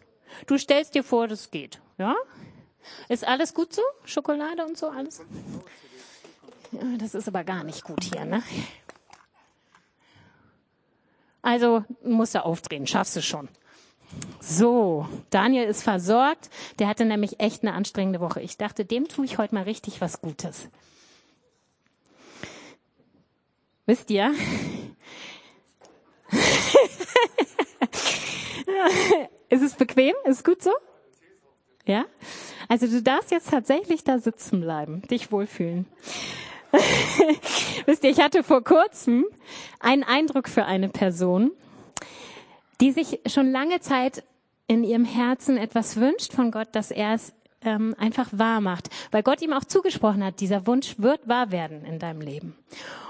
Du 0.46 0.56
stellst 0.56 0.94
dir 0.94 1.02
vor, 1.02 1.26
das 1.26 1.50
geht. 1.50 1.80
Ja? 1.98 2.14
Ist 3.08 3.26
alles 3.26 3.54
gut 3.54 3.74
so? 3.74 3.82
Schokolade 4.04 4.64
und 4.64 4.76
so 4.76 4.88
alles? 4.88 5.22
Das 6.98 7.14
ist 7.14 7.28
aber 7.28 7.44
gar 7.44 7.64
nicht 7.64 7.84
gut 7.84 8.02
hier, 8.02 8.24
ne? 8.24 8.42
Also 11.42 11.84
musst 12.02 12.34
du 12.34 12.44
aufdrehen, 12.44 12.86
schaffst 12.86 13.16
du 13.16 13.22
schon. 13.22 13.48
So, 14.40 15.08
Daniel 15.30 15.66
ist 15.66 15.82
versorgt. 15.82 16.50
Der 16.78 16.88
hatte 16.88 17.04
nämlich 17.04 17.40
echt 17.40 17.62
eine 17.62 17.74
anstrengende 17.74 18.20
Woche. 18.20 18.40
Ich 18.40 18.56
dachte, 18.56 18.84
dem 18.84 19.08
tue 19.08 19.24
ich 19.24 19.38
heute 19.38 19.54
mal 19.54 19.64
richtig 19.64 20.00
was 20.00 20.20
Gutes. 20.20 20.68
Wisst 23.86 24.10
ihr? 24.10 24.32
ist 29.48 29.62
es 29.62 29.74
bequem? 29.74 30.14
Ist 30.24 30.38
es 30.38 30.44
gut 30.44 30.62
so? 30.62 30.72
Ja? 31.86 32.04
Also 32.68 32.86
du 32.86 33.02
darfst 33.02 33.30
jetzt 33.30 33.50
tatsächlich 33.50 34.04
da 34.04 34.18
sitzen 34.18 34.60
bleiben, 34.60 35.02
dich 35.02 35.32
wohlfühlen. 35.32 35.86
Wisst 37.86 38.04
ihr, 38.04 38.10
ich 38.10 38.20
hatte 38.20 38.42
vor 38.42 38.64
kurzem 38.64 39.26
einen 39.80 40.04
Eindruck 40.04 40.48
für 40.48 40.64
eine 40.64 40.88
Person, 40.88 41.50
die 42.80 42.92
sich 42.92 43.20
schon 43.26 43.50
lange 43.50 43.80
Zeit 43.80 44.24
in 44.66 44.84
ihrem 44.84 45.04
Herzen 45.04 45.58
etwas 45.58 45.96
wünscht 45.96 46.32
von 46.32 46.50
Gott, 46.50 46.68
dass 46.72 46.90
er 46.90 47.14
es 47.14 47.34
ähm, 47.64 47.94
einfach 47.98 48.28
wahr 48.32 48.60
macht, 48.60 48.88
weil 49.10 49.22
Gott 49.22 49.42
ihm 49.42 49.52
auch 49.52 49.64
zugesprochen 49.64 50.24
hat, 50.24 50.40
dieser 50.40 50.66
Wunsch 50.66 50.96
wird 50.98 51.28
wahr 51.28 51.52
werden 51.52 51.84
in 51.84 51.98
deinem 51.98 52.20
Leben. 52.20 52.56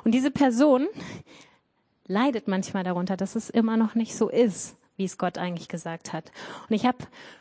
Und 0.04 0.12
diese 0.12 0.30
Person 0.30 0.88
leidet 2.06 2.48
manchmal 2.48 2.84
darunter, 2.84 3.16
dass 3.16 3.36
es 3.36 3.48
immer 3.48 3.76
noch 3.76 3.94
nicht 3.94 4.14
so 4.14 4.28
ist, 4.28 4.76
wie 5.03 5.07
es 5.07 5.18
Gott 5.18 5.36
eigentlich 5.36 5.66
gesagt 5.66 6.12
hat. 6.12 6.30
Und 6.68 6.76
ich 6.76 6.86
habe 6.86 6.98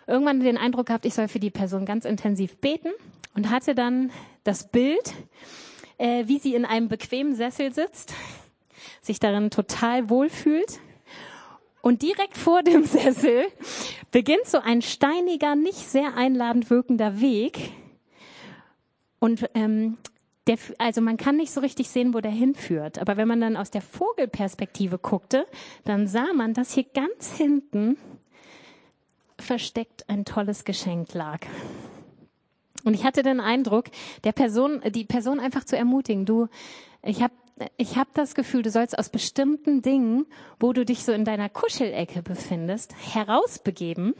irgendwann 0.08 0.40
den 0.40 0.58
Eindruck 0.58 0.88
gehabt, 0.88 1.06
ich 1.06 1.14
soll 1.14 1.28
für 1.28 1.40
die 1.40 1.52
Person 1.52 1.86
ganz 1.86 2.06
intensiv 2.06 2.58
beten 2.58 2.90
und 3.36 3.52
hatte 3.52 3.76
dann 3.76 4.10
das 4.44 4.68
Bild, 4.70 5.14
äh, 6.00 6.24
wie 6.26 6.40
sie 6.40 6.56
in 6.56 6.66
einem 6.66 6.88
bequemen 6.88 7.36
Sessel 7.36 7.72
sitzt, 7.72 8.16
sich 9.04 9.20
darin 9.20 9.52
total 9.52 10.10
wohlfühlt 10.10 10.80
und 11.82 12.02
direkt 12.02 12.36
vor 12.36 12.64
dem 12.64 12.84
Sessel 12.88 13.46
beginnt 14.10 14.48
so 14.48 14.58
ein 14.58 14.82
steiniger, 14.82 15.56
nicht 15.56 15.78
sehr 15.78 16.18
einladend 16.18 16.72
wirkender 16.72 17.22
Weg. 17.22 17.74
Und 19.20 19.48
ähm, 19.54 20.00
der, 20.48 20.58
also 20.80 21.02
man 21.02 21.18
kann 21.18 21.38
nicht 21.38 21.52
so 21.52 21.62
richtig 21.62 21.90
sehen, 21.90 22.14
wo 22.14 22.20
der 22.20 22.32
hinführt. 22.32 23.00
Aber 23.00 23.18
wenn 23.18 23.28
man 23.28 23.42
dann 23.42 23.58
aus 23.58 23.72
der 23.72 23.82
Vogelperspektive 23.82 24.98
guckte, 24.98 25.46
dann 25.84 26.08
sah 26.08 26.34
man, 26.34 26.54
dass 26.54 26.74
hier 26.74 26.86
ganz 26.86 27.36
hinten 27.36 27.98
versteckt 29.38 30.10
ein 30.10 30.26
tolles 30.26 30.66
Geschenk 30.66 31.14
lag. 31.14 31.42
Und 32.84 32.96
ich 32.96 33.04
hatte 33.04 33.22
den 33.22 33.40
Eindruck, 33.40 33.86
der 34.24 34.32
Person, 34.32 34.82
die 34.90 35.06
Person 35.06 35.40
einfach 35.40 35.64
zu 35.64 35.78
ermutigen. 35.78 36.26
Du, 36.26 36.48
ich 37.04 37.22
habe 37.22 37.34
ich 37.78 37.96
habe 37.96 38.10
das 38.16 38.34
Gefühl, 38.34 38.64
du 38.64 38.72
sollst 38.72 38.98
aus 38.98 39.10
bestimmten 39.10 39.84
Dingen, 39.84 40.26
wo 40.60 40.74
du 40.74 40.84
dich 40.84 41.04
so 41.04 41.12
in 41.12 41.26
deiner 41.26 41.48
Kuschelecke 41.48 42.24
befindest, 42.24 42.96
herausbegeben 43.14 44.16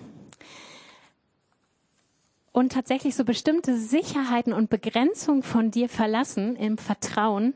und 2.52 2.72
tatsächlich 2.72 3.16
so 3.16 3.24
bestimmte 3.24 3.78
Sicherheiten 3.78 4.54
und 4.54 4.70
Begrenzungen 4.70 5.44
von 5.44 5.72
dir 5.72 5.90
verlassen 5.90 6.56
im 6.56 6.78
Vertrauen, 6.78 7.54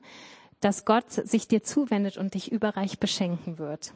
dass 0.62 0.86
Gott 0.86 1.12
sich 1.12 1.48
dir 1.48 1.64
zuwendet 1.64 2.18
und 2.18 2.34
dich 2.34 2.52
überreich 2.52 3.00
beschenken 3.00 3.58
wird. 3.58 3.94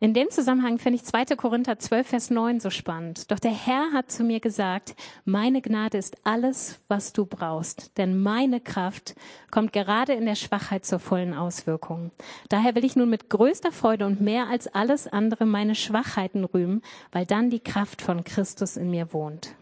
In 0.00 0.14
dem 0.14 0.30
Zusammenhang 0.30 0.78
finde 0.78 0.94
ich 0.94 1.04
2. 1.04 1.24
Korinther 1.34 1.80
12, 1.80 2.06
Vers 2.06 2.30
9 2.30 2.60
so 2.60 2.70
spannend. 2.70 3.32
Doch 3.32 3.40
der 3.40 3.50
Herr 3.50 3.90
hat 3.92 4.12
zu 4.12 4.22
mir 4.22 4.38
gesagt, 4.38 4.94
meine 5.24 5.60
Gnade 5.60 5.98
ist 5.98 6.18
alles, 6.22 6.78
was 6.86 7.12
du 7.12 7.26
brauchst, 7.26 7.98
denn 7.98 8.20
meine 8.20 8.60
Kraft 8.60 9.16
kommt 9.50 9.72
gerade 9.72 10.12
in 10.12 10.24
der 10.24 10.36
Schwachheit 10.36 10.84
zur 10.84 11.00
vollen 11.00 11.34
Auswirkung. 11.34 12.12
Daher 12.48 12.76
will 12.76 12.84
ich 12.84 12.94
nun 12.94 13.10
mit 13.10 13.28
größter 13.28 13.72
Freude 13.72 14.06
und 14.06 14.20
mehr 14.20 14.46
als 14.46 14.68
alles 14.68 15.08
andere 15.08 15.46
meine 15.46 15.74
Schwachheiten 15.74 16.44
rühmen, 16.44 16.82
weil 17.10 17.26
dann 17.26 17.50
die 17.50 17.58
Kraft 17.58 18.00
von 18.00 18.22
Christus 18.22 18.76
in 18.76 18.90
mir 18.90 19.12
wohnt. 19.12 19.56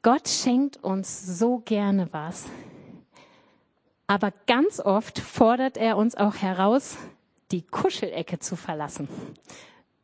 Gott 0.00 0.30
schenkt 0.30 0.82
uns 0.82 1.38
so 1.38 1.58
gerne 1.58 2.08
was, 2.10 2.46
aber 4.06 4.32
ganz 4.46 4.80
oft 4.80 5.18
fordert 5.18 5.76
er 5.76 5.98
uns 5.98 6.14
auch 6.14 6.36
heraus, 6.36 6.96
die 7.54 7.62
Kuschelecke 7.62 8.40
zu 8.40 8.56
verlassen. 8.56 9.08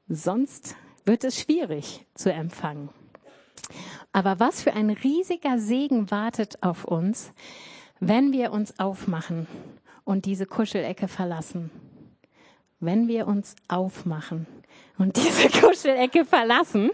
Sonst 0.09 0.77
wird 1.05 1.25
es 1.25 1.41
schwierig 1.41 2.07
zu 2.15 2.33
empfangen. 2.33 2.91
Aber 4.13 4.39
was 4.39 4.63
für 4.63 4.75
ein 4.75 4.91
riesiger 4.91 5.59
Segen 5.59 6.13
wartet 6.13 6.63
auf 6.63 6.85
uns, 6.85 7.33
wenn 7.99 8.33
wir 8.33 8.53
uns 8.53 8.79
aufmachen 8.79 9.49
und 10.05 10.27
diese 10.27 10.47
Kuschelecke 10.47 11.09
verlassen. 11.09 11.73
Wenn 12.79 13.09
wir 13.09 13.27
uns 13.27 13.57
aufmachen 13.67 14.47
und 14.97 15.17
diese 15.17 15.49
Kuschelecke 15.61 16.25
verlassen, 16.25 16.91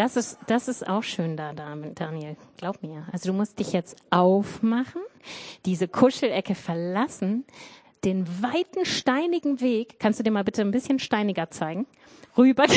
das 0.00 0.16
ist, 0.16 0.38
das 0.46 0.66
ist 0.66 0.88
auch 0.88 1.02
schön 1.02 1.36
da, 1.36 1.52
Daniel. 1.52 2.34
Glaub 2.56 2.82
mir. 2.82 3.06
Also 3.12 3.30
du 3.30 3.36
musst 3.36 3.58
dich 3.58 3.74
jetzt 3.74 3.98
aufmachen, 4.08 5.02
diese 5.66 5.88
Kuschelecke 5.88 6.54
verlassen, 6.54 7.44
den 8.02 8.26
weiten 8.42 8.86
steinigen 8.86 9.60
Weg, 9.60 9.98
kannst 9.98 10.18
du 10.18 10.22
dir 10.22 10.30
mal 10.30 10.42
bitte 10.42 10.62
ein 10.62 10.70
bisschen 10.70 11.00
steiniger 11.00 11.50
zeigen, 11.50 11.86
rüber 12.38 12.64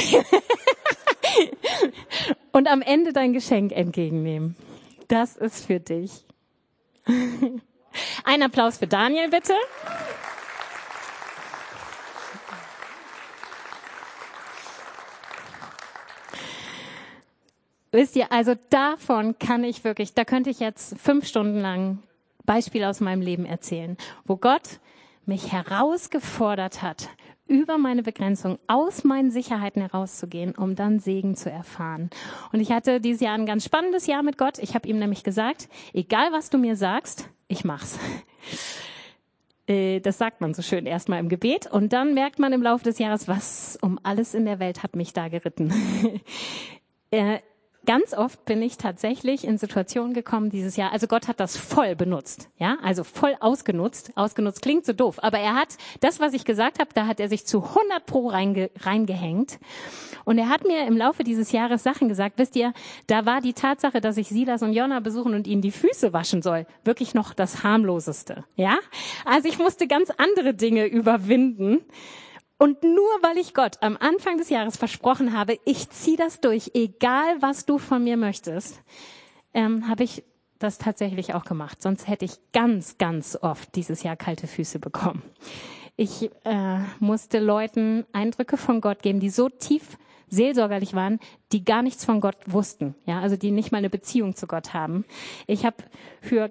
und 2.52 2.68
am 2.68 2.82
Ende 2.82 3.14
dein 3.14 3.32
Geschenk 3.32 3.72
entgegennehmen. 3.72 4.58
Das 5.08 5.38
ist 5.38 5.66
für 5.66 5.80
dich. 5.80 6.26
Ein 8.26 8.42
Applaus 8.42 8.80
für 8.80 8.88
Daniel 8.88 9.30
bitte. 9.30 9.54
Wisst 17.94 18.16
ihr, 18.16 18.32
also 18.32 18.56
davon 18.72 19.38
kann 19.38 19.64
ich 19.64 19.84
wirklich, 19.84 20.16
da 20.16 20.26
könnte 20.26 20.50
ich 20.50 20.60
jetzt 20.60 20.98
fünf 20.98 21.28
Stunden 21.28 21.60
lang 21.60 22.00
Beispiele 22.44 22.90
aus 22.90 23.02
meinem 23.02 23.22
Leben 23.22 23.46
erzählen, 23.46 23.98
wo 24.26 24.36
Gott 24.36 24.80
mich 25.28 25.52
herausgefordert 25.52 26.82
hat, 26.82 27.08
über 27.46 27.78
meine 27.78 28.02
Begrenzung, 28.02 28.58
aus 28.66 29.04
meinen 29.04 29.30
Sicherheiten 29.30 29.84
herauszugehen, 29.84 30.56
um 30.56 30.76
dann 30.76 30.98
Segen 30.98 31.36
zu 31.36 31.52
erfahren. 31.52 32.10
Und 32.52 32.62
ich 32.62 32.72
hatte 32.72 33.00
dieses 33.00 33.22
Jahr 33.22 33.36
ein 33.36 33.46
ganz 33.46 33.64
spannendes 33.64 34.08
Jahr 34.08 34.24
mit 34.24 34.40
Gott. 34.40 34.58
Ich 34.58 34.74
habe 34.74 34.88
ihm 34.88 34.98
nämlich 34.98 35.24
gesagt, 35.24 35.70
egal 35.94 36.32
was 36.32 36.50
du 36.50 36.58
mir 36.58 36.76
sagst, 36.76 37.30
ich 37.48 37.64
mach's. 37.64 38.00
Äh, 39.66 40.02
das 40.02 40.18
sagt 40.18 40.42
man 40.42 40.54
so 40.54 40.62
schön 40.62 40.86
erstmal 40.86 41.22
im 41.22 41.30
Gebet. 41.30 41.68
Und 41.68 41.94
dann 41.94 42.14
merkt 42.14 42.38
man 42.38 42.52
im 42.52 42.62
Laufe 42.62 42.84
des 42.84 43.00
Jahres, 43.00 43.30
was 43.30 43.80
um 43.82 43.98
alles 44.04 44.34
in 44.34 44.44
der 44.44 44.60
Welt 44.60 44.84
hat 44.84 44.98
mich 44.98 45.14
da 45.14 45.30
geritten. 45.30 45.72
Ganz 47.86 48.14
oft 48.14 48.46
bin 48.46 48.62
ich 48.62 48.78
tatsächlich 48.78 49.46
in 49.46 49.58
Situationen 49.58 50.14
gekommen 50.14 50.50
dieses 50.50 50.78
Jahr. 50.78 50.94
Also 50.94 51.08
Gott 51.08 51.28
hat 51.28 51.42
das 51.42 51.58
voll 51.58 51.98
benutzt, 51.98 52.50
ja, 52.58 52.78
also 52.82 53.04
voll 53.04 53.36
ausgenutzt. 53.42 54.14
Ausgenutzt 54.16 54.62
klingt 54.62 54.86
so 54.86 54.94
doof, 54.94 55.20
aber 55.22 55.40
er 55.40 55.56
hat 55.56 55.76
das, 56.00 56.22
was 56.22 56.34
ich 56.34 56.46
gesagt 56.46 56.80
habe, 56.80 56.92
da 56.94 57.08
hat 57.08 57.20
er 57.20 57.28
sich 57.28 57.46
zu 57.46 57.62
100 57.62 58.06
pro 58.06 58.30
reinge, 58.30 58.70
reingehängt. 58.80 59.60
Und 60.24 60.38
er 60.38 60.48
hat 60.48 60.66
mir 60.66 60.88
im 60.88 60.96
Laufe 60.96 61.26
dieses 61.26 61.52
Jahres 61.52 61.84
Sachen 61.84 62.08
gesagt. 62.08 62.38
Wisst 62.38 62.56
ihr, 62.56 62.72
da 63.08 63.26
war 63.26 63.42
die 63.42 63.52
Tatsache, 63.52 64.00
dass 64.00 64.16
ich 64.16 64.30
Silas 64.30 64.62
und 64.62 64.72
Jonna 64.72 65.02
besuchen 65.02 65.34
und 65.34 65.46
ihnen 65.46 65.62
die 65.62 65.72
Füße 65.72 66.14
waschen 66.14 66.42
soll, 66.42 66.66
wirklich 66.86 67.14
noch 67.14 67.34
das 67.34 67.64
harmloseste, 67.64 68.46
ja. 68.56 68.78
Also 69.26 69.50
ich 69.50 69.58
musste 69.58 69.88
ganz 69.88 70.10
andere 70.10 70.54
Dinge 70.54 70.86
überwinden 70.86 71.82
und 72.64 72.82
nur 72.82 73.12
weil 73.22 73.38
ich 73.38 73.54
Gott 73.54 73.80
am 73.82 73.98
Anfang 74.00 74.38
des 74.38 74.50
Jahres 74.50 74.78
versprochen 74.78 75.38
habe, 75.38 75.60
ich 75.66 75.90
ziehe 75.90 76.16
das 76.16 76.40
durch, 76.40 76.72
egal 76.74 77.42
was 77.42 77.66
du 77.66 77.78
von 77.78 78.02
mir 78.06 78.16
möchtest, 78.16 78.82
ähm, 79.54 79.90
habe 79.90 80.06
ich 80.06 80.24
das 80.60 80.78
tatsächlich 80.78 81.34
auch 81.34 81.44
gemacht. 81.44 81.82
Sonst 81.82 82.08
hätte 82.08 82.24
ich 82.24 82.40
ganz, 82.54 82.98
ganz 82.98 83.38
oft 83.42 83.76
dieses 83.76 84.04
Jahr 84.04 84.16
kalte 84.16 84.48
Füße 84.48 84.80
bekommen. 84.80 85.24
Ich 85.98 86.32
äh, 86.46 86.80
musste 87.02 87.40
Leuten 87.40 88.06
Eindrücke 88.14 88.56
von 88.56 88.80
Gott 88.80 89.04
geben, 89.04 89.20
die 89.20 89.30
so 89.30 89.50
tief 89.50 89.98
seelsorgerlich 90.30 90.94
waren, 90.94 91.20
die 91.52 91.66
gar 91.66 91.82
nichts 91.82 92.06
von 92.06 92.22
Gott 92.22 92.38
wussten, 92.46 92.96
ja, 93.06 93.20
also 93.20 93.36
die 93.36 93.52
nicht 93.52 93.74
mal 93.74 93.80
eine 93.80 93.90
Beziehung 93.90 94.38
zu 94.38 94.48
Gott 94.48 94.74
haben. 94.74 95.04
Ich 95.48 95.66
habe 95.66 95.84
für 96.22 96.50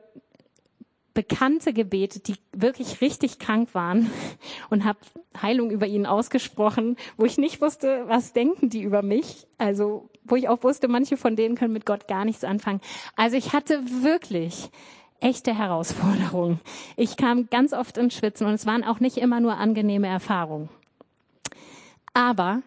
Bekannte 1.15 1.73
gebetet, 1.73 2.29
die 2.29 2.37
wirklich 2.53 3.01
richtig 3.01 3.39
krank 3.39 3.75
waren 3.75 4.11
und 4.71 4.85
habe 4.85 4.99
Heilung 5.41 5.71
über 5.71 5.87
ihnen 5.87 6.07
ausgesprochen, 6.07 6.97
wo 7.17 7.25
ich 7.25 7.39
nicht 7.39 7.61
wusste, 7.61 8.05
was 8.07 8.33
denken 8.33 8.71
die 8.71 8.83
über 8.83 9.03
mich. 9.03 9.47
Also 9.59 10.09
wo 10.25 10.37
ich 10.37 10.49
auch 10.49 10.63
wusste, 10.63 10.89
manche 10.89 11.17
von 11.17 11.37
denen 11.37 11.57
können 11.57 11.73
mit 11.73 11.87
Gott 11.87 12.09
gar 12.09 12.25
nichts 12.25 12.45
anfangen. 12.45 12.81
Also 13.17 13.37
ich 13.37 13.53
hatte 13.53 13.83
wirklich 14.03 14.71
echte 15.21 15.57
Herausforderungen. 15.57 16.61
Ich 16.97 17.17
kam 17.17 17.49
ganz 17.49 17.73
oft 17.73 17.97
ins 17.99 18.15
Schwitzen 18.15 18.47
und 18.47 18.55
es 18.55 18.67
waren 18.67 18.85
auch 18.85 19.01
nicht 19.01 19.17
immer 19.17 19.41
nur 19.41 19.57
angenehme 19.57 20.09
Erfahrungen. 20.09 20.69
Aber 22.15 22.63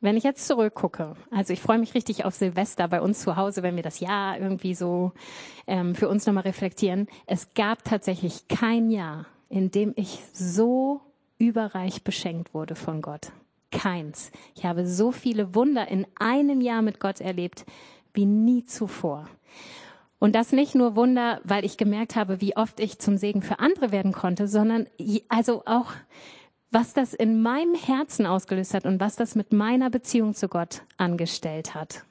wenn 0.00 0.16
ich 0.16 0.24
jetzt 0.24 0.46
zurückgucke, 0.46 1.14
also 1.30 1.52
ich 1.52 1.60
freue 1.60 1.78
mich 1.78 1.94
richtig 1.94 2.24
auf 2.24 2.34
Silvester 2.34 2.88
bei 2.88 3.00
uns 3.00 3.20
zu 3.20 3.36
Hause, 3.36 3.62
wenn 3.62 3.76
wir 3.76 3.82
das 3.82 4.00
Jahr 4.00 4.38
irgendwie 4.38 4.74
so 4.74 5.12
ähm, 5.66 5.94
für 5.94 6.08
uns 6.08 6.26
nochmal 6.26 6.44
reflektieren. 6.44 7.08
Es 7.26 7.52
gab 7.54 7.84
tatsächlich 7.84 8.46
kein 8.48 8.90
Jahr, 8.90 9.26
in 9.48 9.70
dem 9.70 9.92
ich 9.96 10.20
so 10.32 11.00
überreich 11.38 12.04
beschenkt 12.04 12.54
wurde 12.54 12.74
von 12.74 13.02
Gott. 13.02 13.32
Keins. 13.70 14.30
Ich 14.54 14.64
habe 14.64 14.86
so 14.86 15.12
viele 15.12 15.54
Wunder 15.54 15.88
in 15.88 16.06
einem 16.18 16.60
Jahr 16.60 16.82
mit 16.82 17.00
Gott 17.00 17.20
erlebt 17.20 17.66
wie 18.14 18.26
nie 18.26 18.64
zuvor. 18.64 19.28
Und 20.18 20.34
das 20.34 20.52
nicht 20.52 20.74
nur 20.74 20.96
Wunder, 20.96 21.40
weil 21.44 21.64
ich 21.64 21.76
gemerkt 21.76 22.16
habe, 22.16 22.40
wie 22.40 22.56
oft 22.56 22.80
ich 22.80 22.98
zum 22.98 23.16
Segen 23.16 23.42
für 23.42 23.60
andere 23.60 23.92
werden 23.92 24.12
konnte, 24.12 24.48
sondern 24.48 24.88
also 25.28 25.62
auch, 25.64 25.92
was 26.70 26.92
das 26.92 27.14
in 27.14 27.40
meinem 27.40 27.74
Herzen 27.74 28.26
ausgelöst 28.26 28.74
hat 28.74 28.84
und 28.84 29.00
was 29.00 29.16
das 29.16 29.34
mit 29.34 29.52
meiner 29.52 29.90
Beziehung 29.90 30.34
zu 30.34 30.48
Gott 30.48 30.82
angestellt 30.96 31.74
hat. 31.74 32.04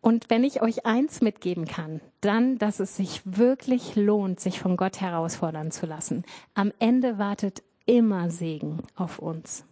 Und 0.00 0.30
wenn 0.30 0.44
ich 0.44 0.62
euch 0.62 0.86
eins 0.86 1.20
mitgeben 1.20 1.66
kann, 1.66 2.00
dann, 2.20 2.58
dass 2.58 2.80
es 2.80 2.96
sich 2.96 3.20
wirklich 3.24 3.96
lohnt, 3.96 4.40
sich 4.40 4.58
von 4.58 4.76
Gott 4.76 5.00
herausfordern 5.00 5.70
zu 5.70 5.84
lassen. 5.84 6.24
Am 6.54 6.72
Ende 6.78 7.18
wartet 7.18 7.62
immer 7.84 8.30
Segen 8.30 8.78
auf 8.94 9.18
uns. 9.18 9.64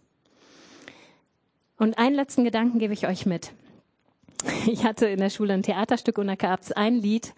Und 1.77 1.97
einen 1.97 2.15
letzten 2.15 2.43
Gedanken 2.43 2.77
gebe 2.77 2.93
ich 2.93 3.07
euch 3.07 3.25
mit. 3.25 3.53
Ich 4.67 4.83
hatte 4.83 5.07
in 5.07 5.19
der 5.19 5.29
Schule 5.29 5.53
ein 5.53 5.63
Theaterstück 5.63 6.17
und 6.17 6.27
da 6.27 6.35
gab 6.35 6.61
es 6.61 6.71
ein 6.71 6.95
Lied, 6.95 7.33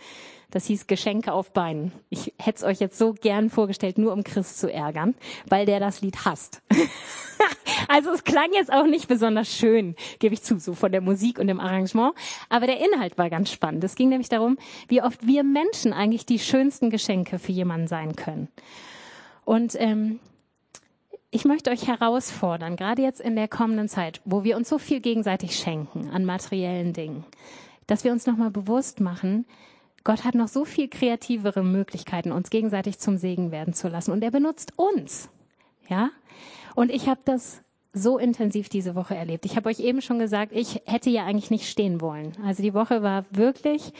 das 0.51 0.65
hieß 0.65 0.87
Geschenke 0.87 1.31
auf 1.31 1.53
Beinen. 1.53 1.93
Ich 2.09 2.33
hätte 2.37 2.57
es 2.57 2.63
euch 2.63 2.79
jetzt 2.79 2.97
so 2.97 3.13
gern 3.13 3.49
vorgestellt, 3.49 3.97
nur 3.97 4.11
um 4.11 4.23
Chris 4.23 4.57
zu 4.57 4.71
ärgern, 4.71 5.15
weil 5.47 5.65
der 5.65 5.79
das 5.79 6.01
Lied 6.01 6.25
hasst. 6.25 6.61
also 7.87 8.11
es 8.11 8.25
klang 8.25 8.49
jetzt 8.53 8.71
auch 8.71 8.85
nicht 8.85 9.07
besonders 9.07 9.55
schön, 9.55 9.95
gebe 10.19 10.33
ich 10.33 10.43
zu, 10.43 10.59
so 10.59 10.73
von 10.73 10.91
der 10.91 10.99
Musik 10.99 11.39
und 11.39 11.47
dem 11.47 11.61
Arrangement. 11.61 12.13
Aber 12.49 12.67
der 12.67 12.85
Inhalt 12.85 13.17
war 13.17 13.29
ganz 13.29 13.49
spannend. 13.49 13.83
Es 13.85 13.95
ging 13.95 14.09
nämlich 14.09 14.29
darum, 14.29 14.57
wie 14.89 15.01
oft 15.01 15.25
wir 15.25 15.43
Menschen 15.43 15.93
eigentlich 15.93 16.25
die 16.25 16.39
schönsten 16.39 16.89
Geschenke 16.89 17.39
für 17.39 17.53
jemanden 17.53 17.87
sein 17.87 18.17
können. 18.17 18.49
Und 19.45 19.75
ähm, 19.79 20.19
ich 21.31 21.45
möchte 21.45 21.71
euch 21.71 21.87
herausfordern, 21.87 22.75
gerade 22.75 23.01
jetzt 23.01 23.21
in 23.21 23.35
der 23.35 23.47
kommenden 23.47 23.87
Zeit, 23.87 24.21
wo 24.25 24.43
wir 24.43 24.57
uns 24.57 24.67
so 24.67 24.77
viel 24.77 24.99
gegenseitig 24.99 25.55
schenken 25.55 26.09
an 26.09 26.25
materiellen 26.25 26.93
Dingen, 26.93 27.23
dass 27.87 28.03
wir 28.03 28.11
uns 28.11 28.27
nochmal 28.27 28.51
bewusst 28.51 28.99
machen, 28.99 29.45
Gott 30.03 30.23
hat 30.23 30.35
noch 30.35 30.47
so 30.47 30.65
viel 30.65 30.87
kreativere 30.87 31.63
Möglichkeiten, 31.63 32.31
uns 32.31 32.49
gegenseitig 32.49 32.99
zum 32.99 33.17
Segen 33.17 33.51
werden 33.51 33.73
zu 33.73 33.87
lassen. 33.87 34.11
Und 34.11 34.23
er 34.23 34.31
benutzt 34.31 34.73
uns. 34.75 35.29
Ja? 35.87 36.09
Und 36.75 36.91
ich 36.91 37.07
habe 37.07 37.21
das 37.23 37.61
so 37.93 38.17
intensiv 38.17 38.69
diese 38.69 38.95
Woche 38.95 39.15
erlebt. 39.15 39.45
Ich 39.45 39.55
habe 39.55 39.69
euch 39.69 39.79
eben 39.79 40.01
schon 40.01 40.17
gesagt, 40.17 40.53
ich 40.53 40.81
hätte 40.85 41.09
ja 41.09 41.25
eigentlich 41.25 41.51
nicht 41.51 41.69
stehen 41.69 42.01
wollen. 42.01 42.35
Also 42.43 42.63
die 42.63 42.73
Woche 42.73 43.03
war 43.03 43.25
wirklich 43.31 43.93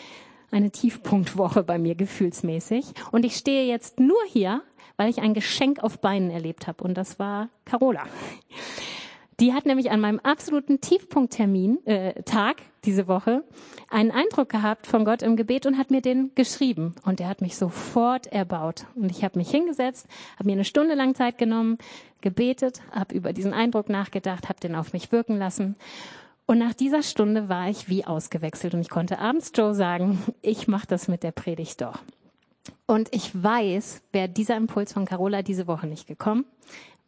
eine 0.50 0.72
Tiefpunktwoche 0.72 1.64
bei 1.64 1.78
mir 1.78 1.96
gefühlsmäßig. 1.96 2.86
Und 3.12 3.24
ich 3.24 3.36
stehe 3.36 3.66
jetzt 3.68 4.00
nur 4.00 4.20
hier, 4.28 4.64
weil 5.02 5.10
ich 5.10 5.20
ein 5.20 5.34
Geschenk 5.34 5.82
auf 5.82 6.00
Beinen 6.00 6.30
erlebt 6.30 6.68
habe. 6.68 6.84
Und 6.84 6.96
das 6.96 7.18
war 7.18 7.50
Carola. 7.66 8.04
Die 9.40 9.52
hat 9.52 9.66
nämlich 9.66 9.90
an 9.90 10.00
meinem 10.00 10.20
absoluten 10.20 10.80
Tiefpunkttermin, 10.80 11.84
äh, 11.88 12.22
Tag 12.22 12.58
diese 12.86 13.08
Woche, 13.08 13.44
einen 13.90 14.12
Eindruck 14.12 14.50
gehabt 14.50 14.86
von 14.86 15.04
Gott 15.04 15.24
im 15.24 15.36
Gebet 15.36 15.66
und 15.66 15.80
hat 15.80 15.90
mir 15.90 16.02
den 16.02 16.30
geschrieben. 16.36 16.94
Und 17.04 17.20
er 17.20 17.30
hat 17.30 17.42
mich 17.42 17.58
sofort 17.58 18.28
erbaut. 18.28 18.86
Und 18.94 19.10
ich 19.10 19.24
habe 19.24 19.40
mich 19.40 19.50
hingesetzt, 19.50 20.08
habe 20.36 20.50
mir 20.50 20.54
eine 20.54 20.66
Stunde 20.66 20.94
lang 20.94 21.16
Zeit 21.16 21.40
genommen, 21.40 21.80
gebetet, 22.22 22.84
habe 22.92 23.16
über 23.16 23.34
diesen 23.34 23.54
Eindruck 23.54 23.90
nachgedacht, 23.90 24.50
habe 24.50 24.60
den 24.60 24.76
auf 24.76 24.94
mich 24.94 25.12
wirken 25.12 25.40
lassen. 25.40 25.78
Und 26.46 26.60
nach 26.60 26.76
dieser 26.76 27.02
Stunde 27.02 27.50
war 27.50 27.68
ich 27.72 27.90
wie 27.90 28.06
ausgewechselt 28.06 28.76
und 28.76 28.82
ich 28.82 28.90
konnte 28.90 29.18
abends 29.18 29.52
Joe 29.56 29.74
sagen, 29.74 30.20
ich 30.44 30.68
mache 30.68 30.86
das 30.86 31.08
mit 31.08 31.24
der 31.24 31.32
Predigt 31.32 31.82
doch. 31.82 31.98
Und 32.86 33.10
ich 33.12 33.32
weiß, 33.42 34.02
wäre 34.12 34.30
dieser 34.30 34.58
Impuls 34.58 34.94
von 34.94 35.06
Carola 35.06 35.42
diese 35.42 35.68
Woche 35.68 35.88
nicht 35.88 36.08
gekommen, 36.08 36.46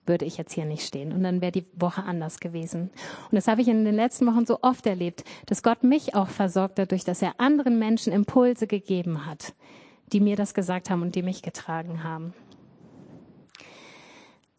würde 0.05 0.25
ich 0.25 0.37
jetzt 0.37 0.53
hier 0.53 0.65
nicht 0.65 0.85
stehen. 0.85 1.11
Und 1.11 1.23
dann 1.23 1.41
wäre 1.41 1.51
die 1.51 1.65
Woche 1.75 2.03
anders 2.03 2.39
gewesen. 2.39 2.89
Und 3.29 3.35
das 3.35 3.47
habe 3.47 3.61
ich 3.61 3.67
in 3.67 3.85
den 3.85 3.95
letzten 3.95 4.25
Wochen 4.25 4.45
so 4.45 4.59
oft 4.61 4.85
erlebt, 4.85 5.23
dass 5.45 5.63
Gott 5.63 5.83
mich 5.83 6.15
auch 6.15 6.29
versorgt 6.29 6.79
dadurch, 6.79 7.03
dass 7.03 7.21
er 7.21 7.39
anderen 7.39 7.79
Menschen 7.79 8.13
Impulse 8.13 8.67
gegeben 8.67 9.25
hat, 9.25 9.53
die 10.11 10.19
mir 10.19 10.35
das 10.35 10.53
gesagt 10.53 10.89
haben 10.89 11.01
und 11.01 11.15
die 11.15 11.23
mich 11.23 11.41
getragen 11.41 12.03
haben. 12.03 12.33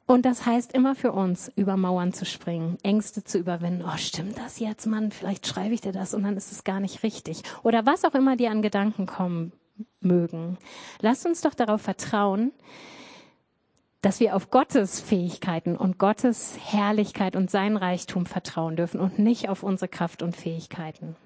Und 0.07 0.27
das 0.27 0.45
heißt 0.45 0.75
immer 0.75 0.95
für 0.95 1.13
uns, 1.13 1.51
über 1.57 1.79
Mauern 1.79 2.13
zu 2.13 2.27
springen, 2.27 2.77
Ängste 2.83 3.25
zu 3.25 3.39
überwinden. 3.39 3.85
Oh, 3.87 3.97
stimmt 3.97 4.37
das 4.37 4.59
jetzt, 4.59 4.87
Mann? 4.87 5.11
Vielleicht 5.11 5.47
schreibe 5.47 5.73
ich 5.73 5.81
dir 5.81 5.93
das 5.93 6.13
und 6.13 6.25
dann 6.25 6.37
ist 6.37 6.53
es 6.53 6.63
gar 6.63 6.79
nicht 6.79 7.03
richtig. 7.03 7.43
Oder 7.63 7.87
was 7.87 8.05
auch 8.05 8.15
immer 8.15 8.37
dir 8.37 8.51
an 8.51 8.61
Gedanken 8.61 9.07
kommen 9.07 9.53
mögen. 10.01 10.59
Lasst 11.01 11.27
uns 11.27 11.41
doch 11.41 11.55
darauf 11.55 11.83
vertrauen, 11.83 12.53
dass 14.03 14.21
wir 14.21 14.37
auf 14.37 14.51
Gottes 14.51 15.01
Fähigkeiten 15.01 15.77
und 15.77 15.99
Gottes 15.99 16.59
Herrlichkeit 16.63 17.37
und 17.37 17.51
sein 17.51 17.77
Reichtum 17.77 18.27
vertrauen 18.27 18.77
dürfen 18.77 19.01
und 19.01 19.19
nicht 19.19 19.49
auf 19.49 19.63
unsere 19.63 19.89
Kraft 19.89 20.23
und 20.23 20.37
Fähigkeiten. 20.37 21.17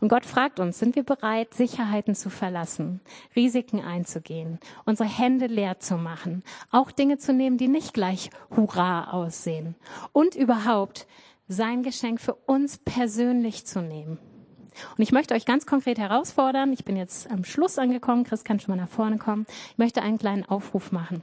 Und 0.00 0.08
Gott 0.08 0.26
fragt 0.26 0.60
uns, 0.60 0.78
sind 0.78 0.96
wir 0.96 1.02
bereit, 1.02 1.54
Sicherheiten 1.54 2.14
zu 2.14 2.28
verlassen, 2.28 3.00
Risiken 3.34 3.80
einzugehen, 3.80 4.58
unsere 4.84 5.08
Hände 5.08 5.46
leer 5.46 5.80
zu 5.80 5.96
machen, 5.96 6.42
auch 6.70 6.90
Dinge 6.90 7.16
zu 7.18 7.32
nehmen, 7.32 7.56
die 7.56 7.68
nicht 7.68 7.94
gleich 7.94 8.30
Hurra 8.54 9.12
aussehen 9.12 9.74
und 10.12 10.34
überhaupt 10.34 11.06
sein 11.48 11.82
Geschenk 11.82 12.20
für 12.20 12.34
uns 12.34 12.78
persönlich 12.78 13.66
zu 13.66 13.80
nehmen. 13.80 14.18
Und 14.96 15.02
ich 15.02 15.12
möchte 15.12 15.34
euch 15.34 15.46
ganz 15.46 15.66
konkret 15.66 15.98
herausfordern. 15.98 16.72
Ich 16.72 16.84
bin 16.84 16.96
jetzt 16.96 17.30
am 17.30 17.44
Schluss 17.44 17.78
angekommen. 17.78 18.24
Chris 18.24 18.44
kann 18.44 18.60
schon 18.60 18.76
mal 18.76 18.82
nach 18.82 18.90
vorne 18.90 19.18
kommen. 19.18 19.46
Ich 19.72 19.78
möchte 19.78 20.02
einen 20.02 20.18
kleinen 20.18 20.44
Aufruf 20.44 20.92
machen. 20.92 21.22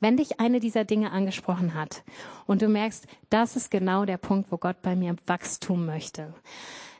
Wenn 0.00 0.16
dich 0.16 0.40
eine 0.40 0.60
dieser 0.60 0.84
Dinge 0.84 1.12
angesprochen 1.12 1.74
hat 1.74 2.02
und 2.46 2.60
du 2.60 2.68
merkst, 2.68 3.06
das 3.30 3.56
ist 3.56 3.70
genau 3.70 4.04
der 4.04 4.18
Punkt, 4.18 4.52
wo 4.52 4.58
Gott 4.58 4.82
bei 4.82 4.96
mir 4.96 5.16
Wachstum 5.26 5.86
möchte, 5.86 6.34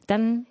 dann 0.07 0.47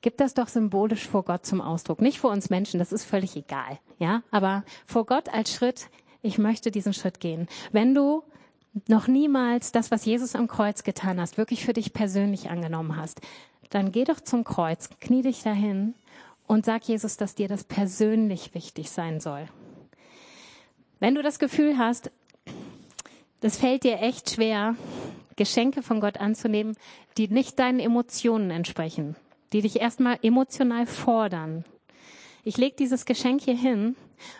gib 0.00 0.16
das 0.16 0.34
doch 0.34 0.48
symbolisch 0.48 1.06
vor 1.06 1.24
Gott 1.24 1.44
zum 1.44 1.60
Ausdruck. 1.60 2.00
Nicht 2.00 2.18
vor 2.18 2.30
uns 2.30 2.50
Menschen, 2.50 2.78
das 2.78 2.92
ist 2.92 3.04
völlig 3.04 3.36
egal, 3.36 3.78
ja, 3.98 4.22
aber 4.30 4.64
vor 4.86 5.04
Gott 5.06 5.28
als 5.28 5.52
Schritt, 5.52 5.88
ich 6.22 6.38
möchte 6.38 6.70
diesen 6.70 6.94
Schritt 6.94 7.20
gehen. 7.20 7.46
Wenn 7.72 7.94
du 7.94 8.22
noch 8.86 9.08
niemals 9.08 9.72
das, 9.72 9.90
was 9.90 10.04
Jesus 10.04 10.34
am 10.34 10.48
Kreuz 10.48 10.84
getan 10.84 11.20
hast, 11.20 11.36
wirklich 11.36 11.64
für 11.64 11.72
dich 11.72 11.92
persönlich 11.92 12.48
angenommen 12.48 12.96
hast, 12.96 13.20
dann 13.70 13.92
geh 13.92 14.04
doch 14.04 14.20
zum 14.20 14.44
Kreuz, 14.44 14.88
knie 15.00 15.22
dich 15.22 15.42
dahin 15.42 15.94
und 16.46 16.64
sag 16.64 16.84
Jesus, 16.84 17.16
dass 17.16 17.34
dir 17.34 17.48
das 17.48 17.64
persönlich 17.64 18.54
wichtig 18.54 18.90
sein 18.90 19.20
soll. 19.20 19.48
Wenn 21.00 21.14
du 21.14 21.22
das 21.22 21.38
Gefühl 21.38 21.78
hast, 21.78 22.10
das 23.40 23.58
fällt 23.58 23.84
dir 23.84 24.00
echt 24.00 24.30
schwer, 24.30 24.74
Geschenke 25.36 25.82
von 25.82 26.00
Gott 26.00 26.18
anzunehmen, 26.18 26.76
die 27.16 27.28
nicht 27.28 27.58
deinen 27.58 27.78
Emotionen 27.78 28.50
entsprechen, 28.50 29.14
die 29.52 29.62
dich 29.62 29.80
erstmal 29.80 30.18
emotional 30.22 30.86
fordern. 30.86 31.64
Ich 32.48 32.56
leg 32.56 32.78
dieses 32.78 33.04
Geschenk 33.04 33.42
hier 33.42 33.58
hin, 33.58 33.94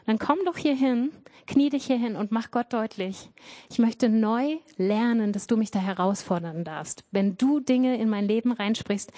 dann 0.07 0.19
komm 0.19 0.39
doch 0.47 0.57
hier 0.57 0.75
hin, 0.75 1.11
knie 1.47 1.69
dich 1.69 1.85
hier 1.85 1.99
hin 1.99 2.17
und 2.17 2.33
mach 2.33 2.51
Gott 2.51 2.73
deutlich. 2.73 3.29
Ich 3.69 3.79
möchte 3.79 4.09
neu 4.09 4.57
lernen, 4.79 5.35
dass 5.35 5.47
du 5.47 5.59
mich 5.59 5.71
da 5.71 5.79
herausfordern 5.79 6.65
darfst. 6.65 7.05
Wenn 7.11 7.37
du 7.37 7.61
Dinge 7.61 7.99
in 7.99 8.09
mein 8.09 8.27
Leben 8.27 8.51
reinsprichst, 8.51 9.13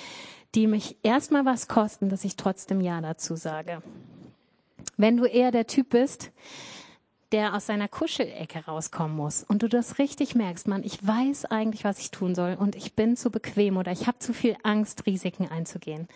die 0.56 0.66
mich 0.66 0.96
erstmal 1.04 1.44
was 1.44 1.68
kosten, 1.68 2.08
dass 2.08 2.24
ich 2.24 2.34
trotzdem 2.34 2.80
Ja 2.80 3.00
dazu 3.00 3.36
sage. 3.36 3.80
Wenn 4.96 5.16
du 5.16 5.24
eher 5.24 5.52
der 5.52 5.68
Typ 5.68 5.90
bist, 5.90 6.32
der 7.30 7.54
aus 7.54 7.66
seiner 7.66 7.86
Kuschelecke 7.86 8.64
rauskommen 8.64 9.16
muss 9.16 9.44
und 9.44 9.62
du 9.62 9.68
das 9.68 10.00
richtig 10.00 10.34
merkst, 10.34 10.66
man, 10.66 10.82
ich 10.82 11.06
weiß 11.06 11.44
eigentlich, 11.44 11.84
was 11.84 12.00
ich 12.00 12.10
tun 12.10 12.34
soll 12.34 12.56
und 12.58 12.74
ich 12.74 12.94
bin 12.94 13.16
zu 13.16 13.30
bequem 13.30 13.76
oder 13.76 13.92
ich 13.92 14.08
habe 14.08 14.18
zu 14.18 14.32
viel 14.32 14.56
Angst, 14.64 15.06
Risiken 15.06 15.46
einzugehen, 15.46 16.08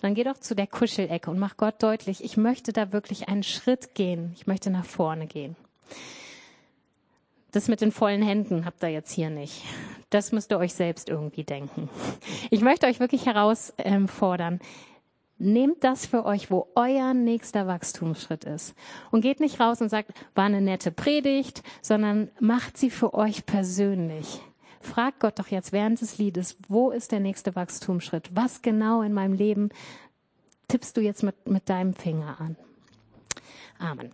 dann 0.00 0.14
geh 0.14 0.24
doch 0.24 0.38
zu 0.38 0.54
der 0.54 0.66
Kuschelecke 0.66 1.30
und 1.30 1.38
mach 1.38 1.56
Gott 1.56 1.82
deutlich, 1.82 2.22
ich 2.22 2.36
möchte 2.36 2.72
da 2.72 2.92
wirklich 2.92 3.28
einen 3.28 3.42
Schritt 3.42 3.94
gehen, 3.94 4.32
ich 4.36 4.46
möchte 4.46 4.70
nach 4.70 4.84
vorne 4.84 5.26
gehen. 5.26 5.56
Das 7.50 7.68
mit 7.68 7.80
den 7.80 7.92
vollen 7.92 8.22
Händen 8.22 8.64
habt 8.64 8.82
ihr 8.82 8.90
jetzt 8.90 9.10
hier 9.10 9.30
nicht. 9.30 9.64
Das 10.10 10.32
müsst 10.32 10.52
ihr 10.52 10.58
euch 10.58 10.74
selbst 10.74 11.08
irgendwie 11.08 11.44
denken. 11.44 11.88
Ich 12.50 12.60
möchte 12.60 12.86
euch 12.86 13.00
wirklich 13.00 13.26
herausfordern, 13.26 14.60
Nehmt 15.40 15.84
das 15.84 16.04
für 16.04 16.24
euch, 16.24 16.50
wo 16.50 16.66
euer 16.74 17.14
nächster 17.14 17.68
Wachstumsschritt 17.68 18.42
ist. 18.42 18.74
Und 19.12 19.20
geht 19.20 19.38
nicht 19.38 19.60
raus 19.60 19.80
und 19.80 19.88
sagt, 19.88 20.10
war 20.34 20.44
eine 20.44 20.60
nette 20.60 20.90
Predigt, 20.90 21.62
sondern 21.80 22.28
macht 22.40 22.76
sie 22.76 22.90
für 22.90 23.14
euch 23.14 23.46
persönlich. 23.46 24.40
Fragt 24.80 25.20
Gott 25.20 25.38
doch 25.38 25.48
jetzt 25.48 25.72
während 25.72 26.00
des 26.00 26.18
Liedes, 26.18 26.56
wo 26.68 26.90
ist 26.90 27.12
der 27.12 27.20
nächste 27.20 27.56
Wachstumsschritt? 27.56 28.30
Was 28.34 28.62
genau 28.62 29.02
in 29.02 29.12
meinem 29.12 29.34
Leben 29.34 29.70
tippst 30.68 30.96
du 30.96 31.00
jetzt 31.00 31.22
mit, 31.22 31.48
mit 31.48 31.68
deinem 31.68 31.94
Finger 31.94 32.40
an? 32.40 32.56
Amen. 33.78 34.06